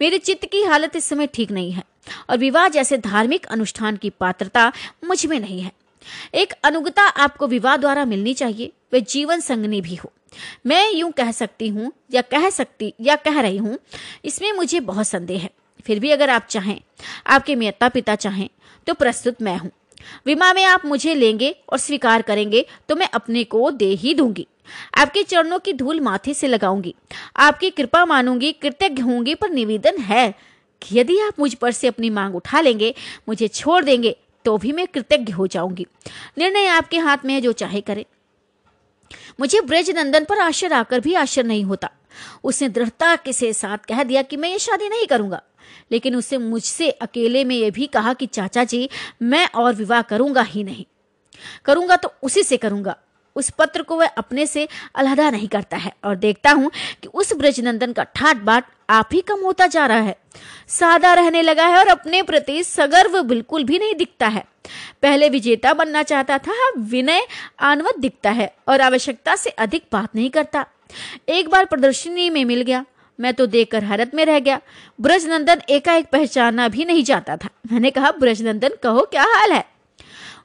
मेरे 0.01 0.19
चित्त 0.19 0.47
की 0.47 0.63
हालत 0.63 0.97
इस 0.97 1.05
समय 1.05 1.27
ठीक 1.27 1.51
नहीं 1.51 1.71
है 1.73 1.83
और 2.31 2.39
विवाह 2.39 2.69
जैसे 2.69 2.99
धार्मिक 2.99 3.47
अनुष्ठान 3.47 3.97
की 3.97 4.11
पात्रता 4.11 4.73
मुझमें 5.05 5.39
नहीं 5.41 5.61
है। 5.61 5.73
एक 6.35 6.53
अनुगता 6.65 7.03
आपको 7.03 7.47
विवाह 7.47 7.77
द्वारा 7.77 8.05
मिलनी 8.05 8.35
चाहिए, 8.35 8.73
वे 8.93 9.01
जीवन 9.01 9.41
संगनी 9.41 9.81
भी 9.81 9.95
हो। 9.95 10.13
मैं 10.67 10.91
यूँ 10.93 11.11
कह 11.13 11.31
सकती 11.33 11.69
हूँ, 11.69 11.93
या 12.13 12.23
कह 12.23 12.49
सकती, 12.51 12.93
या 13.01 13.17
कह 13.17 13.41
रही 13.41 13.57
हूँ, 13.57 13.79
इसमें 14.25 14.53
मुझे 14.53 14.81
बहुत 14.81 15.07
संदेह 15.07 15.43
है। 15.43 15.51
फिर 15.87 15.99
भी 15.99 16.11
अगर 16.11 16.31
आप 16.31 16.47
चाहें, 16.51 16.81
आपके 17.27 17.55
माता 17.55 17.89
पिता 17.89 18.15
चाहें 18.15 18.49
तो 18.87 18.95
प्रस्तुत 18.95 19.43
मैं 19.43 19.57
हूँ। 19.57 19.71
विमा 20.27 20.53
में 20.55 20.65
आप 20.65 20.85
मुझे 20.87 21.15
लेंगे 21.15 21.55
और 21.69 21.79
स्वीकार 21.79 22.23
करेंगे 22.23 22.65
तो 22.89 22.97
मैं 22.97 23.09
अपने 23.15 23.43
को 23.45 23.71
दे 23.71 23.89
ही 23.95 24.15
दूँगी। 24.15 24.47
आपके 24.99 25.23
चरणों 25.23 25.59
की 25.59 25.73
धूल 25.73 26.01
माथे 26.01 26.35
से 26.35 26.47
लगाऊँगी। 26.47 26.95
आपकी 27.37 27.71
कृपा 27.71 28.05
मानूँगी, 28.05 28.53
कृतज्ञ 28.53 29.03
होंगी, 29.03 29.35
पर 29.35 29.51
निवेदन 29.51 29.99
है 29.99 30.35
यदि 30.83 31.19
आप 31.19 31.41
मुझ 31.41 31.55
पर 31.55 31.73
से 31.73 31.89
अपनी 31.89 32.11
मांग 32.11 32.37
उठा 32.37 32.61
लेंगे, 32.61 32.95
मुझे 33.29 33.49
छोड़ 33.49 33.83
देंगे 33.85 34.17
तो 34.45 34.59
भी 34.59 34.73
मैं 34.73 34.87
कृतज्ञ 34.87 35.33
हो 35.33 35.47
जाऊँगी। 35.47 35.87
निर्णय 36.39 36.67
आपके 36.67 36.99
हाथ 36.99 37.19
में 37.25 37.35
है, 37.35 37.41
जो 37.41 37.53
चाहे 37.53 37.81
करे। 37.81 38.07
मुझे 39.41 39.61
ब्रज 39.61 39.91
नंदन 39.91 40.25
पर 40.25 40.39
आश्चर्य 40.39 40.75
आकर 40.75 41.01
भी 41.01 41.15
आश्चर्य 41.15 41.49
नहीं 41.49 41.65
होता। 41.65 41.91
उसने 42.45 42.69
दृढ़ता 42.69 43.17
के 43.17 43.53
साथ 43.53 43.79
कह 43.79 44.03
दिया 44.03 44.23
कि 44.23 44.37
मैं 44.37 44.49
ये 44.49 44.59
शादी 44.59 44.89
नहीं 44.89 45.07
करूँगा। 45.07 45.43
लेकिन 45.93 46.17
उसने 46.17 46.39
मुझसे 46.39 46.91
अकेले 46.91 47.45
में 47.45 47.57
यह 47.57 47.71
भी 47.71 47.87
कहा 47.87 48.15
कि, 48.15 48.27
चाचा 48.27 48.65
जी, 48.65 48.91
मैं 49.23 49.49
और 49.55 49.75
विवाह 49.75 50.03
करूँगा 50.03 50.43
ही 50.43 50.65
नहीं। 50.65 50.85
करूँगा 51.65 51.97
तो 51.97 52.13
उसी 52.23 52.43
से 52.43 52.57
करूँगा। 52.57 52.97
उस 53.37 53.51
पत्र 53.51 53.83
को 53.83 53.97
वह 53.97 54.07
अपने 54.07 54.47
से 54.47 54.69
अलहदा 54.95 55.31
नहीं 55.31 55.49
करता 55.49 55.77
है। 55.77 55.93
और 56.05 56.17
देखता 56.17 56.51
हूँ 56.51 56.71
कि 57.03 57.09
उस 57.09 57.33
ब्रजनंदन 57.33 57.93
का 57.93 58.03
ठाट 58.03 58.37
बाट 58.37 58.65
आप 58.91 59.09
ही 59.13 59.21
कम 59.21 59.41
होता 59.41 59.67
जा 59.67 59.87
रहा 59.87 60.01
है। 60.01 60.20
सादा 60.69 61.15
रहने 61.15 61.43
लगा 61.43 61.67
है 61.67 61.79
और 61.79 61.89
अपने 61.89 62.23
प्रति 62.23 62.65
सगर्व 62.65 63.23
बिल्कुल 63.23 63.65
भी 63.65 63.79
नहीं 63.79 63.95
दिखता 63.95 64.29
है। 64.29 64.45
पहले 65.03 65.29
विजेता 65.29 65.73
बनना 65.73 66.03
चाहता 66.03 66.39
था 66.39 66.71
विनय 66.79 67.27
आनवत 67.61 67.99
दिखता 67.99 68.31
है 68.31 68.55
और 68.69 68.81
आवश्यकता 68.81 69.37
से 69.37 69.51
अधिक 69.51 69.85
बात 69.93 70.17
नहीं 70.17 70.31
करता। 70.31 70.67
एक 71.29 71.49
बार 71.49 71.65
प्रदर्शनी 71.65 72.31
में 72.31 72.45
मिल 72.45 72.63
गया। 72.63 72.85
मैं 73.21 73.35
तो 73.35 73.47
देखकर 73.47 73.85
हैरत 73.85 74.15
में 74.15 74.25
रह 74.25 74.39
गया। 74.39 74.61
ब्रजनंदन 75.01 75.63
एकाएक 75.71 76.07
पहचाना 76.07 76.69
भी 76.69 76.85
नहीं 76.85 77.05
जाता 77.05 77.37
था। 77.37 77.49
मैंने 77.73 77.91
कहा, 77.91 78.11
ब्रजनंदन, 78.11 78.71
कहो 78.83 79.01
क्या 79.01 79.23
हाल 79.23 79.53
है? 79.53 79.65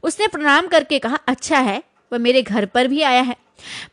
उसने 0.04 0.28
प्रणाम 0.28 0.68
करके 0.68 1.00
कहा 1.00 1.20
अच्छा 1.28 1.60
है, 1.60 1.84
वह 2.14 2.20
मेरे 2.20 2.42
घर 2.42 2.66
पर 2.66 2.88
भी 2.88 3.02
आया 3.02 3.22
है। 3.22 3.36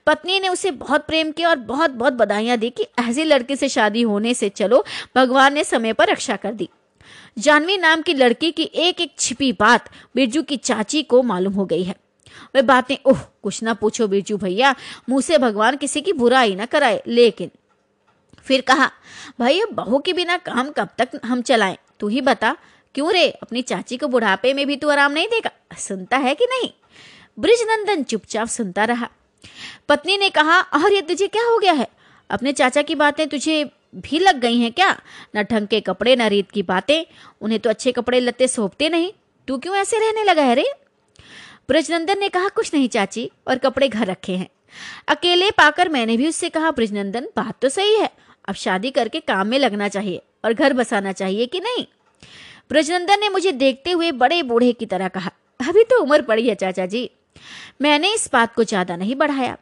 पत्नी 0.07 0.41
ने 0.41 0.49
उसे 0.49 0.71
बहुत 0.71 1.07
प्रेम 1.07 1.33
किया 1.33 1.49
और 1.49 1.57
बहुत 1.57 1.91
बहुत 1.91 2.13
बधाइयाँ 2.13 2.57
दी 2.57 2.71
कि 2.71 2.87
ऐसे 3.09 3.25
लड़के 3.25 3.57
से 3.57 3.69
शादी 3.69 4.03
होने 4.03 4.35
से 4.35 4.49
चलो, 4.49 4.85
भगवान 5.17 5.55
ने 5.55 5.65
समय 5.65 5.93
पर 5.93 6.09
रक्षा 6.09 6.37
कर 6.37 6.53
दी। 6.53 6.69
जानवी 7.39 7.79
नाम 7.79 8.03
की 8.03 8.15
लड़की 8.15 8.51
की 8.51 8.63
एक 8.63 9.01
एक 9.01 9.15
छिपी 9.19 9.53
बात 9.53 9.91
बिरजू 10.15 10.43
की 10.43 10.57
चाची 10.57 11.03
को 11.03 11.23
मालूम 11.23 11.53
हो 11.53 11.65
गई 11.65 11.83
है। 11.83 11.95
वे 12.55 12.63
बातें, 12.63 12.97
ओह, 13.07 13.19
कुछ 13.43 13.63
ना 13.63 13.75
पूछो 13.75 14.09
बिरजू 14.09 14.37
भैया, 14.37 14.75
मुँह 15.09 15.21
से 15.21 15.39
भगवान 15.39 15.77
किसी 15.77 16.01
की 16.01 16.13
बुराई 16.13 16.55
ना 16.55 16.67
कराए। 16.67 17.03
लेकिन 17.07 17.51
फिर 18.45 18.61
कहा, 18.61 18.91
भाई, 19.41 19.61
अब 19.61 19.69
बहू 19.73 19.99
के 19.99 20.13
बिना 20.13 20.37
काम 20.37 20.71
कब 20.71 20.89
तक 20.99 21.09
हम 21.25 21.43
चलाएँ? 21.43 21.77
तू 22.01 22.09
ही 22.09 22.21
बता, 22.21 22.57
क्यों 22.95 23.13
रे, 23.13 23.31
अपनी 23.31 23.63
चाची 23.63 23.97
को 23.97 24.09
बुढ़ापे 24.09 24.55
में 24.55 24.67
भी 24.67 24.77
तू 24.77 24.89
आराम 24.89 25.13
नहीं 25.13 25.29
देगा? 25.29 25.51
सुनता 25.79 26.17
है 26.17 26.35
कि 26.35 26.45
नहीं? 26.45 26.71
ब्रिजनंदन 27.39 28.03
चुपचाप 28.03 28.49
सुनता 28.49 28.85
रहा। 28.85 29.09
पत्नी 29.89 30.17
ने 30.17 30.31
कहा 30.31 30.61
और 30.61 30.93
ये 30.93 31.03
तुझे 31.03 31.27
क्या 31.27 31.45
हो 31.45 31.59
गया 31.59 31.73
है? 31.73 31.89
अपने 32.31 32.53
चाचा 32.53 32.83
की 32.83 32.95
बातें 32.95 33.29
तुझे 33.29 33.71
भी 33.95 34.19
लग 34.19 34.41
गई 34.41 34.59
हैं 34.59 34.73
क्या? 34.73 35.01
न 35.37 35.43
ढंग 35.43 35.67
के 35.67 35.81
कपड़े, 35.81 36.17
न 36.17 36.23
रीत 36.23 36.51
की 36.51 36.63
बातें, 36.63 37.05
उन्हें 37.41 37.61
तो 37.61 37.71
अच्छे 37.71 37.93
कपड़े 37.93 38.21
लत्ते 38.21 38.49
सौंपते 38.49 38.89
नहीं। 38.89 39.13
तू 39.49 39.59
क्यों 39.59 39.77
ऐसे 39.77 39.99
रहने 39.99 40.25
लगा 40.25 40.43
है 40.43 40.55
रे? 40.55 40.65
ब्रजनंदन 41.69 42.19
ने 42.19 42.29
कहा, 42.29 42.49
कुछ 42.49 42.75
नहीं 42.75 42.89
चाची, 42.89 43.31
और 43.49 43.59
कपड़े 43.59 43.89
घर 43.89 44.07
रखे 44.07 44.37
हैं। 44.37 44.49
अकेले 45.09 45.51
पाकर 45.51 45.89
मैंने 45.89 46.17
भी 46.17 46.29
उससे 46.29 46.49
कहा, 46.49 46.71
ब्रजनंदन, 46.71 47.29
बात 47.37 47.55
तो 47.63 47.69
सही 47.69 47.95
है। 47.95 48.11
अब 48.49 48.55
शादी 48.55 48.91
करके 48.91 49.21
काम 49.21 49.47
में 49.47 49.59
लगना 49.59 49.89
चाहिए, 49.89 50.23
और 50.45 50.53
घर 50.53 50.73
बसाना 50.73 51.13
चाहिए 51.13 51.47
कि 51.47 51.61
नहीं? 51.61 51.87
ब्रजनंदन 52.69 53.21
ने 53.21 53.29
मुझे 53.29 53.53
देखते 53.53 53.91
हुए 53.91 54.13
बड़े 54.13 54.43
बूढ़े 54.43 54.73
की 54.73 54.87
तरह 54.87 55.09
कहा, 55.09 55.31
अभी 55.69 55.85
तो 55.85 56.03
उम्र 56.03 56.23
पड़ी 56.23 56.49
है 56.49 56.55
चाचा 56.55 56.87
जी। 56.87 57.11
मैंने 57.83 58.15
इस 58.15 58.29
बात 58.33 58.55
को 58.55 58.65
ज़्यादा 58.65 58.97
नहीं 58.97 59.17
बढ़ाया। 59.17 59.57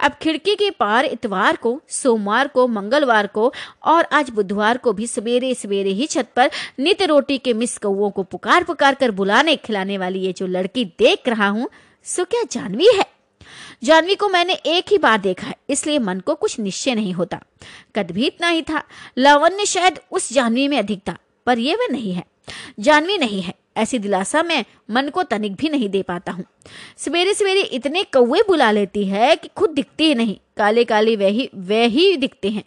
अब 0.00 0.12
खिड़की 0.12 0.54
के 0.54 0.68
पार 0.70 1.04
इतवार 1.04 1.56
को, 1.56 1.80
सोमवार 1.88 2.48
को, 2.48 2.66
मंगलवार 2.68 3.26
को 3.26 3.52
और 3.84 4.08
आज 4.12 4.30
बुधवार 4.30 4.78
को 4.78 4.92
भी 4.92 5.06
सवेरे 5.06 5.54
सवेरे 5.54 5.90
ही 5.90 6.06
छत 6.06 6.28
पर 6.36 6.50
नित 6.80 7.02
रोटी 7.02 7.38
के 7.38 7.54
मिस 7.54 7.76
कौओं 7.78 8.10
को 8.10 8.22
पुकार 8.22 8.64
पुकार 8.64 8.94
कर 8.94 9.10
बुलाने, 9.10 9.56
खिलाने 9.56 9.98
वाली 9.98 10.20
ये 10.20 10.32
जो 10.32 10.46
लड़की 10.46 10.84
देख 10.98 11.28
रहा 11.28 11.48
हूँ, 11.48 11.68
सो 12.06 12.24
क्या 12.24 12.42
जानवी 12.52 12.88
है? 12.96 13.06
जानवी 13.84 14.14
को 14.14 14.28
मैंने 14.28 14.54
एक 14.54 14.92
ही 14.92 14.98
बार 14.98 15.20
देखा 15.20 15.46
है, 15.46 15.56
इसलिए 15.70 15.98
मन 15.98 16.20
को 16.20 16.34
कुछ 16.34 16.58
निश्चय 16.60 16.94
नहीं 16.94 17.12
होता। 17.12 17.40
कद 17.96 18.10
भी 18.10 18.26
इतना 18.26 18.48
ही 18.48 18.62
था। 18.62 18.82
लावण्य 19.18 19.66
शायद 19.66 20.00
उस 20.10 20.32
जानवी 20.32 20.68
में 20.68 20.78
अधिक 20.78 21.00
था, 21.08 21.16
पर 21.46 21.58
यह 21.58 21.76
वह 21.76 21.92
नहीं 21.92 22.12
है। 22.12 22.24
जानवी 22.80 23.18
नहीं 23.18 23.42
है। 23.42 23.54
ऐसी 23.76 23.98
दिलासा 23.98 24.42
मैं 24.42 24.64
मन 24.90 25.08
को 25.08 25.22
तनिक 25.22 25.54
भी 25.54 25.68
नहीं 25.68 25.88
दे 25.88 26.02
पाता 26.02 26.32
हूँ। 26.32 26.44
सवेरे 26.96 27.34
सवेरे 27.34 27.60
इतने 27.60 28.04
कौवे 28.04 28.40
बुला 28.48 28.70
लेती 28.70 29.04
है 29.04 29.36
कि 29.36 29.48
खुद 29.56 29.70
दिखते 29.70 30.04
ही 30.04 30.14
नहीं। 30.14 30.36
काले 30.56 30.84
काले 30.84 31.16
वह 31.16 31.48
वह 31.54 32.16
दिखते 32.16 32.50
हैं। 32.50 32.64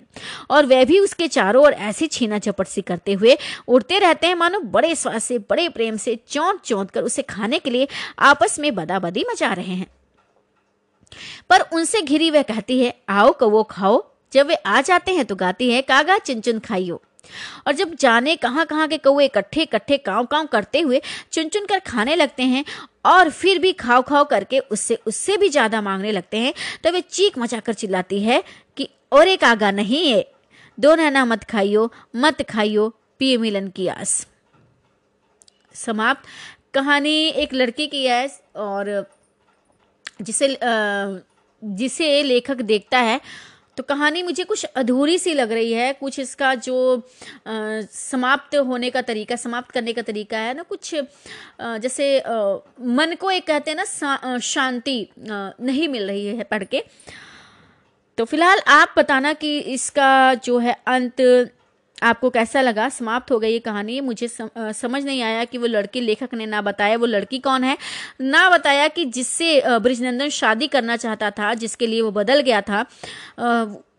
और 0.50 0.66
वह 0.66 0.86
भी 0.86 1.00
उसके 1.00 1.28
चारों 1.28 1.66
ओर 1.66 1.74
ऐसी 1.74 2.08
छीना 2.08 2.38
झपट 2.40 2.68
सी 2.68 2.82
करते 2.82 3.14
हुए 3.14 3.38
उड़ते 3.68 4.00
रहते 4.00 4.28
हैं। 4.28 4.36
मानो 4.36 4.60
बड़े 4.60 4.96
स्वाद 4.96 5.20
से, 5.20 5.40
बड़े 5.40 5.70
प्रेम 5.70 5.98
से 5.98 6.20
चौंक 6.28 6.62
चौंक 6.66 6.90
कर 6.90 7.04
उसे 7.04 7.22
खाने 7.22 7.60
के 7.60 7.70
लिए 7.70 7.88
आपस 8.20 8.60
में 8.60 8.76
बदाबदी 8.76 9.26
मचा 9.32 9.54
रहे 9.54 9.74
हैं। 9.74 9.88
पर 11.50 11.62
उनसे 11.62 12.02
घिरी 12.02 12.32
वह 12.32 12.42
कहती 12.42 12.84
है, 12.84 12.96
आओ 13.10 13.32
कवो 13.32 13.64
खाओ। 13.64 14.04
जब 14.34 14.48
वे 14.48 14.56
आ 14.56 14.82
जाते 14.82 15.12
हैं 15.12 15.26
तो 15.26 15.36
गाती 15.36 15.72
है, 15.72 15.82
कागा 15.82 16.18
चुन 16.18 16.42
चुन 16.42 16.60
खाइयो। 16.60 17.02
और 17.68 17.74
जब 17.74 17.96
जाने 17.96 18.36
कहाँ 18.36 18.66
कहाँ 18.66 18.88
के 18.88 18.98
कौए 18.98 19.26
इकट्ठे 19.26 19.62
इकट्ठे 19.62 19.98
काव 19.98 20.26
काव 20.26 20.46
करते 20.46 20.80
हुए 20.80 21.02
चुन 21.32 21.50
चुन 21.50 21.66
कर 21.66 21.80
खाने 21.80 22.16
लगते 22.16 22.44
हैं 22.44 22.64
और 23.06 23.30
फिर 23.30 23.60
भी 23.60 23.72
खाओ 23.74 24.02
खाओ 24.02 24.24
करके 24.24 24.60
उससे 24.60 24.96
उससे 25.06 25.38
भी 25.38 25.50
ज़्यादा 25.50 25.82
मांगने 25.82 26.12
लगते 26.12 26.38
हैं 26.38 26.54
तो 26.84 26.92
वे 26.92 27.02
चीख 27.02 27.38
मचाकर 27.38 27.74
चिल्लाती 27.74 28.20
है 28.24 28.44
कि 28.78 28.90
और 29.12 29.28
एक 29.28 29.44
आगा 29.44 29.72
नहीं 29.72 30.08
है 30.08 30.24
दो 30.78 30.96
नैना 30.96 31.26
मत 31.26 31.44
खाइयो 31.44 31.92
मत 32.16 32.42
खाइयो, 32.42 32.90
पिए 33.20 33.38
मिलन 33.38 33.68
की 33.68 33.88
आस। 33.88 34.28
समाप्त 35.76 36.28
कहानी 36.74 37.14
एक 37.28 37.54
लड़की 37.54 37.88
की 37.88 38.06
है 38.06 38.28
और 38.56 39.06
जिसे 40.22 40.58
जिसे 41.64 42.24
लेखक 42.24 42.62
देखता 42.62 43.00
है 43.00 43.20
तो 43.78 43.84
कहानी 43.84 44.22
मुझे 44.24 44.44
कुछ 44.44 44.64
अधूरी 44.66 45.18
सी 45.20 45.34
लग 45.34 45.52
रही 45.52 45.72
है, 45.74 45.92
कुछ 45.94 46.20
इसका 46.20 46.54
जो 46.58 47.02
समाप्त 47.48 48.56
होने 48.58 48.90
का 48.90 49.02
तरीका, 49.02 49.36
समाप्त 49.36 49.72
करने 49.72 49.94
का 49.94 50.02
तरीका 50.02 50.38
है 50.38 50.54
ना, 50.54 50.64
कुछ 50.64 50.94
जैसे 51.82 52.18
मन 52.20 53.16
को 53.20 53.32
एक 53.32 53.48
कहते 53.48 53.72
हैं 53.72 53.78
ना 53.78 54.38
शांति 54.40 55.08
नहीं 55.20 55.88
मिल 55.88 56.08
रही 56.08 56.26
है 56.28 56.44
पढ़ 56.46 56.64
के। 56.66 56.84
तो 58.18 58.26
फ़िलहाल 58.26 58.60
आप 58.70 58.94
बताना 58.98 59.34
कि 59.34 59.58
इसका 59.60 60.34
जो 60.36 60.58
है 60.60 60.76
अंत 60.88 61.22
आपको 62.04 62.30
कैसा 62.30 62.62
लगा? 62.62 62.88
समाप्त 62.90 63.32
हो 63.32 63.38
गई 63.40 63.52
ये 63.52 63.60
कहानी। 63.60 64.00
मुझे 64.02 64.28
समझ 64.28 65.04
नहीं 65.06 65.22
आया 65.22 65.44
कि 65.46 65.58
वो 65.58 65.68
लड़की 65.68 66.02
लेखक 66.02 66.34
ने 66.34 66.46
ना 66.46 66.62
बताया 66.62 66.98
वो 66.98 67.06
लड़की 67.06 67.40
कौन 67.40 67.64
है। 67.64 67.78
ना 68.22 68.50
बताया 68.50 68.88
कि 68.88 69.06
जिससे 69.08 69.62
ब्रिजनंदन 69.80 70.30
शादी 70.30 70.68
करना 70.68 70.98
चाहता 70.98 71.30
था, 71.32 71.54
जिसके 71.54 71.88
लिए 71.88 72.02
वो 72.02 72.12
बदल 72.12 72.42
गया 72.42 72.62
था। 72.62 72.86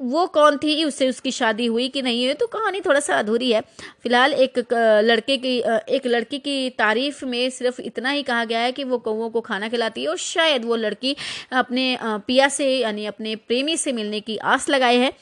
वो 0.03 0.27
कौन 0.27 0.57
थी? 0.57 0.85
उससे 0.85 1.09
उसकी 1.09 1.31
शादी 1.31 1.67
हुई 1.67 1.89
कि 1.89 2.03
नहीं 2.03 2.25
हुई? 2.25 2.35
तो 2.35 2.47
कहानी 2.47 2.81
थोड़ा 2.81 3.01
सा 3.01 3.19
अधूरी 3.19 3.51
है। 3.53 3.61
फ़िलहाल 4.03 4.33
एक 4.35 4.59
लड़के 5.05 5.37
की 5.37 5.57
एक 5.97 6.07
लड़की 6.07 6.39
की 6.39 6.69
तारीफ़ 6.79 7.25
में 7.25 7.49
सिर्फ़ 7.51 7.81
इतना 7.81 8.11
ही 8.11 8.23
कहा 8.23 8.45
गया 8.45 8.61
है 8.61 8.73
कि 8.73 8.85
वो 8.85 8.99
कौओं 8.99 9.31
को 9.31 9.41
खाना 9.41 9.69
खिलाती 9.69 10.03
है 10.03 10.09
और 10.09 10.17
शायद 10.19 10.65
वो 10.65 10.77
लड़की 10.77 11.17
अपने 11.53 11.97
पिया 12.03 12.49
से, 12.49 12.77
यानी 12.79 13.07
अपने 13.07 13.37
प्रेमी 13.39 13.77
से 13.77 13.93
मिलने 13.93 14.21
की 14.21 14.37
आस 14.37 14.69
लगाए 14.69 14.97
है। 14.97 15.13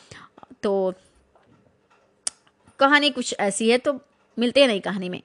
तो 0.63 0.95
कहानी 2.79 3.11
कुछ 3.11 3.35
ऐसी 3.41 3.71
है 3.71 3.79
तो 3.79 4.01
मिलते 4.39 4.61
हैं 4.61 4.69
नई 4.69 4.81
कहानी 4.81 5.09
में। 5.09 5.23